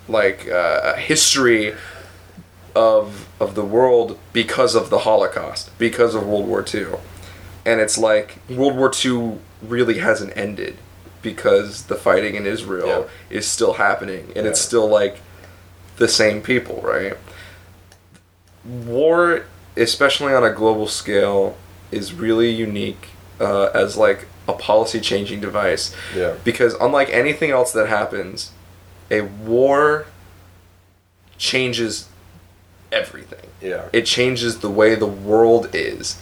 like 0.08 0.50
uh, 0.50 0.96
history 0.96 1.76
of 2.76 3.28
of 3.40 3.54
the 3.54 3.64
world 3.64 4.18
because 4.34 4.74
of 4.74 4.90
the 4.90 5.00
Holocaust, 5.00 5.78
because 5.78 6.16
of 6.16 6.26
World 6.26 6.48
War 6.48 6.66
II, 6.74 6.88
and 7.66 7.80
it's 7.80 7.98
like 7.98 8.40
World 8.50 8.76
War 8.76 8.92
II 9.04 9.38
really 9.62 10.00
hasn't 10.00 10.36
ended. 10.36 10.78
Because 11.24 11.84
the 11.86 11.96
fighting 11.96 12.36
in 12.36 12.46
Israel 12.46 12.88
Yeah. 13.32 13.38
is 13.38 13.48
still 13.48 13.74
happening 13.74 14.32
and 14.36 14.46
it's 14.46 14.62
still 14.62 14.88
like 14.88 15.18
the 15.98 16.08
same 16.08 16.42
people, 16.42 16.82
right? 16.84 17.18
War, 18.64 19.46
especially 19.76 20.34
on 20.34 20.44
a 20.44 20.52
global 20.52 20.88
scale, 20.88 21.58
is 21.92 22.14
really 22.14 22.50
unique 22.50 23.08
uh, 23.40 23.66
as 23.74 23.98
like 23.98 24.28
a 24.48 24.54
policy 24.54 25.00
changing 25.00 25.40
device 25.40 25.96
Yeah. 26.16 26.34
because 26.44 26.74
unlike 26.76 27.10
anything 27.10 27.50
else 27.52 27.72
that 27.74 27.88
happens, 27.88 28.52
a 29.10 29.22
war 29.22 30.06
changes 31.38 32.08
everything. 32.92 33.50
Yeah. 33.62 33.86
It 33.92 34.06
changes 34.06 34.60
the 34.60 34.70
way 34.70 34.96
the 34.96 35.06
world 35.08 35.70
is. 35.74 36.18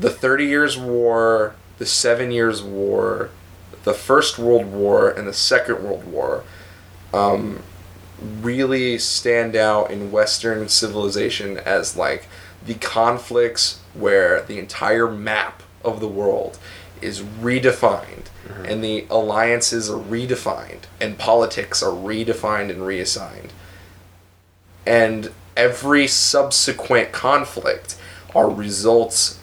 The 0.00 0.10
Thirty 0.10 0.46
Years' 0.46 0.76
War, 0.76 1.54
the 1.78 1.86
Seven 1.86 2.30
Years' 2.32 2.62
War, 2.62 3.30
the 3.84 3.94
First 3.94 4.38
World 4.38 4.66
War, 4.66 5.10
and 5.10 5.28
the 5.28 5.32
Second 5.32 5.84
World 5.84 6.04
War 6.04 6.42
um, 7.12 7.62
really 8.40 8.98
stand 8.98 9.54
out 9.54 9.90
in 9.90 10.10
Western 10.10 10.68
civilization 10.68 11.58
as 11.58 11.96
like 11.96 12.26
the 12.66 12.74
conflicts 12.74 13.80
where 13.92 14.42
the 14.42 14.58
entire 14.58 15.10
map 15.10 15.62
of 15.84 16.00
the 16.00 16.08
world 16.08 16.58
is 17.02 17.20
redefined 17.20 18.26
and 18.64 18.82
the 18.82 19.06
alliances 19.10 19.90
are 19.90 19.98
redefined 19.98 20.84
and 21.00 21.18
politics 21.18 21.82
are 21.82 21.92
redefined 21.92 22.70
and 22.70 22.86
reassigned. 22.86 23.52
And 24.86 25.30
every 25.56 26.06
subsequent 26.06 27.12
conflict 27.12 27.96
are 28.34 28.48
results 28.48 29.38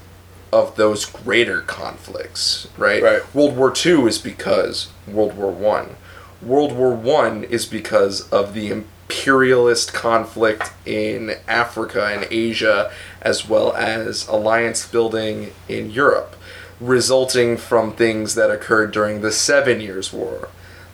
of 0.51 0.75
those 0.75 1.05
greater 1.05 1.61
conflicts, 1.61 2.67
right? 2.77 3.01
Right. 3.01 3.35
World 3.35 3.55
War 3.55 3.73
II 3.73 4.05
is 4.05 4.17
because 4.17 4.89
World 5.07 5.35
War 5.37 5.51
One. 5.51 5.95
World 6.41 6.73
War 6.73 6.93
One 6.93 7.43
is 7.43 7.65
because 7.65 8.29
of 8.29 8.53
the 8.53 8.69
imperialist 8.69 9.93
conflict 9.93 10.71
in 10.85 11.35
Africa 11.47 12.05
and 12.05 12.27
Asia, 12.31 12.91
as 13.21 13.47
well 13.47 13.73
as 13.75 14.27
alliance 14.27 14.87
building 14.87 15.51
in 15.69 15.91
Europe, 15.91 16.35
resulting 16.79 17.57
from 17.57 17.93
things 17.93 18.35
that 18.35 18.49
occurred 18.49 18.91
during 18.91 19.21
the 19.21 19.31
Seven 19.31 19.79
Years' 19.81 20.11
War, 20.11 20.49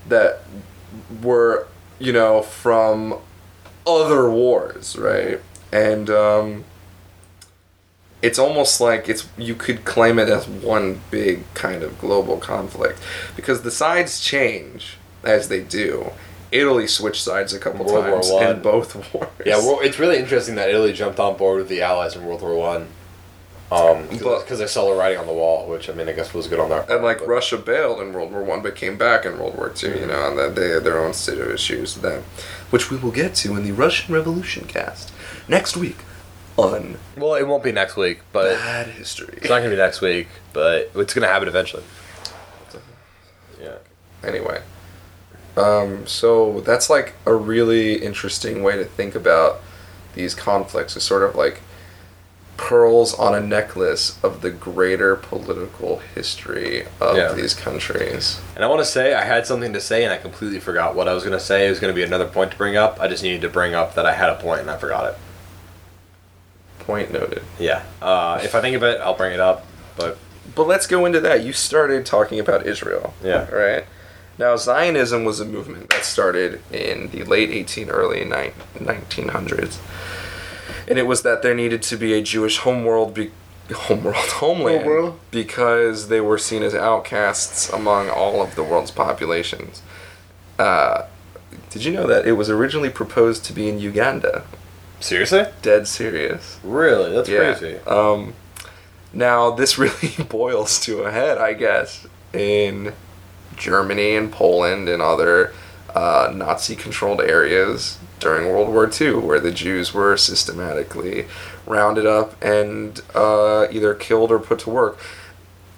that 0.07 0.41
were, 1.21 1.67
you 1.99 2.11
know, 2.11 2.41
from 2.41 3.19
other 3.85 4.29
wars, 4.29 4.97
right? 4.97 5.39
And 5.71 6.09
um, 6.09 6.65
it's 8.21 8.39
almost 8.39 8.81
like 8.81 9.07
it's 9.09 9.27
you 9.37 9.53
could 9.55 9.85
claim 9.85 10.17
it 10.19 10.27
as 10.29 10.47
one 10.47 11.01
big 11.11 11.43
kind 11.53 11.83
of 11.83 11.99
global 11.99 12.37
conflict 12.37 12.99
because 13.35 13.61
the 13.61 13.71
sides 13.71 14.19
change 14.19 14.97
as 15.23 15.49
they 15.49 15.61
do. 15.61 16.11
Italy 16.51 16.87
switched 16.87 17.21
sides 17.21 17.53
a 17.53 17.59
couple 17.59 17.85
World 17.85 18.05
War 18.05 18.13
times 18.15 18.31
One. 18.31 18.45
in 18.55 18.61
both 18.61 18.95
wars. 19.13 19.27
Yeah, 19.45 19.57
well, 19.57 19.79
it's 19.81 19.99
really 19.99 20.17
interesting 20.17 20.55
that 20.55 20.69
Italy 20.69 20.93
jumped 20.93 21.19
on 21.19 21.35
board 21.37 21.57
with 21.59 21.67
the 21.67 21.81
Allies 21.81 22.15
in 22.15 22.25
World 22.25 22.41
War 22.41 22.55
One. 22.55 22.87
Um, 23.69 24.07
because 24.07 24.59
they 24.59 24.65
saw 24.67 24.89
the 24.89 24.95
writing 24.95 25.17
on 25.19 25.27
the 25.27 25.33
wall, 25.33 25.67
which 25.67 25.89
I 25.89 25.93
mean, 25.93 26.07
I 26.07 26.13
guess 26.13 26.33
was 26.33 26.47
good 26.47 26.57
on 26.61 26.69
their. 26.69 26.89
and 26.89 27.03
like 27.03 27.19
but- 27.19 27.27
Russia 27.27 27.57
bailed 27.57 27.99
in 27.99 28.13
World 28.13 28.31
War 28.31 28.41
One, 28.41 28.61
but 28.61 28.77
came 28.77 28.97
back 28.97 29.25
in 29.25 29.37
World 29.37 29.57
War 29.57 29.67
2 29.67 29.89
You 29.99 30.05
know, 30.07 30.29
and 30.29 30.39
that 30.39 30.55
they 30.55 30.69
had 30.69 30.85
their 30.85 30.97
own 30.99 31.13
set 31.13 31.37
of 31.37 31.49
issues 31.51 31.95
then, 31.95 32.23
which 32.69 32.89
we 32.89 32.95
will 32.95 33.11
get 33.11 33.35
to 33.35 33.57
in 33.57 33.65
the 33.65 33.73
Russian 33.73 34.15
Revolution 34.15 34.65
cast 34.67 35.11
next 35.49 35.75
week 35.75 35.97
on 36.57 36.97
Well, 37.15 37.35
it 37.35 37.43
won't 37.47 37.63
be 37.63 37.71
next 37.71 37.95
week, 37.95 38.19
but 38.33 38.55
Bad 38.57 38.87
History. 38.87 39.33
it's 39.37 39.49
not 39.49 39.59
gonna 39.59 39.69
be 39.69 39.75
next 39.77 40.01
week. 40.01 40.27
But 40.53 40.91
it's 40.95 41.13
gonna 41.13 41.27
happen 41.27 41.47
eventually. 41.47 41.83
Yeah. 43.61 43.75
anyway 44.23 44.61
um, 45.55 46.05
so 46.05 46.61
that's 46.61 46.87
like 46.89 47.13
a 47.25 47.33
really 47.33 47.95
interesting 47.95 48.61
way 48.61 48.77
to 48.77 48.85
think 48.85 49.15
about 49.15 49.59
these 50.13 50.35
conflicts 50.35 50.95
is 50.95 51.01
sort 51.03 51.23
of 51.23 51.33
like 51.35 51.61
pearls 52.57 53.15
on 53.15 53.33
a 53.33 53.39
necklace 53.39 54.19
of 54.23 54.41
the 54.41 54.51
greater 54.51 55.15
political 55.15 55.97
history 56.13 56.85
of 57.01 57.17
Yeah. 57.17 57.33
these 57.33 57.55
countries 57.55 58.39
And 58.55 58.63
I 58.63 58.67
want 58.67 58.81
to 58.81 58.85
say 58.85 59.13
I 59.15 59.23
had 59.23 59.47
something 59.47 59.73
to 59.73 59.81
say 59.81 60.03
and 60.03 60.13
I 60.13 60.17
completely 60.17 60.59
forgot 60.59 60.95
what 60.95 61.07
I 61.07 61.13
was 61.13 61.23
going 61.23 61.37
to 61.37 61.43
say. 61.43 61.65
It 61.65 61.69
was 61.71 61.79
going 61.79 61.91
to 61.93 61.95
be 61.95 62.03
another 62.03 62.27
point 62.27 62.51
to 62.51 62.57
bring 62.57 62.75
up. 62.77 62.99
I 62.99 63.07
just 63.07 63.21
needed 63.23 63.41
to 63.41 63.49
bring 63.49 63.73
up 63.75 63.95
that 63.95 64.05
I 64.05 64.13
had 64.13 64.29
a 64.29 64.35
point 64.35 64.61
and 64.61 64.69
I 64.71 64.77
forgot 64.77 65.11
it. 65.13 65.19
Point 66.87 67.11
noted 67.11 67.43
Yeah. 67.59 67.83
Uh, 68.01 68.39
if 68.41 68.55
I 68.55 68.61
think 68.61 68.75
of 68.75 68.81
it, 68.83 68.99
I'll 69.01 69.13
bring 69.17 69.33
it 69.33 69.39
up. 69.39 69.65
But 69.97 70.17
but 70.55 70.65
let's 70.65 70.87
go 70.87 71.05
into 71.05 71.19
that 71.19 71.43
you 71.43 71.51
started 71.53 72.05
talking 72.05 72.39
about 72.39 72.65
israel 72.65 73.13
Yeah. 73.23 73.47
right 73.53 73.85
now 74.39 74.55
zionism 74.55 75.25
was 75.25 75.39
a 75.39 75.45
movement 75.45 75.89
that 75.89 76.03
started 76.05 76.61
in 76.71 77.09
the 77.09 77.23
late 77.25 77.49
18 77.51 77.89
early 77.89 78.21
1900s 78.23 79.77
and 80.87 80.97
it 80.97 81.05
was 81.05 81.21
that 81.23 81.41
there 81.43 81.53
needed 81.53 81.81
to 81.83 81.97
be 81.97 82.13
a 82.13 82.21
jewish 82.21 82.59
homeworld 82.59 83.13
be- 83.13 83.31
homeworld 83.73 84.15
homeland 84.41 84.83
Homeworld. 84.83 85.19
because 85.31 86.07
they 86.07 86.21
were 86.21 86.37
seen 86.37 86.63
as 86.63 86.73
outcasts 86.73 87.69
among 87.69 88.09
all 88.09 88.41
of 88.41 88.55
the 88.55 88.63
world's 88.63 88.91
populations 88.91 89.81
uh, 90.57 91.03
did 91.69 91.83
you 91.83 91.91
know 91.91 92.07
that 92.07 92.25
it 92.25 92.33
was 92.33 92.49
originally 92.49 92.89
proposed 92.89 93.43
to 93.45 93.53
be 93.53 93.67
in 93.67 93.79
uganda 93.79 94.43
seriously? 94.99 95.45
dead 95.61 95.87
serious 95.87 96.59
Really? 96.63 97.13
That's 97.13 97.29
yeah. 97.29 97.53
crazy. 97.53 97.77
Um, 97.85 98.33
now 99.13 99.51
this 99.51 99.77
really 99.77 100.23
boils 100.29 100.79
to 100.81 101.03
a 101.03 101.11
head, 101.11 101.37
I 101.37 101.53
guess, 101.53 102.07
in 102.33 102.93
Germany 103.55 104.15
and 104.15 104.31
Poland 104.31 104.87
and 104.89 105.01
other 105.01 105.53
uh, 105.95 106.31
Nazi-controlled 106.33 107.21
areas 107.21 107.97
during 108.19 108.47
World 108.47 108.69
War 108.69 108.89
II, 108.89 109.15
where 109.15 109.39
the 109.39 109.51
Jews 109.51 109.93
were 109.93 110.17
systematically 110.17 111.25
rounded 111.65 112.05
up 112.05 112.41
and 112.43 113.01
uh, 113.15 113.67
either 113.71 113.93
killed 113.93 114.31
or 114.31 114.39
put 114.39 114.59
to 114.59 114.69
work, 114.69 114.99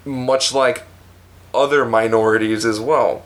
much 0.04 0.52
like 0.52 0.84
other 1.54 1.84
minorities 1.84 2.64
as 2.64 2.80
well 2.80 3.24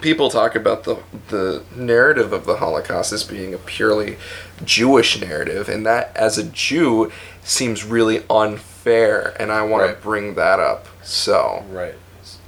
people 0.00 0.30
talk 0.30 0.54
about 0.54 0.84
the 0.84 0.96
the 1.28 1.62
narrative 1.76 2.32
of 2.32 2.44
the 2.46 2.56
Holocaust 2.56 3.12
as 3.12 3.24
being 3.24 3.54
a 3.54 3.58
purely 3.58 4.16
Jewish 4.64 5.20
narrative, 5.20 5.68
and 5.68 5.84
that 5.86 6.12
as 6.16 6.38
a 6.38 6.44
Jew 6.44 7.10
seems 7.42 7.84
really 7.84 8.24
unfair, 8.30 9.34
and 9.40 9.50
I 9.52 9.62
want 9.62 9.82
Right. 9.84 9.96
to 9.96 10.02
bring 10.02 10.34
that 10.34 10.60
up. 10.60 10.86
So 11.02 11.64
Right. 11.70 11.94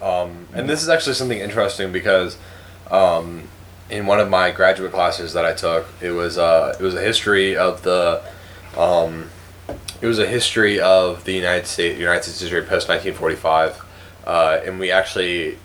Um, 0.01 0.49
and 0.53 0.69
this 0.69 0.83
is 0.83 0.89
actually 0.89 1.15
something 1.15 1.39
interesting 1.39 1.93
because 1.93 2.37
um, 2.91 3.45
in 3.89 4.07
one 4.07 4.19
of 4.19 4.29
my 4.29 4.51
graduate 4.51 4.93
classes 4.93 5.33
that 5.35 5.45
I 5.45 5.53
took, 5.53 5.87
it 6.01 6.11
was 6.11 6.39
uh, 6.39 6.77
it 6.79 6.83
was 6.83 6.95
a 6.95 7.01
history 7.03 7.57
of 7.57 7.83
the 7.83 8.21
um, 8.77 9.31
it 10.01 10.07
was 10.07 10.19
a 10.19 10.27
history 10.27 10.81
of 10.81 11.25
the 11.25 11.33
United 11.33 11.67
States 11.67 11.99
United 11.99 12.25
States 12.25 12.41
history 12.41 12.63
post 12.63 12.89
nineteen 12.89 13.15
forty 13.15 13.37
five, 13.37 13.81
uh, 14.27 14.61
and 14.65 14.81
we 14.81 14.91
actually 14.91 15.59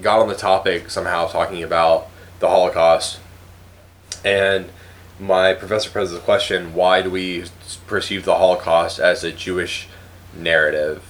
got 0.00 0.20
on 0.20 0.28
the 0.28 0.34
topic 0.34 0.90
somehow 0.90 1.26
talking 1.26 1.62
about 1.62 2.08
the 2.40 2.48
Holocaust, 2.48 3.20
and 4.24 4.70
my 5.18 5.54
professor 5.54 5.90
posed 5.90 6.14
the 6.14 6.18
question: 6.18 6.74
Why 6.74 7.02
do 7.02 7.10
we 7.10 7.44
perceive 7.86 8.24
the 8.24 8.36
Holocaust 8.36 8.98
as 8.98 9.24
a 9.24 9.32
Jewish 9.32 9.88
narrative 10.34 11.02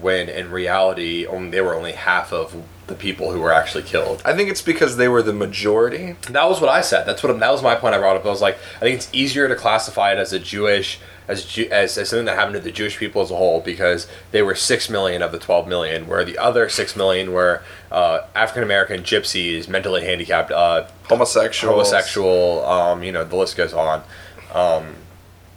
when 0.00 0.28
in 0.28 0.50
reality 0.50 1.26
only, 1.26 1.50
they 1.50 1.60
were 1.60 1.74
only 1.74 1.92
half 1.92 2.32
of 2.32 2.56
the 2.86 2.94
people 2.94 3.32
who 3.32 3.40
were 3.40 3.52
actually 3.52 3.84
killed? 3.84 4.22
I 4.24 4.34
think 4.34 4.50
it's 4.50 4.62
because 4.62 4.96
they 4.96 5.08
were 5.08 5.22
the 5.22 5.32
majority. 5.32 6.16
That 6.30 6.48
was 6.48 6.60
what 6.60 6.68
I 6.68 6.80
said. 6.80 7.04
That's 7.04 7.22
what 7.22 7.38
that 7.38 7.52
was 7.52 7.62
my 7.62 7.74
point. 7.74 7.94
I 7.94 7.98
brought 7.98 8.16
up. 8.16 8.24
I 8.24 8.28
was 8.28 8.40
like, 8.42 8.58
I 8.76 8.80
think 8.80 8.96
it's 8.96 9.08
easier 9.12 9.48
to 9.48 9.54
classify 9.54 10.12
it 10.12 10.18
as 10.18 10.32
a 10.32 10.38
Jewish, 10.38 10.98
as 11.28 11.58
as, 11.70 11.96
as 11.96 12.08
something 12.08 12.26
that 12.26 12.36
happened 12.36 12.54
to 12.54 12.60
the 12.60 12.72
Jewish 12.72 12.98
people 12.98 13.22
as 13.22 13.30
a 13.30 13.36
whole 13.36 13.60
because 13.60 14.08
they 14.30 14.42
were 14.42 14.54
six 14.54 14.90
million 14.90 15.22
of 15.22 15.32
the 15.32 15.38
twelve 15.38 15.68
million, 15.68 16.06
where 16.06 16.24
the 16.24 16.38
other 16.38 16.68
six 16.68 16.96
million 16.96 17.32
were 17.32 17.62
uh, 17.90 18.26
African 18.34 18.62
American, 18.62 19.02
gypsies, 19.02 19.68
mentally 19.68 20.04
handicapped, 20.04 20.50
uh, 20.50 20.86
Homosexual. 21.08 21.74
homosexual. 21.74 22.64
Um, 22.64 23.02
you 23.02 23.12
know, 23.12 23.24
the 23.24 23.36
list 23.36 23.56
goes 23.56 23.72
on. 23.72 24.02
Um, 24.52 24.96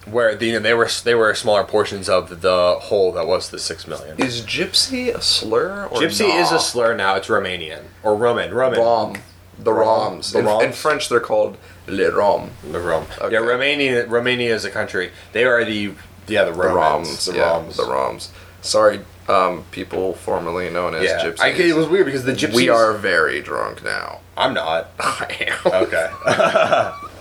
where 0.06 0.36
the, 0.36 0.47
you 0.47 0.53
know, 0.53 0.60
they 0.60 0.74
were 0.74 0.89
they 1.03 1.16
were 1.16 1.34
smaller 1.34 1.64
portions 1.64 2.08
of 2.10 2.41
the 2.41 2.78
whole 2.84 3.12
that 3.14 3.28
was 3.28 3.49
the 3.49 3.60
six 3.60 3.88
million. 3.88 4.18
Is 4.20 4.41
gypsy 4.41 5.14
a 5.14 5.22
slur 5.22 5.86
or 5.86 5.99
Gypsy 5.99 6.39
is 6.39 6.51
a 6.51 6.60
slur 6.60 6.95
now. 6.95 7.16
It's 7.16 7.28
Romanian 7.28 7.84
or 8.03 8.16
Roman. 8.16 8.53
Roman. 8.53 8.80
Rom. 8.80 9.16
The 9.58 9.74
Rom. 9.74 10.20
Roms. 10.20 10.34
The 10.34 10.39
in, 10.39 10.66
in 10.66 10.74
French, 10.74 11.10
they're 11.10 11.20
called 11.20 11.58
les 11.88 12.12
Roms. 12.12 12.49
The 12.72 12.80
Rom. 12.80 13.06
Okay. 13.22 13.34
Yeah, 13.34 13.39
Romania. 13.39 14.06
Romania 14.06 14.53
is 14.53 14.66
a 14.66 14.70
country. 14.70 15.12
They 15.32 15.45
are 15.45 15.64
the 15.64 15.93
yeah 16.28 16.43
the 16.43 16.51
The 16.51 16.58
Romans. 16.58 17.10
Roms. 17.10 17.32
The 17.32 17.38
yeah, 17.38 17.43
Roms. 17.43 17.76
The 17.78 17.84
Roms. 17.84 18.30
Sorry, 18.62 19.01
um, 19.28 19.64
people 19.72 20.14
formerly 20.14 20.70
known 20.70 20.95
as 20.95 21.03
Yeah, 21.03 21.24
gypsies. 21.24 21.39
I, 21.39 21.49
it 21.49 21.76
was 21.76 21.88
weird 21.88 22.06
because 22.06 22.26
the 22.26 22.34
gypsies. 22.34 22.56
we 22.56 22.70
are 22.70 22.93
very 22.93 23.41
drunk 23.41 23.84
now. 23.84 24.22
I'm 24.36 24.53
not. 24.53 24.89
I 24.99 25.53
am. 25.66 25.84
Okay. 25.84 26.91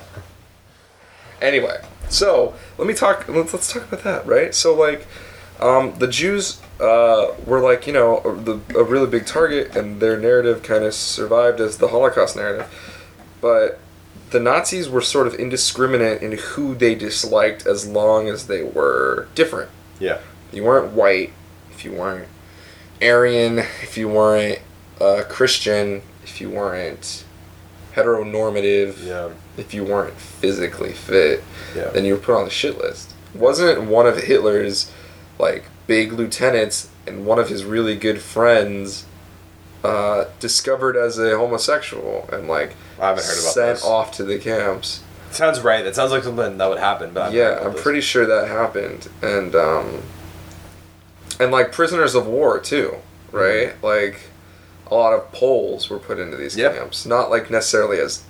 Anyway, 1.42 1.78
so 2.08 2.54
let 2.78 2.86
me 2.86 2.94
talk. 2.94 3.28
Let's, 3.28 3.52
let's 3.52 3.72
talk 3.72 3.84
about 3.88 4.04
that, 4.04 4.26
right? 4.26 4.54
So 4.54 4.74
like, 4.74 5.06
Um, 5.60 5.94
the 5.98 6.08
Jews 6.08 6.60
uh, 6.80 7.28
were 7.46 7.60
like, 7.60 7.86
you 7.86 7.92
know, 7.92 8.18
a, 8.24 8.34
the, 8.34 8.60
a 8.76 8.82
really 8.82 9.06
big 9.06 9.24
target, 9.24 9.76
and 9.76 10.00
their 10.00 10.18
narrative 10.18 10.64
kind 10.64 10.84
of 10.84 10.92
survived 10.92 11.60
as 11.60 11.78
the 11.78 11.88
Holocaust 11.88 12.34
narrative. 12.34 12.66
But 13.40 13.78
the 14.30 14.40
Nazis 14.40 14.88
were 14.88 15.00
sort 15.00 15.28
of 15.28 15.34
indiscriminate 15.34 16.22
in 16.22 16.32
who 16.32 16.74
they 16.74 16.96
disliked 16.96 17.66
as 17.66 17.86
long 17.86 18.28
as 18.28 18.48
they 18.48 18.64
were 18.64 19.28
different. 19.36 19.70
Yeah. 20.00 20.18
You 20.52 20.64
weren't 20.64 20.92
white, 20.92 21.32
if 21.70 21.84
you 21.84 21.92
weren't 21.92 22.26
Aryan, 23.00 23.60
if 23.80 23.96
you 23.96 24.08
weren't 24.08 24.58
uh, 25.00 25.22
Christian, 25.28 26.02
if 26.24 26.40
you 26.40 26.50
weren't 26.50 27.24
heteronormative, 27.96 29.04
Yeah. 29.04 29.28
if 29.56 29.72
you 29.74 29.84
weren't 29.84 30.14
physically 30.14 30.92
fit, 30.92 31.42
Yeah. 31.74 31.90
then 31.92 32.04
you 32.04 32.14
were 32.14 32.20
put 32.20 32.34
on 32.36 32.44
the 32.44 32.50
shit 32.50 32.78
list. 32.78 33.12
Wasn't 33.34 33.82
one 33.82 34.06
of 34.06 34.16
Hitler's 34.24 34.90
like 35.38 35.64
big 35.86 36.12
lieutenants 36.12 36.88
and 37.06 37.26
one 37.26 37.38
of 37.38 37.48
his 37.48 37.64
really 37.64 37.96
good 37.96 38.20
friends 38.22 39.04
uh, 39.82 40.24
discovered 40.40 40.96
as 40.96 41.18
a 41.18 41.36
homosexual 41.36 42.26
and 42.32 42.48
like 42.48 42.74
I 43.00 43.08
haven't 43.08 43.24
heard 43.24 43.38
about 43.38 43.52
sent 43.52 43.76
this. 43.76 43.84
off 43.84 44.12
to 44.12 44.24
the 44.24 44.38
camps? 44.38 45.00
Sounds 45.30 45.60
right. 45.60 45.82
That 45.84 45.94
sounds 45.94 46.10
like 46.12 46.22
something 46.22 46.56
that 46.58 46.68
would 46.70 46.78
happen. 46.78 47.10
But 47.12 47.20
I 47.20 47.24
haven't 47.26 47.38
heard 47.40 47.60
yeah, 47.60 47.66
I'm 47.66 47.72
this. 47.74 47.82
pretty 47.82 48.00
sure 48.00 48.24
that 48.24 48.46
happened, 48.48 49.08
and 49.20 49.54
um, 49.56 50.02
and 51.40 51.50
like 51.50 51.72
prisoners 51.72 52.14
of 52.14 52.26
war 52.26 52.58
too, 52.60 52.96
right? 53.32 53.74
Like 53.82 54.20
a 54.90 54.94
lot 54.94 55.12
of 55.12 55.30
Poles 55.32 55.88
were 55.90 55.98
put 55.98 56.18
into 56.18 56.36
these. 56.36 56.56
Yep. 56.56 56.74
camps, 56.76 57.06
not 57.06 57.30
like 57.30 57.50
necessarily 57.50 57.98
as 58.00 58.22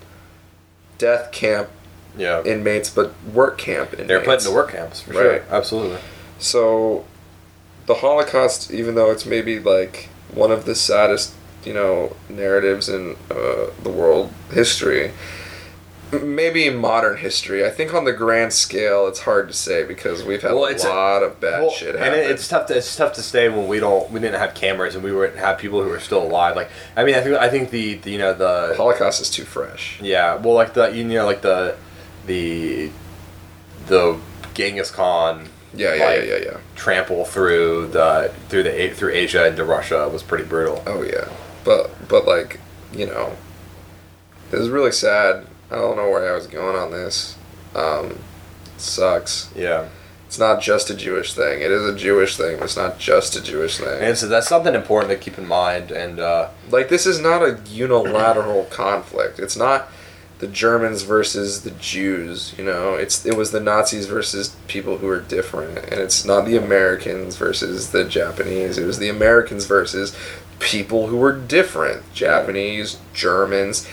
death 0.99 1.33
camp 1.33 1.69
Yeah. 2.17 2.43
inmates, 2.45 2.91
but 2.91 3.13
work 3.33 3.59
camp 3.59 3.93
inmates. 3.95 4.09
They're 4.09 4.21
put 4.21 4.39
into 4.41 4.53
work 4.53 4.71
camps 4.73 5.01
for 5.01 5.13
Right. 5.13 5.21
sure. 5.23 5.43
Absolutely. 5.51 5.99
So, 6.39 7.05
the 7.87 7.95
Holocaust, 7.95 8.71
even 8.71 8.95
though 8.95 9.11
it's 9.11 9.27
maybe 9.27 9.59
like 9.59 10.09
one 10.33 10.51
of 10.53 10.65
the 10.65 10.75
saddest, 10.75 11.33
you 11.65 11.73
know, 11.75 12.15
narratives 12.29 12.89
in 12.89 13.17
uh, 13.31 13.67
the 13.83 13.91
world 13.91 14.31
history, 14.53 15.13
maybe 16.23 16.67
in 16.67 16.77
modern 16.77 17.17
history, 17.17 17.65
I 17.67 17.71
think 17.71 17.95
on 17.95 18.05
the 18.05 18.13
grand 18.13 18.53
scale, 18.53 19.07
it's 19.07 19.21
hard 19.21 19.49
to 19.49 19.55
say 19.55 19.85
because 19.85 20.23
we've 20.25 20.43
had 20.43 20.53
Well, 20.53 20.65
a 20.67 20.71
it's 20.71 20.85
a- 20.85 20.89
lot 20.89 21.23
of 21.23 21.41
bad 21.41 21.61
Well, 21.63 21.71
shit 21.71 21.95
and 21.95 22.05
happen. 22.05 22.19
it, 22.21 22.31
it's 22.31 22.47
tough 22.49 22.67
to 22.67 22.77
it's 22.77 22.95
tough 22.97 23.13
to 23.15 23.23
say 23.23 23.49
when 23.49 23.67
we 23.69 23.81
don't 23.81 24.11
we 24.11 24.21
didn't 24.21 24.39
have 24.41 24.55
cameras 24.55 24.95
and 24.95 25.03
we 25.05 25.13
wouldn't 25.13 25.39
have 25.39 25.59
people 25.59 25.83
who 25.83 25.91
are 25.91 26.01
still 26.01 26.23
alive. 26.23 26.57
Like 26.57 26.71
I 26.97 27.05
mean 27.05 27.15
I 27.15 27.21
think 27.21 27.37
I 27.37 27.49
think 27.49 27.71
the, 27.71 27.95
the 27.95 28.11
you 28.11 28.19
know 28.19 28.33
the 28.35 28.69
the 28.71 28.77
Holocaust 28.77 29.21
is 29.21 29.31
too 29.31 29.45
fresh. 29.45 29.99
yeah 30.01 30.37
well 30.37 30.55
like 30.55 30.75
the 30.75 30.89
you 30.95 31.05
know 31.05 31.25
like 31.27 31.43
the 31.43 31.77
the 32.27 32.91
the 33.87 34.19
Genghis 34.55 34.91
Khan 34.91 35.49
Yeah, 35.75 35.95
yeah, 35.95 36.05
like, 36.05 36.17
yeah, 36.21 36.25
yeah, 36.37 36.45
yeah. 36.45 36.57
trample 36.77 37.25
through 37.25 37.89
the 37.89 38.33
through 38.49 38.63
the 38.65 38.91
through 38.91 39.13
Asia 39.13 39.47
into 39.47 39.65
Russia 39.65 40.09
was 40.09 40.23
pretty 40.23 40.45
brutal. 40.45 40.83
Oh 40.87 41.03
yeah, 41.03 41.29
but 41.65 41.91
but 42.09 42.27
like 42.27 42.61
you 42.93 43.07
know, 43.07 43.35
it 44.53 44.57
was 44.59 44.69
really 44.71 44.93
sad. 44.93 45.45
I 45.75 45.81
don't 45.81 45.97
know 45.97 46.09
where 46.09 46.31
I 46.33 46.35
was 46.37 46.47
going 46.47 46.77
on 46.77 46.91
this. 46.93 47.37
Um, 47.75 48.19
sucks. 48.77 49.51
Yeah, 49.57 49.89
It's 50.27 50.39
not 50.39 50.63
just 50.63 50.89
a 50.91 50.95
Jewish 50.95 51.35
thing. 51.35 51.61
It 51.63 51.71
is 51.71 51.85
a 51.85 51.97
Jewish 51.97 52.37
thing, 52.37 52.59
but 52.59 52.67
it's 52.67 52.77
not 52.77 52.99
just 52.99 53.35
a 53.37 53.43
Jewish 53.43 53.79
thing. 53.79 54.01
and 54.03 54.17
so 54.17 54.29
that's 54.29 54.47
something 54.49 54.75
important 54.75 55.11
to 55.11 55.17
keep 55.19 55.39
in 55.39 55.47
mind. 55.47 55.91
And 55.91 56.21
uh, 56.21 56.51
like 56.71 56.89
this 56.89 57.07
is 57.07 57.19
not 57.21 57.43
a 57.43 57.59
unilateral 57.69 58.65
conflict. 58.71 59.39
It's 59.41 59.57
not 59.57 59.89
the 60.39 60.47
Germans 60.47 61.03
versus 61.03 61.63
the 61.63 61.71
Jews. 61.73 62.55
You 62.57 62.65
know, 62.65 62.95
it's 62.95 63.27
it 63.27 63.37
was 63.37 63.51
the 63.51 63.61
Nazis 63.61 64.07
versus 64.07 64.55
people 64.69 64.99
who 64.99 65.09
are 65.09 65.21
different, 65.21 65.79
and 65.79 66.01
it's 66.01 66.25
not 66.25 66.45
the 66.45 66.57
Americans 66.57 67.37
versus 67.37 67.91
the 67.91 68.05
Japanese. 68.05 68.79
It 68.79 68.87
was 68.87 68.99
the 68.99 69.09
Americans 69.09 69.67
versus 69.67 70.17
people 70.61 71.09
who 71.09 71.17
were 71.17 71.33
different, 71.33 72.13
Japanese, 72.15 72.99
Germans. 73.13 73.89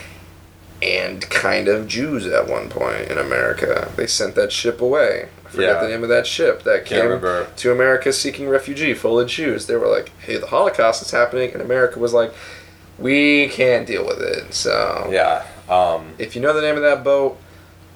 And 0.82 1.22
kind 1.30 1.68
of 1.68 1.88
Jews 1.88 2.26
at 2.26 2.48
one 2.50 2.70
point 2.70 3.10
in 3.10 3.18
America. 3.20 3.92
They 3.96 4.08
sent 4.08 4.34
that 4.36 4.52
ship 4.52 4.82
away. 4.82 5.28
I 5.46 5.50
forget 5.50 5.76
Yeah. 5.76 5.82
the 5.84 5.90
name 5.90 6.02
of 6.04 6.10
that 6.10 6.26
ship 6.26 6.64
that 6.64 6.86
came 6.86 7.22
to 7.58 7.72
America 7.72 8.12
seeking 8.12 8.50
refugee 8.50 8.94
full 8.96 9.20
of 9.20 9.28
Jews. 9.28 9.68
They 9.68 9.76
were 9.76 9.88
like, 9.88 10.10
hey, 10.20 10.38
the 10.38 10.48
Holocaust 10.48 11.04
is 11.04 11.12
happening. 11.12 11.52
And 11.54 11.62
America 11.62 12.00
was 12.00 12.14
like, 12.14 12.34
we 12.98 13.48
can't 13.50 13.86
deal 13.86 14.06
with 14.06 14.22
it. 14.22 14.54
So 14.54 15.08
yeah, 15.12 15.44
um, 15.70 16.14
if 16.18 16.36
you 16.36 16.42
know 16.42 16.54
the 16.54 16.62
name 16.62 16.76
of 16.76 16.82
that 16.82 17.04
boat, 17.04 17.38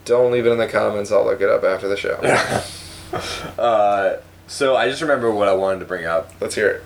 don't 0.03 0.31
leave 0.31 0.45
it 0.45 0.51
in 0.51 0.57
the 0.57 0.67
comments. 0.67 1.11
I'll 1.11 1.25
look 1.25 1.41
it 1.41 1.49
up 1.49 1.63
after 1.63 1.87
the 1.87 1.97
show. 1.97 2.15
uh, 3.61 4.17
so 4.47 4.75
I 4.75 4.89
just 4.89 5.01
remember 5.01 5.31
what 5.31 5.47
I 5.47 5.53
wanted 5.53 5.79
to 5.79 5.85
bring 5.85 6.05
up. 6.05 6.31
Let's 6.39 6.55
hear 6.55 6.69
it. 6.69 6.83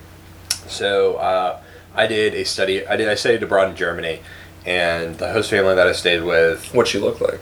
So 0.68 1.16
uh, 1.16 1.60
I 1.94 2.06
did 2.06 2.34
a 2.34 2.44
study. 2.44 2.86
I 2.86 2.96
did. 2.96 3.08
I 3.08 3.14
studied 3.14 3.42
abroad 3.42 3.70
in 3.70 3.76
Germany, 3.76 4.20
and 4.66 5.16
the 5.18 5.32
host 5.32 5.50
family 5.50 5.74
that 5.74 5.86
I 5.86 5.92
stayed 5.92 6.22
with. 6.22 6.72
What 6.74 6.88
she 6.88 6.98
looked 6.98 7.20
like. 7.20 7.40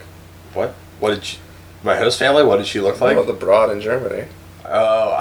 What? 0.54 0.70
What 1.00 1.10
did 1.14 1.24
she, 1.24 1.38
my 1.82 1.96
host 1.96 2.18
family? 2.18 2.42
What 2.44 2.56
did 2.58 2.66
she 2.66 2.80
look 2.80 3.00
like? 3.00 3.16
oh, 3.16 3.24
the 3.24 3.32
broad 3.32 3.70
in 3.70 3.80
Germany. 3.80 4.26
Oh. 4.64 5.20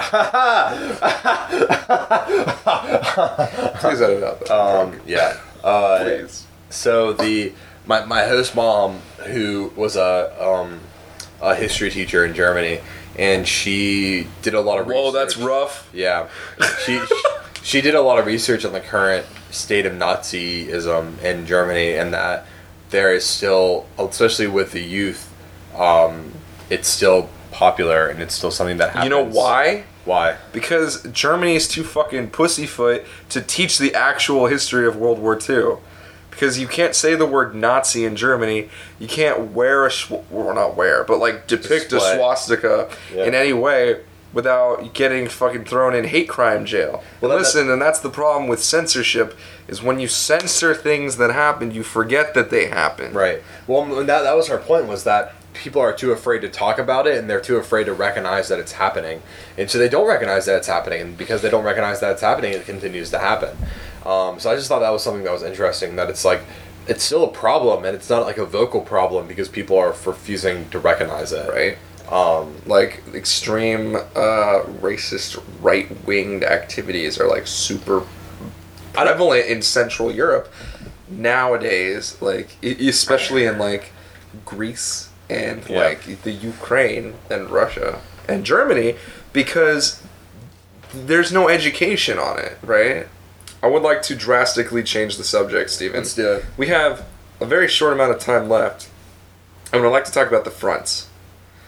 Please 3.80 4.02
edit 4.02 4.24
out 4.24 4.40
that. 4.42 4.52
um, 4.52 5.00
yeah. 5.06 5.38
Uh, 5.64 6.04
Please. 6.04 6.46
So 6.70 7.14
the 7.14 7.54
my, 7.86 8.04
my 8.06 8.26
host 8.26 8.56
mom, 8.56 9.00
who 9.28 9.72
was 9.76 9.96
a 9.96 10.36
um, 10.44 10.80
a 11.42 11.56
history 11.56 11.90
teacher 11.90 12.26
in 12.26 12.34
Germany, 12.34 12.82
and 13.18 13.48
she 13.48 14.28
did 14.42 14.54
a 14.54 14.62
lot 14.62 14.80
of 14.80 14.88
Whoa, 14.88 15.08
research. 15.08 15.14
that's 15.14 15.38
rough. 15.38 15.90
Yeah, 15.94 16.28
she 16.86 17.00
she 17.64 17.82
did 17.82 17.96
a 17.96 18.02
lot 18.02 18.20
of 18.20 18.26
research 18.26 18.66
on 18.66 18.74
the 18.74 18.82
current 18.82 19.26
state 19.52 19.86
of 19.86 19.94
Nazism 19.94 21.22
in 21.24 21.46
Germany, 21.46 21.94
and 21.94 22.14
that 22.14 22.46
there 22.90 23.14
is 23.14 23.26
still, 23.26 23.86
especially 23.98 24.48
with 24.48 24.72
the 24.72 24.82
youth, 24.82 25.32
um, 25.76 26.32
it's 26.70 26.88
still 26.88 27.30
popular 27.52 28.08
and 28.08 28.22
it's 28.22 28.34
still 28.36 28.52
something 28.52 28.78
that 28.78 28.90
happens. 28.92 29.04
You 29.06 29.10
know 29.10 29.24
why? 29.24 29.84
Why? 30.06 30.38
Because 30.54 31.04
Germany 31.12 31.56
is 31.56 31.68
too 31.68 31.84
fucking 31.84 32.30
pussyfoot 32.30 33.04
to 33.30 33.42
teach 33.42 33.78
the 33.78 33.94
actual 33.94 34.48
history 34.48 34.88
of 34.88 34.96
World 34.96 35.20
War 35.20 35.38
II. 35.38 35.78
Because 36.30 36.60
you 36.60 36.68
can't 36.68 36.94
say 36.94 37.16
the 37.16 37.26
word 37.26 37.56
Nazi 37.56 38.06
in 38.06 38.16
Germany. 38.16 38.70
You 39.00 39.08
can't 39.08 39.52
wear 39.54 39.86
a 39.88 39.92
sw- 39.92 40.12
well, 40.30 40.54
not 40.54 40.78
wear, 40.78 41.04
but 41.04 41.18
like 41.18 41.48
depict 41.48 41.92
a 41.94 42.00
swastika 42.00 42.90
Yeah. 43.14 43.26
in 43.26 43.34
any 43.34 43.54
way 43.54 44.02
without 44.34 44.94
getting 44.94 45.28
fucking 45.28 45.66
thrown 45.66 45.96
in 45.96 46.06
hate 46.06 46.30
crime 46.30 46.66
jail. 46.66 47.04
Well, 47.22 47.32
and 47.32 47.40
that- 47.40 47.46
listen, 47.46 47.70
and 47.70 47.82
that's 47.82 48.00
the 48.00 48.10
problem 48.10 48.48
with 48.48 48.62
censorship 48.62 49.38
is 49.68 49.82
when 49.82 50.00
you 50.00 50.08
censor 50.08 50.74
things 50.74 51.18
that 51.18 51.32
happened, 51.32 51.74
you 51.74 51.84
forget 51.84 52.34
that 52.34 52.50
they 52.50 52.68
happened. 52.68 53.16
Right. 53.16 53.42
Well, 53.68 53.86
that 53.86 54.24
that 54.24 54.36
was 54.36 54.48
her 54.48 54.58
point 54.58 54.86
was 54.86 55.04
that 55.06 55.34
people 55.54 55.82
are 55.82 55.92
too 55.94 56.12
afraid 56.12 56.42
to 56.42 56.50
talk 56.50 56.78
about 56.78 57.08
it 57.08 57.18
and 57.18 57.28
they're 57.30 57.42
too 57.42 57.58
afraid 57.58 57.86
to 57.86 57.94
recognize 57.94 58.48
that 58.48 58.60
it's 58.60 58.74
happening, 58.74 59.22
and 59.58 59.70
so 59.72 59.78
they 59.78 59.90
don't 59.90 60.08
recognize 60.08 60.46
that 60.46 60.58
it's 60.58 60.68
happening, 60.68 61.02
and 61.02 61.18
because 61.18 61.42
they 61.42 61.50
don't 61.50 61.64
recognize 61.64 62.00
that 62.00 62.12
it's 62.12 62.22
happening, 62.22 62.54
it 62.54 62.66
continues 62.66 63.10
to 63.10 63.20
happen. 63.20 63.58
Um, 64.06 64.40
so 64.40 64.52
I 64.52 64.56
just 64.56 64.68
thought 64.68 64.80
that 64.80 64.92
was 64.92 65.04
something 65.04 65.24
that 65.24 65.34
was 65.34 65.44
interesting. 65.44 65.96
That 65.96 66.10
it's 66.10 66.24
like 66.24 66.42
it's 66.88 67.04
still 67.04 67.24
a 67.24 67.32
problem, 67.32 67.84
and 67.86 67.96
it's 67.96 68.10
not 68.10 68.24
like 68.24 68.38
a 68.38 68.46
vocal 68.46 68.82
problem 68.82 69.28
because 69.28 69.50
people 69.50 69.78
are 69.78 69.94
refusing 70.06 70.70
to 70.70 70.80
recognize 70.80 71.32
it. 71.34 71.50
Right? 71.50 71.78
Um, 72.10 72.56
like 72.66 73.04
extreme 73.14 73.96
uh, 73.98 74.64
racist 74.82 75.44
right 75.62 75.88
winged 76.06 76.44
activities 76.44 77.20
are 77.20 77.28
like 77.28 77.48
super 77.48 78.04
prevalent 78.94 79.46
in 79.48 79.62
Central 79.62 80.12
Europe 80.12 80.52
nowadays. 81.10 82.18
Like 82.22 82.50
especially 82.64 83.46
in 83.46 83.58
like 83.58 83.92
Greece 84.46 85.10
and 85.30 85.68
Yeah. 85.70 85.80
like 85.80 86.22
the 86.24 86.32
Ukraine 86.32 87.16
and 87.30 87.50
Russia 87.50 88.00
and 88.28 88.46
Germany 88.46 88.96
because 89.34 90.02
there's 90.94 91.34
no 91.34 91.50
education 91.50 92.18
on 92.18 92.40
it, 92.40 92.58
right? 92.64 93.08
I 93.62 93.68
would 93.68 93.84
like 93.84 94.02
to 94.04 94.16
drastically 94.16 94.84
change 94.84 95.18
the 95.18 95.24
subject, 95.24 95.70
Stephen. 95.72 95.98
Let's 95.98 96.14
do 96.14 96.32
it. 96.34 96.46
We 96.56 96.68
have 96.68 97.06
a 97.42 97.46
very 97.46 97.68
short 97.68 97.92
amount 97.94 98.12
of 98.12 98.20
time 98.20 98.48
left. 98.48 98.88
And 99.74 99.84
I'd 99.84 99.90
like 99.90 100.06
to 100.06 100.12
talk 100.12 100.28
about 100.30 100.46
the 100.46 100.52
fronts. 100.52 101.07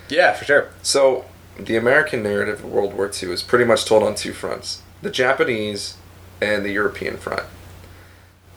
Yeah, 0.10 0.34
for 0.34 0.46
sure. 0.46 0.70
So, 0.82 1.26
the 1.58 1.76
American 1.76 2.24
narrative 2.24 2.64
of 2.64 2.72
World 2.72 2.94
War 2.94 3.12
II 3.12 3.32
is 3.32 3.44
pretty 3.44 3.66
much 3.66 3.86
told 3.86 4.04
on 4.04 4.16
two 4.16 4.34
fronts 4.34 4.82
the 5.02 5.10
Japanese 5.10 5.96
and 6.42 6.66
the 6.66 6.72
European 6.72 7.18
front. 7.18 7.44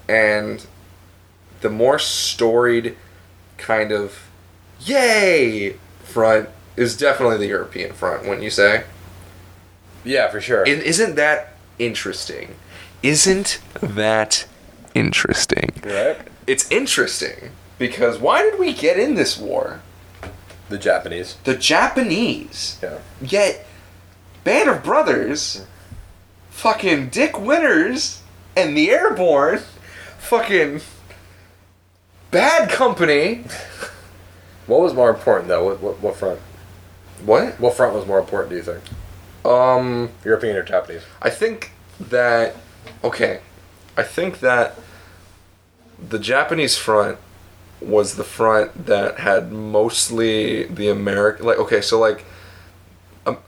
And 0.08 0.66
the 1.60 1.70
more 1.70 1.98
storied 1.98 2.96
kind 3.58 3.92
of 3.92 4.28
yay 4.80 5.76
front 6.02 6.48
is 6.76 6.96
definitely 6.96 7.38
the 7.38 7.46
European 7.46 7.92
front, 7.92 8.22
wouldn't 8.22 8.42
you 8.42 8.50
say? 8.50 8.84
Yeah, 10.04 10.28
for 10.28 10.40
sure. 10.40 10.62
And 10.66 10.82
isn't 10.82 11.14
that 11.14 11.54
interesting? 11.78 12.56
Isn't 13.02 13.60
that 13.80 14.46
interesting? 14.94 15.70
right. 15.84 16.18
It's 16.46 16.70
interesting 16.72 17.50
because 17.78 18.18
why 18.18 18.42
did 18.42 18.58
we 18.58 18.72
get 18.72 18.98
in 18.98 19.14
this 19.14 19.38
war? 19.38 19.80
The 20.72 20.78
Japanese. 20.78 21.36
The 21.44 21.54
Japanese 21.54 22.78
Yeah. 22.82 22.98
Yet, 23.20 23.66
Band 24.42 24.70
of 24.70 24.82
Brothers, 24.82 25.66
fucking 26.48 27.10
Dick 27.10 27.38
Winters, 27.38 28.22
and 28.56 28.74
the 28.74 28.90
Airborne, 28.90 29.60
fucking 30.18 30.80
Bad 32.30 32.70
Company. 32.70 33.44
What 34.66 34.80
was 34.80 34.94
more 34.94 35.10
important 35.10 35.48
though? 35.48 35.64
What, 35.64 35.82
what, 35.82 36.00
what 36.00 36.16
front? 36.16 36.38
What? 37.24 37.58
What 37.58 37.74
front 37.74 37.94
was 37.94 38.06
more 38.06 38.20
important? 38.20 38.50
Do 38.50 38.56
you 38.56 38.62
think? 38.62 38.80
Um, 39.44 40.10
European 40.24 40.56
or 40.56 40.62
Japanese? 40.62 41.02
I 41.20 41.30
think 41.30 41.72
that 41.98 42.54
okay, 43.02 43.40
I 43.96 44.04
think 44.04 44.38
that 44.38 44.78
the 45.98 46.20
Japanese 46.20 46.76
front 46.78 47.18
was 47.86 48.16
the 48.16 48.24
front 48.24 48.86
that 48.86 49.18
had 49.20 49.52
mostly 49.52 50.64
the 50.64 50.88
American 50.88 51.46
like 51.46 51.58
okay, 51.58 51.80
so 51.80 51.98
like 51.98 52.24
um, 53.26 53.38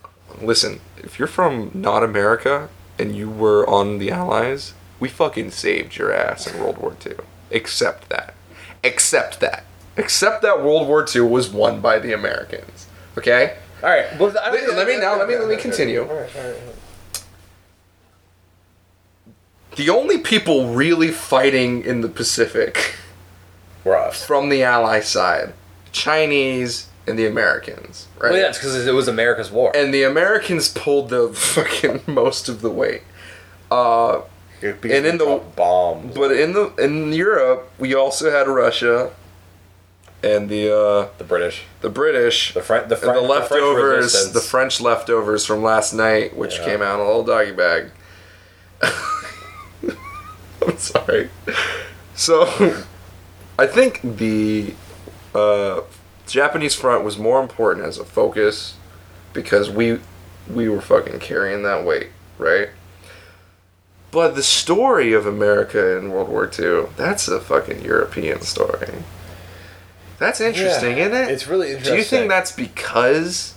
listen, 0.41 0.81
if 0.99 1.19
you're 1.19 1.29
from 1.29 1.71
not 1.75 2.03
America 2.03 2.69
and 2.99 3.17
you 3.17 3.29
were 3.31 3.69
on 3.69 3.99
the 3.99 4.11
Allies, 4.11 4.75
we 5.01 5.09
fucking 5.09 5.51
saved 5.51 5.97
your 5.97 6.13
ass 6.13 6.47
in 6.47 6.59
World 6.61 6.79
War 6.79 6.97
II. 7.05 7.15
Accept 7.53 8.09
that. 8.09 8.35
Accept 8.83 9.41
that. 9.41 9.65
Accept 9.97 10.43
that 10.43 10.63
World 10.63 10.87
War 10.89 11.07
II 11.15 11.23
was 11.23 11.49
won 11.51 11.81
by 11.81 11.99
the 11.99 12.13
Americans. 12.13 12.87
Okay? 13.19 13.57
All 13.83 13.91
right. 13.91 14.07
Well, 14.19 14.31
Let- 14.31 14.53
let 14.77 14.87
me 14.89 14.97
now- 14.99 15.17
let 15.19 15.29
me- 15.29 15.37
let 15.37 15.49
me 15.49 15.57
continue. 15.57 16.03
All 16.09 16.15
right, 16.17 16.31
all 16.37 16.43
right. 16.51 16.57
The 19.77 19.91
only 19.91 20.19
people 20.19 20.69
really 20.69 21.11
fighting 21.11 21.85
in 21.85 22.01
the 22.01 22.09
Pacific 22.09 22.95
We're 23.85 24.11
from 24.13 24.49
the 24.49 24.63
Ally 24.63 25.01
side, 25.01 25.53
Chinese 25.93 26.89
and 27.07 27.19
the 27.19 27.27
Americans, 27.27 28.09
right? 28.19 28.31
Well, 28.33 28.41
yeah, 28.41 28.49
it's 28.49 28.59
because 28.59 28.87
it 28.87 28.95
was 28.95 29.09
America's 29.09 29.51
war. 29.51 29.73
And 29.77 29.93
the 29.93 30.03
Americans 30.05 30.69
pulled 30.69 31.11
the 31.11 31.29
fucking 31.35 32.01
most 32.07 32.49
of 32.49 32.63
the 32.63 32.71
weight. 32.71 33.03
Uh, 33.71 34.23
and 34.63 34.85
in 34.85 35.19
the- 35.19 35.25
dropped 35.27 35.57
bombs. 35.57 36.15
but 36.15 36.33
in 36.33 36.53
the 36.55 36.73
in 36.77 37.13
Europe, 37.13 37.71
we 37.79 37.95
also 37.95 38.31
had 38.31 38.49
Russia 38.49 39.11
and 40.23 40.49
the 40.49 40.75
uh, 40.75 41.09
the 41.19 41.25
British, 41.25 41.65
the 41.83 41.91
British, 41.91 42.55
the 42.55 42.63
French, 42.63 42.89
the, 42.89 42.95
and 43.07 43.15
the 43.17 43.21
leftovers, 43.21 44.13
French 44.19 44.33
the 44.33 44.41
French 44.41 44.81
leftovers 44.81 45.45
from 45.45 45.63
last 45.63 45.93
night, 45.93 46.35
which 46.35 46.59
Yeah. 46.59 46.65
came 46.65 46.81
out 46.83 46.95
in 46.95 47.01
a 47.01 47.05
little 47.05 47.25
doggy 47.25 47.51
bag. 47.53 47.91
I'm 50.67 50.79
sorry. 50.79 51.29
So, 52.15 52.47
I 53.59 53.67
think 53.67 54.01
the 54.03 54.75
uh, 55.35 55.83
Japanese 56.27 56.75
front 56.75 57.05
was 57.05 57.19
more 57.19 57.41
important 57.41 57.87
as 57.87 57.99
a 57.99 58.05
focus 58.05 58.75
because 59.33 59.71
we 59.71 60.01
we 60.53 60.69
were 60.69 60.81
fucking 60.81 61.21
carrying 61.21 61.63
that 61.63 61.85
weight, 61.85 62.09
right? 62.39 62.69
But 64.11 64.35
the 64.37 64.43
story 64.43 65.13
of 65.13 65.27
America 65.27 65.97
in 65.99 66.11
World 66.11 66.29
War 66.29 66.49
II, 66.57 66.87
that's 66.97 67.27
a 67.27 67.41
fucking 67.41 67.83
European 67.83 68.43
story. 68.43 69.03
That's 70.19 70.41
interesting, 70.41 70.99
isn't 70.99 71.15
it? 71.15 71.31
It's 71.31 71.49
really 71.49 71.69
interesting. 71.71 71.95
Do 71.95 71.99
you 71.99 72.05
think 72.05 72.29
that's 72.29 72.53
because 72.53 73.55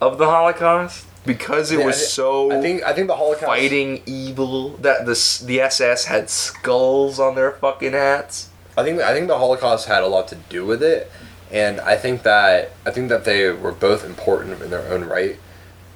of 0.00 0.18
the 0.18 0.26
Holocaust? 0.26 1.04
Because 1.26 1.72
it 1.72 1.80
Yeah, 1.80 1.86
was 1.86 1.96
I 1.96 1.98
thi- 1.98 2.04
so 2.06 2.52
I 2.52 2.60
think 2.60 2.82
I 2.84 2.92
think 2.92 3.08
the 3.08 3.16
Holocaust 3.16 3.46
fighting 3.46 4.02
evil 4.06 4.70
that 4.78 5.04
the 5.06 5.42
the 5.44 5.60
SS 5.60 6.04
had 6.04 6.30
skulls 6.30 7.18
on 7.18 7.34
their 7.34 7.50
fucking 7.52 7.92
hats. 7.92 8.48
I 8.78 8.84
think 8.84 9.00
I 9.00 9.12
think 9.12 9.26
the 9.26 9.38
Holocaust 9.38 9.88
had 9.88 10.04
a 10.04 10.06
lot 10.06 10.28
to 10.28 10.36
do 10.48 10.64
with 10.64 10.84
it, 10.84 11.10
and 11.50 11.80
I 11.80 11.96
think 11.96 12.22
that 12.22 12.70
I 12.86 12.92
think 12.92 13.08
that 13.08 13.24
they 13.24 13.50
were 13.50 13.72
both 13.72 14.04
important 14.04 14.62
in 14.62 14.70
their 14.70 14.86
own 14.92 15.04
right. 15.04 15.36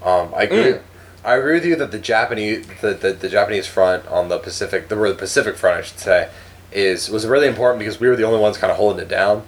Um, 0.05 0.35
I 0.35 0.43
agree. 0.43 0.73
Mm. 0.73 0.83
I 1.25 1.37
agree 1.37 1.55
with 1.55 1.65
you 1.65 1.77
that 1.77 1.93
the 1.93 2.01
Japanese 2.01 2.67
the, 2.81 2.95
the, 2.95 3.13
the 3.13 3.29
Japanese 3.29 3.69
front 3.69 4.05
on 4.09 4.29
the 4.29 4.39
Pacific 4.39 4.89
the, 4.89 4.99
or 4.99 5.09
the 5.09 5.15
Pacific 5.15 5.55
front 5.55 5.79
I 5.79 5.83
should 5.83 6.01
say 6.01 6.31
is 6.73 7.09
was 7.09 7.25
really 7.25 7.47
important 7.47 7.79
because 7.79 8.01
we 8.01 8.09
were 8.09 8.17
the 8.17 8.25
only 8.25 8.41
ones 8.41 8.59
kind 8.59 8.73
of 8.73 8.77
holding 8.77 9.01
it 9.01 9.09
down. 9.09 9.47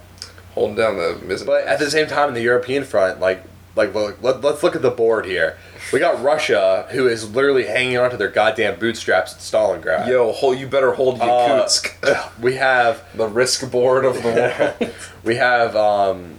Holding 0.55 0.77
down 0.77 0.97
the. 0.97 1.43
But 1.45 1.67
at 1.67 1.81
the 1.81 1.91
same 1.91 2.07
time, 2.07 2.29
in 2.29 2.35
the 2.35 2.43
European 2.43 2.85
front, 2.85 3.19
like 3.19 3.43
like 3.77 3.95
look, 3.95 4.23
let, 4.23 4.41
let's 4.41 4.63
look 4.63 4.77
at 4.77 4.83
the 4.83 4.91
board 4.91 5.27
here. 5.27 5.57
We 5.93 5.99
got 5.99 6.23
Russia, 6.23 6.87
who 6.91 7.07
is 7.09 7.35
literally 7.35 7.67
hanging 7.67 7.99
onto 7.99 8.17
their 8.17 8.29
goddamn 8.31 8.79
bootstraps 8.79 9.35
at 9.35 9.41
Stalingrad. 9.41 10.07
Yo, 10.09 10.33
hold, 10.33 10.59
you 10.59 10.67
better 10.67 10.93
hold 10.93 11.21
Uh, 11.21 11.27
Yakutsk. 11.27 12.31
we 12.41 12.55
have 12.57 13.03
the 13.17 13.27
risk 13.27 13.71
board 13.71 14.05
of 14.05 14.23
the 14.23 14.75
world. 14.81 14.95
we 15.25 15.37
have 15.37 15.75
um 15.77 16.39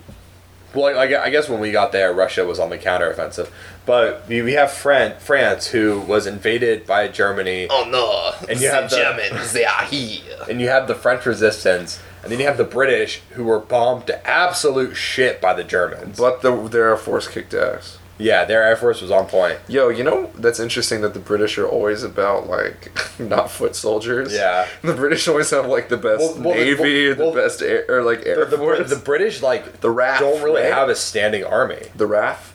well 0.74 0.98
I, 0.98 1.04
I 1.24 1.30
guess 1.30 1.48
when 1.48 1.62
we 1.62 1.72
got 1.72 1.92
there 1.94 2.14
russia 2.14 2.44
was 2.46 2.60
on 2.60 2.70
the 2.70 2.78
counteroffensive 2.78 3.50
but 3.86 4.28
we, 4.28 4.42
we 4.42 4.54
have 4.54 4.72
Fran- 4.74 5.18
france 5.20 5.68
who 5.68 6.02
was 6.02 6.28
invaded 6.28 6.86
by 6.86 7.08
germany 7.08 7.68
oh 7.70 7.88
no. 7.90 8.48
And 8.50 8.60
you 8.60 8.70
have 8.70 8.90
the- 8.90 8.98
Germans, 8.98 9.54
they 9.54 9.64
are 9.64 9.84
here. 9.86 10.38
and 10.50 10.60
you 10.60 10.68
have 10.68 10.88
the 10.90 10.96
french 10.96 11.26
resistance 11.26 12.02
and 12.26 12.32
then 12.32 12.40
you 12.42 12.46
have 12.46 12.58
the 12.58 12.64
british 12.66 13.22
who 13.36 13.46
were 13.46 13.60
bombed 13.60 14.06
to 14.08 14.28
absolute 14.28 14.96
shit 14.96 15.40
by 15.40 15.54
the 15.54 15.64
germans 15.64 16.18
But 16.20 16.42
the, 16.42 16.68
their 16.68 16.90
Air 16.90 16.98
Force 16.98 17.28
kicked 17.30 17.54
ass. 17.54 17.98
yeah 18.18 18.44
their 18.46 18.64
air 18.64 18.76
force 18.76 19.02
was 19.02 19.12
on 19.12 19.28
point 19.28 19.60
Yo, 19.68 19.90
you 19.90 20.04
know 20.04 20.32
that's 20.36 20.60
interesting 20.60 21.02
that 21.02 21.14
the 21.14 21.20
British 21.20 21.58
are 21.58 21.68
always 21.68 22.02
about 22.04 22.48
like 22.48 22.92
not 23.20 23.50
foot 23.52 23.76
soldiers. 23.76 24.34
Yeah. 24.34 24.68
the 24.82 24.94
British 24.94 25.28
always 25.28 25.50
have 25.52 25.68
like 25.68 25.90
the 25.90 25.98
best 25.98 26.20
Well, 26.22 26.42
well, 26.42 26.56
navy, 26.56 27.14
well, 27.14 27.32
the 27.32 27.42
best 27.42 27.62
air, 27.62 27.86
or 27.90 28.02
like 28.04 28.26
air 28.26 28.46
the, 28.46 28.58
force. 28.58 28.90
the, 28.90 28.96
the 28.96 29.02
british 29.02 29.42
like 29.42 29.82
The 29.82 29.90
RAF, 29.90 30.20
don't 30.20 30.42
really 30.44 30.62
right? 30.64 30.74
have 30.74 30.90
a 30.90 30.96
standing 30.96 31.44
army 31.44 31.88
the 31.96 32.08
RAF. 32.08 32.55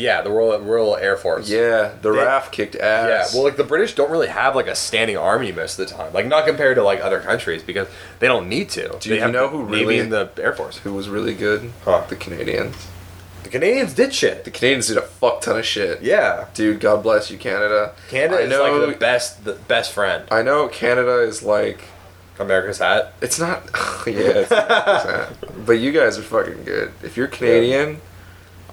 Yeah 0.00 0.22
the 0.22 0.30
royal, 0.30 0.58
royal 0.60 0.96
air 0.96 1.16
force 1.16 1.48
Yeah, 1.48 1.92
the 2.02 2.10
They- 2.12 2.18
RAF 2.18 2.50
kicked 2.50 2.74
ass. 2.76 3.32
Yeah, 3.32 3.36
well, 3.38 3.44
like 3.44 3.56
the 3.56 3.64
British 3.64 3.94
don't 3.94 4.10
really 4.10 4.28
have 4.28 4.56
like 4.56 4.66
a 4.66 4.74
standing 4.74 5.16
army 5.16 5.52
most 5.52 5.78
of 5.78 5.88
the 5.88 5.94
time. 5.94 6.12
Like 6.12 6.26
not 6.26 6.46
compared 6.46 6.76
to 6.76 6.82
like 6.82 7.00
other 7.00 7.20
countries 7.20 7.62
because 7.62 7.86
they 8.18 8.26
don't 8.26 8.48
need 8.48 8.70
to. 8.70 8.96
Do 9.00 9.10
they 9.10 9.20
you 9.24 9.30
know 9.30 9.48
who 9.48 9.64
Navy 9.68 9.84
really- 9.84 9.98
and 10.00 10.12
the 10.12 10.30
Air 10.38 10.52
Force? 10.54 10.78
who 10.78 10.94
was 10.94 11.08
really 11.08 11.34
good? 11.34 11.72
Huh. 11.84 12.02
The 12.08 12.16
Canadians. 12.16 12.88
The 13.42 13.48
Canadians 13.50 13.94
did 13.94 14.14
shit. 14.14 14.44
The 14.44 14.50
Canadians 14.50 14.88
did 14.88 14.96
a 14.98 15.02
fuck 15.02 15.40
ton 15.40 15.58
of 15.58 15.64
shit. 15.66 16.02
Yeah, 16.02 16.46
Dude, 16.54 16.78
God 16.80 17.02
bless 17.02 17.30
you, 17.30 17.38
Canada. 17.38 17.92
Canada 18.08 18.38
I 18.38 18.42
is 18.44 18.50
know, 18.50 18.76
like 18.78 18.92
the 18.94 18.98
best, 18.98 19.44
the 19.44 19.54
best 19.54 19.92
friend. 19.92 20.24
I 20.30 20.42
know 20.42 20.68
Canada 20.68 21.20
is 21.22 21.42
like 21.42 21.80
America's 22.38 22.78
hat. 22.78 23.12
it's 23.20 23.38
not. 23.38 23.62
yeah, 24.06 24.44
it's 24.44 24.50
not, 24.50 25.32
but 25.66 25.72
you 25.72 25.90
guys 25.90 26.18
are 26.18 26.22
fucking 26.22 26.64
good. 26.64 26.92
If 27.02 27.16
you're 27.16 27.26
Canadian, 27.28 28.00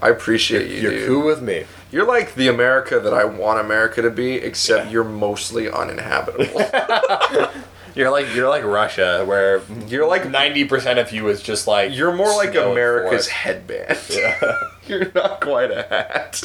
I 0.02 0.10
appreciate 0.10 0.70
you, 0.70 0.82
You're 0.82 0.92
dude. 0.92 1.08
cool 1.08 1.26
with 1.26 1.42
me. 1.42 1.66
You're 1.92 2.06
like 2.06 2.36
the 2.36 2.48
America 2.50 3.00
that 3.00 3.14
I 3.14 3.26
want 3.26 3.60
America 3.60 4.02
to 4.02 4.10
be, 4.12 4.34
except 4.34 4.86
Yeah. 4.86 4.92
you're 4.92 5.04
mostly 5.04 5.70
uninhabitable. 5.70 6.62
You're 7.96 8.12
like 8.12 8.28
you're 8.36 8.48
like 8.48 8.64
Russia, 8.64 9.24
where 9.26 9.64
you're 9.88 10.06
like 10.08 10.30
ninety 10.30 10.66
percent 10.66 11.00
of 11.00 11.12
you 11.12 11.28
is 11.30 11.42
just 11.42 11.66
like 11.66 11.96
you're 11.96 12.14
more 12.14 12.28
like 12.36 12.52
snow 12.52 12.64
and 12.66 12.72
America's 12.74 13.10
forest. 13.28 13.30
headband. 13.30 13.98
Yeah. 14.12 14.54
you're 14.88 15.12
not 15.16 15.42
quite 15.42 15.72
a 15.72 15.82
hat. 15.82 16.44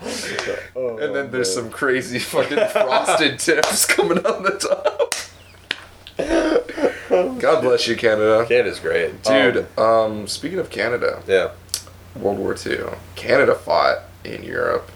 and 0.00 1.14
then 1.14 1.30
there's 1.30 1.54
some 1.54 1.70
crazy 1.70 2.18
fucking 2.18 2.58
frosted 2.72 3.38
tips 3.38 3.86
coming 3.86 4.18
on 4.26 4.42
the 4.42 4.58
top. 4.58 5.14
God 7.40 7.60
bless 7.62 7.86
you, 7.86 7.96
Canada. 7.96 8.44
Canada's 8.48 8.80
great, 8.80 9.22
Dude, 9.22 9.66
Um, 9.78 9.84
um, 9.84 10.26
speaking 10.28 10.58
of 10.58 10.68
Canada, 10.70 11.22
yeah, 11.28 11.50
World 12.16 12.38
War 12.38 12.54
II, 12.54 12.96
Canada 13.16 13.54
fought 13.54 13.98
in 14.24 14.42
Europe. 14.42 14.90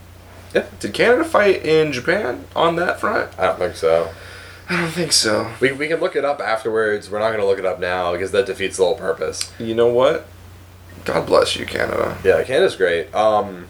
Yeah. 0.55 0.67
Did 0.81 0.95
Canada 0.95 1.25
fight 1.25 1.65
in 1.65 1.93
Japan 1.93 2.45
on 2.57 2.77
that 2.77 3.01
front? 3.01 3.39
I 3.39 3.47
don't 3.47 3.59
think 3.59 3.77
so. 3.77 4.13
I 4.71 4.83
don't 4.83 4.91
think 4.91 5.13
so. 5.13 5.51
We, 5.61 5.73
we 5.73 5.89
can 5.89 6.01
look 6.01 6.15
it 6.15 6.25
up 6.25 6.41
afterwards. 6.41 7.11
We're 7.11 7.21
not 7.21 7.29
going 7.29 7.41
to 7.41 7.47
look 7.47 7.59
it 7.59 7.67
up 7.67 7.81
now 7.81 8.13
because 8.13 8.33
that 8.33 8.47
defeats 8.47 8.77
the 8.77 8.85
whole 8.85 8.97
purpose. 8.97 9.51
You 9.59 9.75
know 9.75 9.89
what? 9.89 10.27
God 11.05 11.27
bless 11.27 11.57
you, 11.57 11.65
Canada. 11.65 12.19
Yeah, 12.23 12.43
Canada's 12.43 12.77
great. 12.77 13.15
Um, 13.15 13.69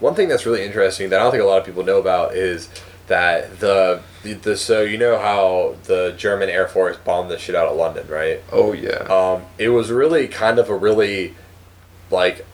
one 0.00 0.14
thing 0.14 0.28
that's 0.28 0.46
really 0.46 0.64
interesting 0.64 1.10
that 1.10 1.20
I 1.20 1.22
don't 1.22 1.32
think 1.32 1.42
a 1.42 1.46
lot 1.46 1.58
of 1.58 1.66
people 1.66 1.84
know 1.84 1.98
about 1.98 2.34
is 2.34 2.68
that 3.08 3.60
the, 3.60 4.02
the, 4.22 4.34
the 4.34 4.56
so 4.56 4.82
you 4.82 4.96
know 4.96 5.18
how 5.18 5.76
the 5.84 6.14
German 6.16 6.48
Air 6.48 6.68
Force 6.68 6.96
bombed 6.96 7.30
the 7.30 7.38
shit 7.38 7.54
out 7.54 7.68
of 7.68 7.76
London, 7.76 8.06
right? 8.08 8.42
Oh 8.52 8.72
yeah. 8.72 9.00
Um, 9.08 9.44
it 9.58 9.70
was 9.70 9.90
really 9.90 10.28
kind 10.28 10.58
of 10.58 10.70
a 10.70 10.76
really 10.76 11.34
like 12.10 12.46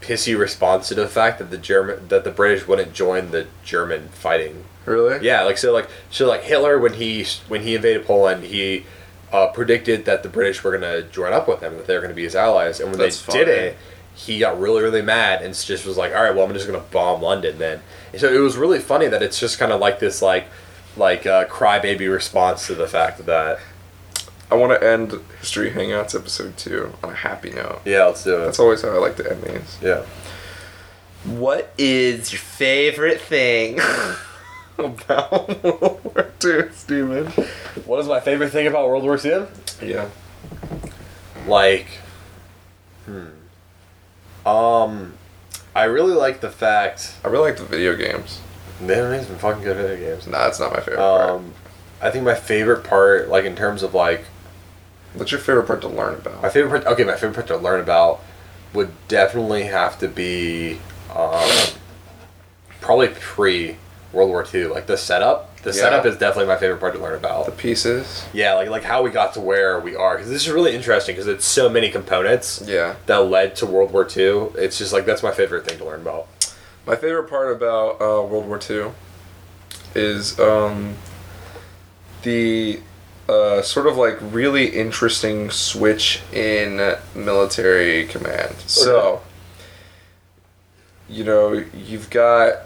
pissy 0.00 0.38
response 0.38 0.88
to 0.88 0.94
the 0.94 1.08
fact 1.08 1.38
that 1.38 1.50
the 1.50 1.58
German 1.58 2.08
that 2.08 2.24
the 2.24 2.30
British 2.30 2.66
wouldn't 2.66 2.92
join 2.92 3.30
the 3.30 3.46
German 3.64 4.08
fighting. 4.08 4.64
really? 4.86 5.24
Yeah, 5.24 5.42
like 5.42 5.58
so 5.58 5.72
like 5.72 5.88
so 6.10 6.26
like 6.26 6.42
Hitler 6.42 6.78
when 6.78 6.94
he 6.94 7.26
when 7.48 7.62
he 7.62 7.74
invaded 7.74 8.06
Poland, 8.06 8.44
he 8.44 8.86
uh, 9.32 9.48
predicted 9.48 10.04
that 10.06 10.22
the 10.22 10.28
British 10.28 10.64
were 10.64 10.72
gonna 10.72 11.02
join 11.02 11.32
up 11.32 11.46
with 11.46 11.60
him, 11.60 11.76
that 11.76 11.86
they 11.86 11.94
were 11.94 12.00
gonna 12.00 12.14
be 12.14 12.24
his 12.24 12.34
allies, 12.34 12.80
and 12.80 12.90
when 12.90 12.98
That's 12.98 13.20
they 13.22 13.32
funny. 13.32 13.44
didn't, 13.44 13.76
he 14.14 14.38
got 14.38 14.58
really 14.58 14.82
really 14.82 15.02
mad 15.02 15.42
and 15.42 15.54
just 15.54 15.86
was 15.86 15.96
like, 15.96 16.14
all 16.14 16.22
right, 16.22 16.34
well 16.34 16.44
I'm 16.46 16.52
just 16.52 16.66
gonna 16.66 16.84
bomb 16.90 17.22
London 17.22 17.58
then. 17.58 17.80
And 18.12 18.20
so 18.20 18.32
it 18.32 18.38
was 18.38 18.56
really 18.56 18.80
funny 18.80 19.06
that 19.08 19.22
it's 19.22 19.38
just 19.38 19.58
kind 19.58 19.72
of 19.72 19.80
like 19.80 20.00
this 20.00 20.22
like 20.22 20.46
like 20.96 21.26
uh, 21.26 21.44
crybaby 21.46 22.12
response 22.12 22.66
to 22.66 22.74
the 22.74 22.88
fact 22.88 23.24
that 23.26 23.60
I 24.50 24.56
want 24.56 24.72
to 24.78 24.86
end 24.86 25.14
History 25.38 25.70
Hangouts 25.70 26.14
episode 26.14 26.56
two 26.56 26.92
on 27.04 27.10
a 27.10 27.14
happy 27.14 27.50
note. 27.50 27.80
yeah, 27.84 28.06
let's 28.06 28.24
do 28.24 28.36
it. 28.36 28.44
That's 28.46 28.58
always 28.58 28.82
how 28.82 28.88
I 28.90 28.98
like 28.98 29.16
to 29.16 29.30
end 29.30 29.42
these. 29.44 29.78
yeah. 29.80 30.02
What 31.24 31.72
is 31.78 32.32
your 32.32 32.40
favorite 32.40 33.20
thing 33.20 33.78
about 34.78 35.62
World 35.62 36.00
War 36.02 36.30
II, 36.42 36.72
Steven? 36.72 37.26
What 37.84 38.00
is 38.00 38.08
my 38.08 38.20
favorite 38.20 38.50
thing 38.50 38.66
about 38.66 38.88
World 38.88 39.04
War 39.04 39.18
II? 39.22 39.44
Yeah. 39.82 40.08
Like, 41.46 41.86
hmm. 43.06 43.26
Um, 44.48 45.12
I 45.76 45.84
really 45.84 46.14
like 46.14 46.40
the 46.40 46.50
fact 46.50 47.14
I 47.24 47.28
really 47.28 47.50
like 47.50 47.58
the 47.58 47.66
video 47.66 47.94
games. 47.94 48.40
they 48.80 48.94
don't 48.96 49.10
make 49.10 49.26
some 49.26 49.36
fucking 49.36 49.62
good 49.62 49.76
video 49.76 49.96
games. 50.14 50.26
Nah, 50.26 50.38
that's 50.38 50.58
not 50.58 50.72
my 50.72 50.80
favorite 50.80 50.96
part. 50.96 51.30
Um, 51.30 51.52
I 52.00 52.10
think 52.10 52.24
my 52.24 52.34
favorite 52.34 52.82
part, 52.82 53.28
like 53.28 53.44
in 53.44 53.54
terms 53.54 53.82
of 53.82 53.92
like 53.94 54.24
What's 55.14 55.32
your 55.32 55.40
favorite 55.40 55.66
part 55.66 55.80
to 55.82 55.88
learn 55.88 56.14
about? 56.14 56.42
my 56.42 56.48
favorite 56.48 56.84
part. 56.84 56.94
Okay, 56.94 57.04
my 57.04 57.14
favorite 57.14 57.34
part 57.34 57.46
to 57.48 57.56
learn 57.56 57.80
about 57.80 58.20
would 58.72 58.90
definitely 59.08 59.64
have 59.64 59.98
to 59.98 60.08
be 60.08 60.78
um, 61.14 61.50
probably 62.80 63.08
pre 63.08 63.76
World 64.12 64.30
War 64.30 64.46
II. 64.52 64.66
Like 64.66 64.86
the 64.86 64.96
setup. 64.96 65.46
The 65.62 65.70
Yeah. 65.70 65.76
setup 65.76 66.06
is 66.06 66.16
definitely 66.16 66.46
my 66.46 66.56
favorite 66.56 66.78
part 66.80 66.94
to 66.94 67.00
learn 67.00 67.14
about. 67.14 67.44
the 67.46 67.52
pieces. 67.52 68.24
Yeah, 68.32 68.54
like 68.54 68.70
like 68.70 68.82
how 68.84 69.02
we 69.02 69.10
got 69.10 69.34
to 69.34 69.40
where 69.40 69.78
we 69.78 69.94
are 69.94 70.16
because 70.16 70.30
this 70.30 70.42
is 70.46 70.50
really 70.50 70.74
interesting 70.74 71.14
because 71.14 71.26
it's 71.28 71.44
so 71.44 71.68
many 71.68 71.90
components 71.90 72.62
Yeah. 72.66 72.94
that 73.06 73.18
led 73.18 73.56
to 73.56 73.66
World 73.66 73.92
War 73.92 74.04
II. 74.16 74.50
It's 74.56 74.78
just 74.78 74.92
like 74.92 75.04
that's 75.04 75.22
my 75.22 75.32
favorite 75.32 75.66
thing 75.66 75.76
to 75.78 75.84
learn 75.84 76.00
about. 76.00 76.28
My 76.86 76.96
favorite 76.96 77.28
part 77.28 77.52
about 77.54 78.00
uh, 78.00 78.22
World 78.24 78.46
War 78.46 78.58
II 78.70 78.92
is 79.94 80.38
um, 80.40 80.94
the 82.22 82.80
uh, 83.30 83.62
sort 83.62 83.86
of 83.86 83.96
like 83.96 84.18
really 84.20 84.66
interesting 84.66 85.50
switch 85.50 86.20
in 86.32 86.96
military 87.14 88.06
command. 88.06 88.56
So, 88.66 89.22
you 91.08 91.22
know, 91.22 91.64
you've 91.72 92.10
got 92.10 92.62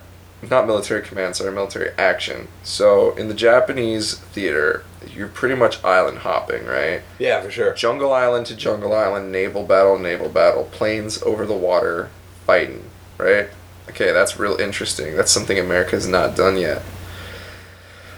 not 0.50 0.66
military 0.66 1.02
command, 1.02 1.36
sorry, 1.36 1.52
military 1.52 1.90
action. 1.98 2.48
So, 2.62 3.14
in 3.16 3.28
the 3.28 3.34
Japanese 3.34 4.18
theater, 4.18 4.84
you're 5.14 5.28
pretty 5.28 5.54
much 5.54 5.84
island 5.84 6.18
hopping, 6.18 6.64
right? 6.64 7.02
Yeah, 7.18 7.42
for 7.42 7.50
sure. 7.50 7.74
Jungle 7.74 8.12
Island 8.12 8.46
to 8.46 8.56
Jungle 8.56 8.94
Island, 8.94 9.30
naval 9.30 9.64
battle, 9.64 9.98
naval 9.98 10.30
battle, 10.30 10.64
planes 10.64 11.22
over 11.22 11.44
the 11.44 11.56
water, 11.56 12.08
fighting, 12.46 12.84
right? 13.18 13.48
Okay, 13.90 14.12
that's 14.12 14.38
real 14.38 14.56
interesting. 14.56 15.14
That's 15.14 15.30
something 15.30 15.58
America's 15.58 16.06
not 16.06 16.36
done 16.36 16.56
yet. 16.56 16.82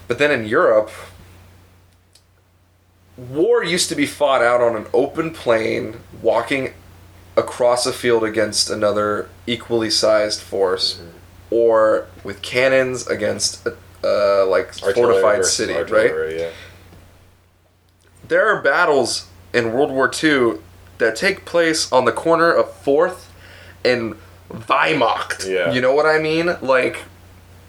But 0.06 0.18
then 0.18 0.30
in 0.30 0.46
Europe, 0.46 0.90
war 3.16 3.64
used 3.64 3.88
to 3.88 3.94
be 3.94 4.06
fought 4.06 4.42
out 4.42 4.60
on 4.60 4.76
an 4.76 4.86
open 4.92 5.32
plain, 5.32 6.00
walking 6.22 6.74
across 7.36 7.86
a 7.86 7.92
field 7.92 8.24
against 8.24 8.70
another 8.70 9.28
equally 9.46 9.90
sized 9.90 10.40
force, 10.40 11.00
or 11.50 12.06
with 12.24 12.42
cannons 12.42 13.06
against 13.06 13.66
a 13.66 13.76
uh, 14.04 14.46
like 14.46 14.72
fortified 14.74 15.44
city, 15.44 15.74
right? 15.74 16.36
Yeah. 16.36 16.50
there 18.28 18.46
are 18.48 18.62
battles 18.62 19.26
in 19.52 19.72
World 19.72 19.90
War 19.90 20.10
II 20.22 20.58
that 20.98 21.16
take 21.16 21.44
place 21.44 21.90
on 21.92 22.04
the 22.04 22.12
corner 22.12 22.52
of 22.52 22.72
Fourth 22.72 23.32
and 23.84 24.14
Wehrmacht. 24.50 25.48
Yeah. 25.48 25.72
You 25.72 25.80
know 25.80 25.94
what 25.94 26.06
I 26.06 26.18
mean? 26.18 26.56
Like 26.60 27.04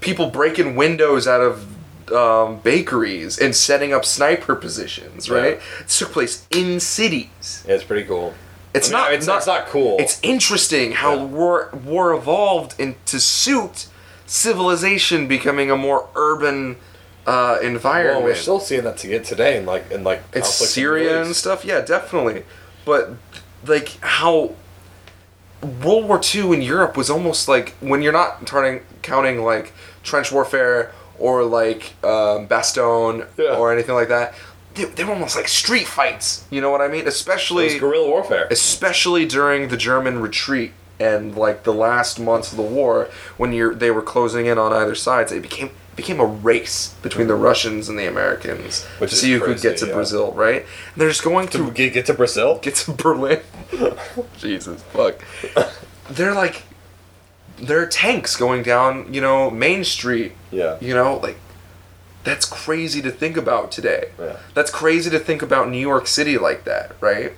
people 0.02 0.30
breaking 0.30 0.76
windows 0.76 1.28
out 1.28 1.42
of 1.42 1.77
um, 2.12 2.60
bakeries 2.60 3.38
and 3.38 3.56
setting 3.56 3.94
up 3.94 4.06
sniper 4.06 4.56
positions. 4.56 5.30
Right? 5.30 5.56
Yeah. 5.56 5.82
It 5.82 5.88
took 5.90 6.12
place 6.12 6.48
in 6.52 6.80
cities. 6.80 7.64
Yeah, 7.68 7.76
it's 7.76 7.84
pretty 7.84 8.08
cool. 8.08 8.34
It's 8.74 8.90
I 8.90 8.94
mean, 8.94 9.02
not. 9.02 9.14
It's 9.14 9.28
not, 9.28 9.38
it's 9.38 9.48
not 9.48 9.66
cool. 9.68 9.98
It's 10.00 10.20
interesting 10.22 10.92
how 10.94 11.16
Yeah. 11.16 11.24
war 11.24 11.70
war 11.86 12.14
evolved 12.14 12.80
into 12.80 13.20
suit 13.20 13.88
civilization 14.26 15.28
becoming 15.28 15.72
a 15.72 15.78
more 15.78 16.08
urban 16.16 16.76
uh, 17.26 17.58
environment. 17.62 18.18
well, 18.18 18.26
we're 18.26 18.36
still 18.36 18.60
seeing 18.60 18.84
that 18.84 18.98
to 18.98 19.08
get 19.08 19.24
today 19.26 19.58
in 19.58 19.66
like 19.66 19.90
in 19.92 20.04
like 20.04 20.20
It's 20.34 20.48
conflicts 20.48 20.60
in 20.62 20.66
the 20.66 20.68
Syria 20.72 21.22
and 21.24 21.36
stuff, 21.36 21.66
yeah, 21.66 21.82
definitely. 21.82 22.44
But 22.86 23.12
like 23.66 23.90
how 24.02 24.54
World 25.84 26.06
War 26.08 26.22
II 26.34 26.54
in 26.54 26.62
Europe 26.62 26.96
was 26.96 27.10
almost 27.10 27.48
like 27.48 27.74
when 27.80 28.02
you're 28.02 28.14
not 28.14 28.46
turning 28.46 28.82
counting 29.02 29.44
like 29.44 29.74
trench 30.04 30.32
warfare 30.32 30.92
or 31.20 31.44
like 31.44 31.94
um, 32.04 32.48
Bastogne 32.48 33.28
Yeah. 33.38 33.56
or 33.58 33.72
anything 33.74 33.96
like 33.96 34.10
that. 34.10 34.34
They, 34.76 34.86
they 34.86 35.04
were 35.04 35.14
almost 35.14 35.36
like 35.36 35.48
street 35.48 35.88
fights. 35.88 36.46
You 36.50 36.62
know 36.62 36.70
what 36.70 36.82
I 36.82 36.88
mean? 36.88 37.08
Especially 37.08 37.80
guerrilla 37.80 38.08
warfare. 38.08 38.48
especially 38.52 39.26
during 39.26 39.70
the 39.70 39.78
German 39.78 40.20
retreat 40.20 40.72
and 41.00 41.36
like 41.36 41.64
the 41.64 41.74
last 41.74 42.20
months 42.20 42.52
of 42.52 42.58
the 42.58 42.64
war 42.64 43.08
when 43.38 43.54
you're 43.54 43.74
they 43.76 43.92
were 43.92 44.02
closing 44.02 44.46
in 44.46 44.58
on 44.58 44.74
either 44.74 44.96
sides. 44.96 45.32
It 45.32 45.42
became 45.42 45.72
became 45.96 46.20
a 46.20 46.26
race 46.26 46.94
between 47.02 47.26
the 47.28 47.34
Russians 47.34 47.90
and 47.90 47.98
the 47.98 48.08
Americans 48.08 48.84
Which 49.00 49.10
to 49.10 49.16
see 49.16 49.32
who 49.34 49.40
could 49.40 49.60
get 49.62 49.78
to 49.78 49.88
yeah. 49.88 49.94
Brazil, 49.94 50.32
right? 50.34 50.62
And 50.62 50.96
they're 51.02 51.10
just 51.10 51.24
going 51.24 51.48
to 51.50 51.72
get 51.72 52.06
to 52.06 52.14
Brazil. 52.14 52.60
get 52.62 52.76
to 52.76 52.92
Berlin. 52.92 53.40
Jesus 54.38 54.84
fuck. 54.94 55.16
They're 56.12 56.36
like 56.36 56.64
there 57.58 57.82
are 57.82 57.86
tanks 57.88 58.36
going 58.36 58.64
down, 58.64 59.14
you 59.14 59.22
know, 59.22 59.50
Main 59.50 59.84
Street. 59.84 60.34
Yeah. 60.52 60.78
You 60.80 60.94
know, 60.94 61.18
like 61.18 61.38
that's 62.24 62.46
crazy 62.46 63.02
to 63.02 63.12
think 63.12 63.38
about 63.38 63.72
today. 63.72 64.10
Yeah. 64.20 64.38
That's 64.54 64.70
crazy 64.72 65.10
to 65.10 65.20
think 65.20 65.42
about 65.42 65.70
New 65.70 65.80
York 65.80 66.08
City 66.08 66.38
like 66.38 66.66
that, 66.66 66.92
right? 67.02 67.34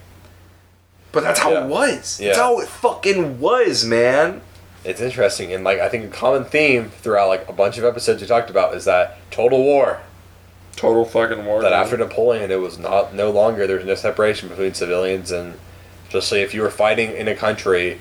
But 1.11 1.23
that's 1.23 1.39
how 1.39 1.51
Yeah. 1.51 1.63
it 1.65 1.67
was. 1.69 2.17
That's 2.17 2.19
Yeah. 2.19 2.35
how 2.35 2.59
it 2.59 2.67
fucking 2.67 3.39
was, 3.39 3.85
man. 3.85 4.41
It's 4.83 5.01
interesting, 5.01 5.51
and 5.53 5.63
like 5.63 5.79
I 5.79 5.89
think 5.89 6.05
a 6.05 6.07
common 6.07 6.45
theme 6.45 6.91
throughout 7.01 7.27
like 7.27 7.49
a 7.49 7.53
bunch 7.53 7.77
of 7.77 7.83
episodes 7.83 8.21
we 8.21 8.27
talked 8.27 8.49
about 8.49 8.73
is 8.75 8.85
that 8.85 9.17
total 9.29 9.61
war. 9.63 9.99
Total 10.75 11.03
fucking 11.03 11.45
war. 11.45 11.61
That 11.61 11.69
dude. 11.69 11.77
after 11.77 11.97
Napoleon, 11.97 12.49
it 12.51 12.59
was 12.61 12.77
not 12.79 13.13
no 13.13 13.29
longer 13.29 13.67
there 13.67 13.75
was 13.75 13.85
no 13.85 13.95
separation 13.95 14.47
between 14.47 14.73
civilians 14.73 15.31
and 15.31 15.55
especially 16.07 16.41
if 16.41 16.53
you 16.53 16.61
were 16.61 16.71
fighting 16.71 17.11
in 17.15 17.27
a 17.27 17.35
country, 17.35 17.99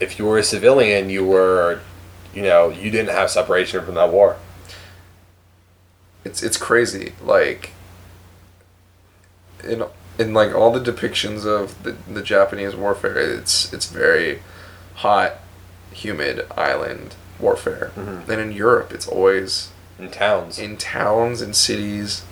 if 0.00 0.18
you 0.18 0.24
were 0.26 0.38
a 0.38 0.42
civilian, 0.42 1.10
you 1.10 1.24
were, 1.24 1.80
you 2.34 2.42
know, 2.42 2.68
you 2.70 2.90
didn't 2.90 3.10
have 3.14 3.30
separation 3.30 3.84
from 3.84 3.94
that 3.94 4.10
war. 4.12 4.36
it's 6.24 6.42
it's 6.42 6.56
crazy. 6.56 7.12
Like 7.22 7.70
in 9.64 9.84
in 10.18 10.34
like 10.34 10.54
all 10.54 10.70
the 10.72 10.92
depictions 10.92 11.44
of 11.46 11.82
the, 11.82 11.92
the 12.12 12.22
Japanese 12.22 12.74
warfare, 12.76 13.18
it's 13.18 13.72
it's 13.72 13.86
very 13.86 14.40
hot, 14.96 15.38
humid 15.92 16.46
island 16.56 17.14
warfare. 17.40 17.90
Mhm. 17.96 18.26
Then 18.26 18.38
in 18.38 18.52
Europe, 18.52 18.92
it's 18.92 19.06
always 19.08 19.70
In 19.98 20.10
towns. 20.10 20.58
in 20.58 20.76
towns 20.76 21.40
and 21.40 21.56
cities 21.56 22.22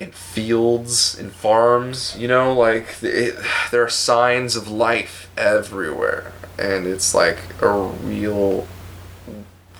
in 0.00 0.10
fields 0.12 1.16
in 1.18 1.30
farms 1.30 2.16
you 2.18 2.26
know 2.26 2.52
like 2.54 2.96
it, 3.02 3.36
there 3.70 3.84
are 3.84 3.88
signs 3.88 4.56
of 4.56 4.68
life 4.68 5.30
everywhere. 5.36 6.32
And 6.58 6.86
it's 6.86 7.14
like 7.14 7.38
a 7.62 7.72
real 7.72 8.66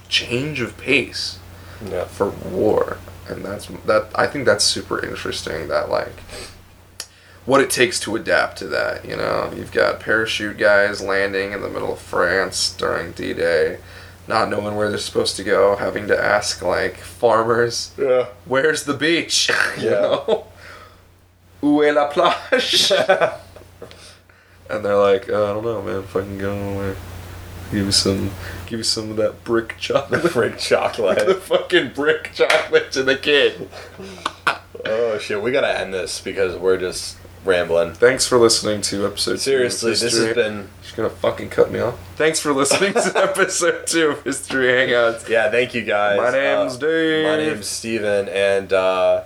change 0.09 0.61
of 0.61 0.79
pace 0.79 1.39
yeah. 1.85 2.05
for 2.05 2.31
war. 2.31 2.99
And 3.29 3.45
that's 3.45 3.67
that 3.87 4.09
i 4.15 4.27
think 4.27 4.45
that's 4.45 4.65
super 4.65 5.05
interesting 5.05 5.69
that 5.69 5.89
like 5.89 6.21
what 7.47 7.61
it 7.61 7.71
takes 7.71 7.99
to 8.01 8.17
adapt 8.17 8.59
to 8.59 8.67
that 8.67 9.05
you 9.05 9.17
know? 9.17 9.53
You've 9.57 9.73
got 9.73 10.01
parachute 10.01 10.59
guys 10.59 11.01
landing 11.01 11.53
in 11.53 11.61
the 11.63 11.69
middle 11.69 11.93
of 11.93 12.01
france 12.01 12.75
during 12.77 13.13
d-day 13.13 13.79
not 14.29 14.49
knowing 14.49 14.77
where 14.77 14.89
they're 14.89 14.99
supposed 14.99 15.37
to 15.37 15.45
go 15.45 15.77
having 15.77 16.07
to 16.09 16.19
ask 16.19 16.63
like 16.63 16.97
farmers 16.99 17.93
Yeah. 17.99 18.27
where's 18.45 18.85
the 18.85 18.95
beach 18.95 19.49
you 19.79 19.85
Yeah. 19.91 19.91
know 20.01 20.47
où 21.63 21.83
est 21.85 21.93
la 21.93 22.07
plage 22.09 22.91
and 24.71 24.85
they're 24.85 24.97
like 24.97 25.29
uh, 25.29 25.51
i 25.51 25.53
don't 25.55 25.65
know 25.65 25.83
man 25.83 26.03
fucking 26.05 26.39
go 26.39 26.53
away 26.53 26.97
give 27.73 27.87
you 27.87 27.93
some 27.93 28.31
give 28.67 28.79
you 28.79 28.85
some 28.85 29.11
of 29.11 29.17
that 29.17 29.45
brick 29.45 29.77
chocolate 29.79 30.33
Brick 30.33 30.59
chocolate. 30.59 31.27
the 31.27 31.35
fucking 31.35 31.93
brick 31.93 32.31
chocolate 32.35 32.91
to 32.93 33.03
the 33.03 33.17
kid. 33.17 33.69
oh 34.87 35.19
shit, 35.19 35.41
we 35.43 35.51
gotta 35.53 35.79
end 35.79 35.93
this 35.93 36.21
because 36.21 36.57
we're 36.57 36.77
just 36.79 37.17
rambling. 37.45 37.95
Thanks 37.95 38.27
for 38.27 38.39
listening 38.39 38.81
to 38.83 39.07
episode 39.07 39.41
Seriously, 39.41 39.91
this 39.93 40.03
has 40.03 40.35
been 40.35 40.69
She's 40.83 40.93
gonna 40.93 41.11
fucking 41.11 41.51
cut 41.51 41.71
me 41.71 41.81
off. 41.81 41.99
Thanks 42.17 42.41
for 42.41 42.53
listening 42.53 42.93
to 42.95 43.13
episode 43.17 43.87
two 43.87 44.09
of 44.11 44.23
History 44.25 44.67
Hangouts. 44.67 45.29
yeah. 45.29 45.51
Thank 45.51 45.75
you 45.75 45.83
guys. 45.83 46.19
My 46.19 46.31
name's 46.31 46.77
Uh, 46.77 46.79
Dave. 46.79 47.25
My 47.27 47.37
name's 47.37 47.67
Steven 47.67 48.29
and 48.29 48.73
uh, 48.73 49.23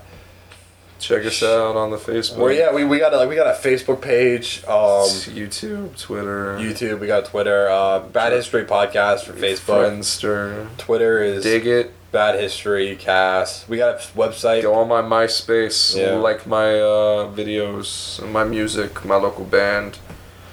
Check 1.00 1.26
us 1.26 1.42
out 1.42 1.76
on 1.76 1.90
the 1.90 1.98
Facebook. 1.98 2.36
well, 2.38 2.52
yeah, 2.52 2.72
we, 2.72 2.84
we 2.84 2.98
got 2.98 3.12
a, 3.12 3.18
like 3.18 3.28
we 3.28 3.34
got 3.34 3.48
a 3.48 3.58
Facebook 3.68 4.00
page, 4.00 4.62
um, 4.66 5.04
YouTube, 5.34 5.98
Twitter, 6.00 6.56
YouTube, 6.58 6.98
we 7.00 7.06
got 7.06 7.26
Twitter, 7.26 7.68
uh, 7.68 7.98
Bad 8.00 8.32
History 8.32 8.64
Podcast 8.64 9.24
for 9.24 9.34
Facebook. 9.34 9.98
Friendster. 9.98 10.68
Twitter 10.78 11.22
is 11.22 11.42
Dig 11.42 11.66
it. 11.66 11.92
Bad 12.14 12.38
History 12.38 12.94
Cast. 12.94 13.68
We 13.68 13.78
got 13.78 13.96
a 13.96 13.98
website. 14.16 14.62
Go 14.62 14.74
on 14.74 14.86
my 14.86 15.02
MySpace. 15.02 15.96
Yeah. 15.96 16.12
Like 16.12 16.46
my 16.46 16.78
uh, 16.78 17.26
videos, 17.34 18.24
my 18.30 18.44
music, 18.44 19.04
my 19.04 19.16
local 19.16 19.44
band. 19.44 19.98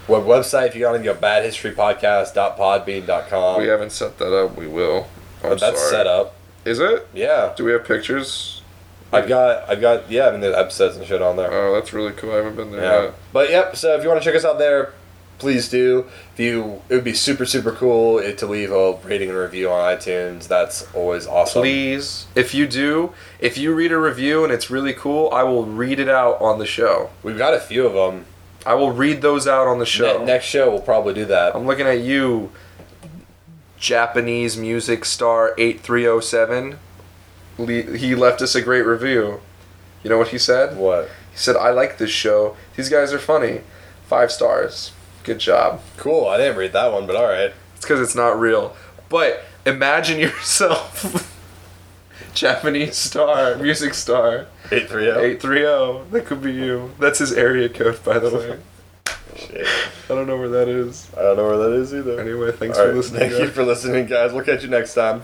web 0.07 0.23
website. 0.23 0.69
If 0.69 0.75
you 0.75 0.81
gotta 0.81 0.97
go 0.97 1.01
on, 1.01 1.05
you 1.05 1.13
go 1.13 1.19
badhistorypodcast.podbean.com. 1.19 3.61
We 3.61 3.67
haven't 3.67 3.91
set 3.91 4.17
that 4.17 4.35
up. 4.35 4.57
We 4.57 4.65
will. 4.65 5.05
I'm 5.43 5.49
But 5.51 5.59
that's 5.59 5.77
sorry. 5.79 5.91
set 5.91 6.07
up. 6.07 6.33
Is 6.65 6.79
it? 6.79 7.07
Yeah. 7.13 7.53
Do 7.55 7.65
we 7.65 7.73
have 7.73 7.85
pictures? 7.85 8.63
I've 9.13 9.27
got, 9.27 9.69
I've 9.69 9.81
got, 9.81 10.09
yeah, 10.09 10.29
I 10.29 10.31
mean, 10.31 10.41
the 10.41 10.57
episodes 10.57 10.97
and 10.97 11.05
shit 11.05 11.21
on 11.21 11.35
there. 11.35 11.51
Oh, 11.53 11.75
that's 11.75 11.93
really 11.93 12.13
cool. 12.13 12.31
I 12.31 12.37
haven't 12.37 12.55
been 12.55 12.71
there 12.71 12.81
Yeah. 12.81 13.03
yet. 13.03 13.13
But 13.33 13.51
yep. 13.51 13.75
So 13.75 13.93
if 13.95 14.01
you 14.01 14.09
want 14.09 14.19
to 14.19 14.25
check 14.27 14.35
us 14.35 14.45
out 14.45 14.57
there, 14.57 14.93
please 15.41 15.67
do. 15.67 16.05
If 16.33 16.39
you, 16.39 16.81
it 16.87 16.95
would 16.95 17.03
be 17.03 17.15
super 17.15 17.45
super 17.45 17.71
cool 17.71 18.21
to 18.21 18.45
leave 18.45 18.71
a 18.71 18.93
rating 19.03 19.29
and 19.29 19.37
review 19.37 19.69
on 19.71 19.97
iTunes. 19.97 20.47
That's 20.47 20.87
always 20.93 21.25
awesome. 21.25 21.63
Please, 21.63 22.27
if 22.35 22.53
you 22.53 22.67
do, 22.67 23.13
if 23.39 23.57
you 23.57 23.73
read 23.73 23.91
a 23.91 23.97
review 23.97 24.43
and 24.43 24.53
it's 24.53 24.69
really 24.69 24.93
cool, 24.93 25.29
I 25.33 25.43
will 25.43 25.65
read 25.65 25.99
it 25.99 26.07
out 26.07 26.39
on 26.39 26.59
the 26.59 26.65
show. 26.65 27.09
We've 27.23 27.37
got 27.37 27.55
a 27.55 27.59
few 27.59 27.85
of 27.87 27.93
them. 27.93 28.25
I 28.65 28.75
will 28.75 28.91
read 28.91 29.23
those 29.23 29.47
out 29.47 29.67
on 29.67 29.79
the 29.79 29.85
show. 29.85 30.19
Ne- 30.19 30.25
next 30.25 30.45
show 30.45 30.69
we'll 30.69 30.81
probably 30.81 31.15
do 31.15 31.25
that. 31.25 31.55
I'm 31.55 31.65
looking 31.65 31.87
at 31.87 31.99
you, 31.99 32.51
Japanese 33.79 34.55
music 34.55 35.03
star 35.03 35.55
8307. 35.57 36.77
He 37.97 38.13
left 38.15 38.41
us 38.43 38.53
a 38.53 38.61
great 38.61 38.83
review. 38.83 39.41
You 40.03 40.09
know 40.11 40.19
what 40.19 40.29
he 40.29 40.37
said? 40.37 40.77
What? 40.77 41.09
He 41.31 41.37
said, 41.37 41.55
I 41.55 41.71
like 41.71 41.97
this 41.97 42.11
show. 42.11 42.55
These 42.75 42.89
guys 42.89 43.11
are 43.11 43.19
funny. 43.19 43.61
Five 44.05 44.31
stars. 44.31 44.91
Good 45.23 45.39
job. 45.39 45.81
Cool. 45.97 46.27
I 46.27 46.37
didn't 46.37 46.57
read 46.57 46.73
that 46.73 46.91
one, 46.91 47.05
but 47.07 47.15
all 47.15 47.25
right. 47.27 47.53
It's 47.75 47.81
because 47.81 47.99
it's 47.99 48.15
not 48.15 48.39
real. 48.39 48.75
But 49.09 49.43
imagine 49.65 50.19
yourself, 50.27 51.27
Japanese 52.33 52.95
star, 52.95 53.55
music 53.57 53.93
star, 53.93 54.47
Eight 54.71 54.87
three 54.89 55.03
zero. 55.05 55.19
830. 55.21 56.11
That 56.11 56.25
could 56.25 56.41
be 56.41 56.53
you. 56.53 56.91
That's 56.99 57.19
his 57.19 57.33
area 57.33 57.67
code, 57.69 58.03
by 58.03 58.19
the 58.19 58.29
way. 58.29 58.59
Shit. 59.35 59.67
I 60.09 60.15
don't 60.15 60.27
know 60.27 60.37
where 60.37 60.49
that 60.49 60.67
is. 60.67 61.09
I 61.17 61.21
don't 61.21 61.37
know 61.37 61.47
where 61.47 61.57
that 61.69 61.73
is 61.73 61.93
either. 61.93 62.19
Anyway, 62.19 62.51
thanks 62.51 62.77
All 62.77 62.83
for 62.85 62.89
right, 62.89 62.97
listening. 62.97 63.29
Thank 63.29 63.41
you 63.41 63.47
for 63.49 63.63
listening, 63.63 64.05
guys. 64.05 64.33
We'll 64.33 64.45
catch 64.45 64.63
you 64.63 64.69
next 64.69 64.93
time. 64.93 65.23